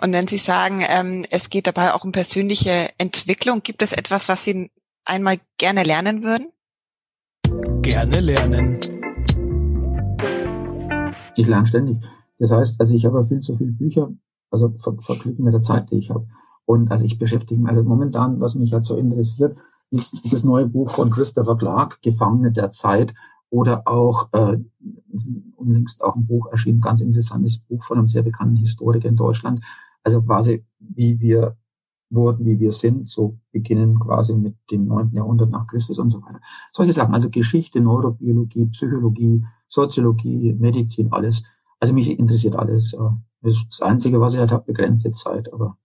wenn 0.00 0.26
Sie 0.26 0.38
sagen, 0.38 0.82
ähm, 0.88 1.26
es 1.28 1.50
geht 1.50 1.66
dabei 1.66 1.92
auch 1.92 2.02
um 2.02 2.12
persönliche 2.12 2.88
Entwicklung, 2.96 3.62
gibt 3.62 3.82
es 3.82 3.92
etwas, 3.92 4.30
was 4.30 4.44
Sie 4.44 4.70
einmal 5.04 5.36
gerne 5.58 5.82
lernen 5.82 6.22
würden? 6.22 6.46
Gerne 7.82 8.20
lernen. 8.20 8.80
Ich 11.36 11.46
lerne 11.46 11.66
ständig. 11.66 11.98
Das 12.38 12.52
heißt, 12.52 12.80
also 12.80 12.94
ich 12.94 13.04
habe 13.04 13.26
viel 13.26 13.40
zu 13.40 13.54
viele 13.58 13.72
Bücher, 13.72 14.12
also 14.50 14.74
ver 14.78 14.96
verglücken 14.98 15.44
mit 15.44 15.52
der 15.52 15.60
Zeit, 15.60 15.90
die 15.90 15.98
ich 15.98 16.08
habe. 16.08 16.26
Und 16.64 16.90
also 16.90 17.04
ich 17.04 17.18
beschäftige 17.18 17.60
mich, 17.60 17.68
also 17.68 17.82
momentan, 17.82 18.40
was 18.40 18.54
mich 18.54 18.72
halt 18.72 18.86
so 18.86 18.96
interessiert, 18.96 19.58
das 19.92 20.44
neue 20.44 20.66
Buch 20.66 20.90
von 20.90 21.10
Christopher 21.10 21.56
Clark, 21.56 22.00
Gefangene 22.02 22.52
der 22.52 22.72
Zeit, 22.72 23.14
oder 23.50 23.86
auch 23.86 24.32
äh, 24.32 24.56
unlängst 25.56 26.02
auch 26.02 26.16
ein 26.16 26.26
Buch 26.26 26.46
erschienen, 26.50 26.80
ganz 26.80 27.02
interessantes 27.02 27.58
Buch 27.58 27.84
von 27.84 27.98
einem 27.98 28.06
sehr 28.06 28.22
bekannten 28.22 28.56
Historiker 28.56 29.08
in 29.08 29.16
Deutschland. 29.16 29.62
Also 30.02 30.22
quasi, 30.22 30.64
wie 30.78 31.20
wir 31.20 31.56
wurden, 32.08 32.46
wie 32.46 32.58
wir 32.58 32.72
sind, 32.72 33.10
so 33.10 33.38
beginnen 33.52 33.98
quasi 33.98 34.34
mit 34.34 34.56
dem 34.70 34.86
neunten 34.86 35.16
Jahrhundert 35.16 35.50
nach 35.50 35.66
Christus 35.66 35.98
und 35.98 36.10
so 36.10 36.22
weiter. 36.22 36.40
Solche 36.72 36.94
Sachen, 36.94 37.12
also 37.12 37.28
Geschichte, 37.28 37.80
Neurobiologie, 37.80 38.66
Psychologie, 38.66 39.44
Soziologie, 39.68 40.54
Medizin, 40.54 41.12
alles. 41.12 41.42
Also 41.78 41.92
mich 41.92 42.18
interessiert 42.18 42.56
alles. 42.56 42.96
Das 43.42 43.54
ist 43.54 43.66
das 43.70 43.82
Einzige, 43.82 44.20
was 44.20 44.32
ich 44.32 44.40
halt 44.40 44.52
habe, 44.52 44.64
begrenzte 44.64 45.12
Zeit, 45.12 45.52
aber 45.52 45.76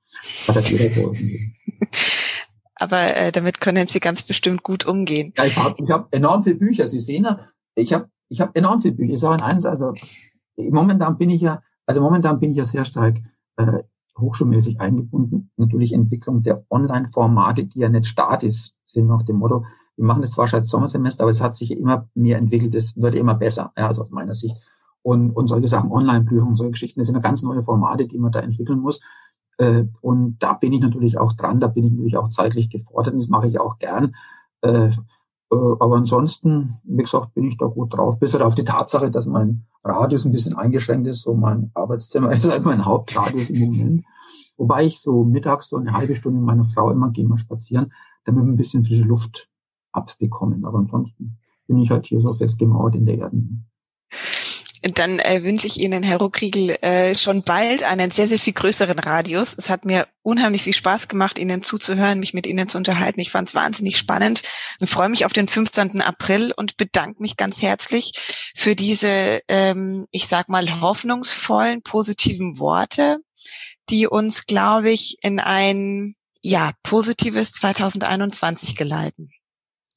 hat 0.47 0.55
halt 0.55 0.70
jeder 0.70 0.89
geholfen. 0.89 1.32
aber 2.80 3.15
äh, 3.15 3.32
damit 3.32 3.61
können 3.61 3.88
Sie 3.88 3.99
ganz 3.99 4.23
bestimmt 4.23 4.63
gut 4.63 4.86
umgehen. 4.86 5.34
Ja, 5.38 5.45
ich 5.45 5.57
habe 5.57 5.75
ich 5.84 5.89
hab 5.89 6.13
enorm 6.13 6.43
viele 6.43 6.55
Bücher. 6.55 6.88
Sie 6.88 6.99
sehen 6.99 7.25
ja, 7.25 7.39
ich 7.75 7.93
habe 7.93 8.09
ich 8.30 8.41
hab 8.41 8.55
enorm 8.55 8.82
viele 8.82 8.95
Bücher. 8.95 9.13
Ich 9.13 9.19
sage 9.19 9.43
eins, 9.43 9.65
also 9.65 9.93
momentan 10.57 11.17
bin 11.17 11.30
ich 11.30 11.41
ja, 11.41 11.61
also 11.86 12.01
momentan 12.01 12.39
bin 12.39 12.51
ich 12.51 12.57
ja 12.57 12.65
sehr 12.65 12.86
stark 12.86 13.19
äh, 13.57 13.84
hochschulmäßig 14.17 14.80
eingebunden. 14.80 15.51
Natürlich 15.57 15.93
Entwicklung 15.93 16.43
der 16.43 16.65
Online-Formate, 16.69 17.65
die 17.65 17.80
ja 17.80 17.89
nicht 17.89 18.07
statisch 18.07 18.71
sind 18.86 19.07
nach 19.07 19.23
dem 19.23 19.38
Motto, 19.38 19.65
wir 19.97 20.05
machen 20.05 20.21
das 20.21 20.32
zwar 20.32 20.47
schon 20.47 20.59
als 20.59 20.69
Sommersemester, 20.69 21.23
aber 21.23 21.32
es 21.32 21.41
hat 21.41 21.55
sich 21.55 21.71
immer 21.71 22.07
mehr 22.13 22.38
entwickelt, 22.38 22.75
es 22.75 22.95
wird 22.97 23.15
immer 23.15 23.34
besser, 23.34 23.73
ja, 23.78 23.88
also 23.88 24.03
aus 24.03 24.11
meiner 24.11 24.36
Sicht. 24.36 24.55
Und, 25.01 25.32
und 25.32 25.47
solche 25.47 25.67
Sachen, 25.67 25.91
Online-Prüfungen, 25.91 26.55
solche 26.55 26.71
Geschichten, 26.71 26.99
das 26.99 27.07
sind 27.07 27.15
ja 27.15 27.21
ganz 27.21 27.41
neue 27.41 27.63
Formate, 27.63 28.07
die 28.07 28.19
man 28.19 28.32
da 28.32 28.39
entwickeln 28.39 28.80
muss. 28.80 29.01
Äh, 29.58 29.86
und 30.01 30.38
da 30.39 30.53
bin 30.53 30.74
ich 30.74 30.82
natürlich 30.82 31.18
auch 31.18 31.34
dran, 31.34 31.60
da 31.60 31.68
bin 31.68 31.86
ich 31.86 31.91
natürlich 31.91 32.18
auch 32.18 32.30
zeitlich 32.30 32.70
gefordert 32.70 33.16
das 33.16 33.28
mache 33.28 33.47
ich 33.47 33.60
auch 33.60 33.80
gern. 33.80 34.16
Äh, 34.62 34.89
äh, 35.51 35.55
aber 35.80 35.95
ansonsten, 35.95 36.78
wie 36.84 37.03
gesagt, 37.03 37.34
bin 37.34 37.45
ich 37.45 37.58
da 37.58 37.66
gut 37.66 37.93
drauf. 37.93 38.20
Bis 38.20 38.34
halt 38.34 38.43
auf 38.43 38.55
die 38.55 38.66
Tatsache, 38.66 39.12
dass 39.12 39.28
mein 39.28 39.66
Radius 39.84 40.26
ein 40.26 40.32
bisschen 40.32 40.55
eingeschränkt 40.55 41.08
ist. 41.08 41.22
So 41.22 41.34
mein 41.34 41.72
Arbeitszimmer 41.74 42.32
ist 42.34 42.49
halt 42.49 42.66
mein 42.66 42.86
Hauptradius 42.86 43.49
im 43.49 43.60
Moment. 43.60 44.05
Wobei 44.58 44.86
ich 44.86 44.99
so 44.99 45.24
mittags 45.24 45.70
so 45.70 45.78
eine 45.78 45.93
halbe 45.93 46.16
Stunde 46.16 46.39
mit 46.39 46.47
meiner 46.47 46.66
Frau 46.66 46.89
immer 46.91 47.12
gehe 47.12 47.26
mal 47.26 47.38
spazieren, 47.38 47.93
damit 48.26 48.43
wir 48.43 48.51
ein 48.51 48.58
bisschen 48.58 48.84
frische 48.84 49.05
Luft 49.05 49.49
abbekommen. 49.91 50.66
Aber 50.66 50.80
ansonsten 50.80 51.38
bin 51.68 51.80
ich 51.80 51.91
halt 51.91 52.08
hier 52.08 52.22
so 52.22 52.34
festgemauert 52.34 52.95
in 52.95 53.05
der 53.05 53.18
Erde. 53.20 53.38
Dann 54.93 55.19
äh, 55.19 55.43
wünsche 55.43 55.67
ich 55.67 55.79
Ihnen, 55.79 56.03
Herr 56.03 56.17
Ruckriegel, 56.17 56.71
äh, 56.81 57.15
schon 57.15 57.43
bald 57.43 57.83
einen 57.83 58.11
sehr, 58.11 58.27
sehr 58.27 58.39
viel 58.39 58.53
größeren 58.53 58.99
Radius. 58.99 59.55
Es 59.57 59.69
hat 59.69 59.85
mir 59.85 60.07
unheimlich 60.21 60.63
viel 60.63 60.73
Spaß 60.73 61.07
gemacht, 61.07 61.39
Ihnen 61.39 61.63
zuzuhören, 61.63 62.19
mich 62.19 62.33
mit 62.33 62.45
Ihnen 62.45 62.69
zu 62.69 62.77
unterhalten. 62.77 63.19
Ich 63.19 63.31
fand 63.31 63.49
es 63.49 63.55
wahnsinnig 63.55 63.97
spannend 63.97 64.41
und 64.79 64.89
freue 64.89 65.09
mich 65.09 65.25
auf 65.25 65.33
den 65.33 65.47
15. 65.47 66.01
April 66.01 66.53
und 66.55 66.77
bedanke 66.77 67.21
mich 67.21 67.38
ganz 67.38 67.61
herzlich 67.61 68.13
für 68.55 68.75
diese, 68.75 69.41
ähm, 69.47 70.05
ich 70.11 70.27
sag 70.27 70.49
mal, 70.49 70.81
hoffnungsvollen, 70.81 71.81
positiven 71.81 72.59
Worte, 72.59 73.17
die 73.89 74.07
uns, 74.07 74.45
glaube 74.45 74.91
ich, 74.91 75.17
in 75.21 75.39
ein 75.39 76.15
ja 76.41 76.71
positives 76.83 77.51
2021 77.53 78.75
geleiten. 78.75 79.29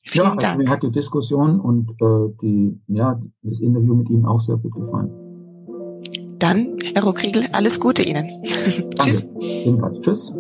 Vielen 0.07 0.25
ja, 0.25 0.31
Dank. 0.31 0.45
Also 0.45 0.59
mir 0.59 0.71
hat 0.71 0.83
die 0.83 0.91
Diskussion 0.91 1.61
und 1.61 1.91
äh, 2.01 2.35
die, 2.43 2.81
ja, 2.89 3.21
das 3.43 3.61
Interview 3.61 3.95
mit 3.95 4.11
Ihnen 4.11 4.27
auch 4.27 4.41
sehr 4.41 4.57
gut 4.57 4.75
gefallen. 4.75 5.11
Dann, 6.39 6.79
Herr 6.95 7.05
Ruckriegel, 7.05 7.45
alles 7.53 7.79
Gute 7.79 8.03
Ihnen. 8.03 8.43
Tschüss. 8.95 9.29
Ebenfalls. 9.41 10.01
Tschüss. 10.01 10.35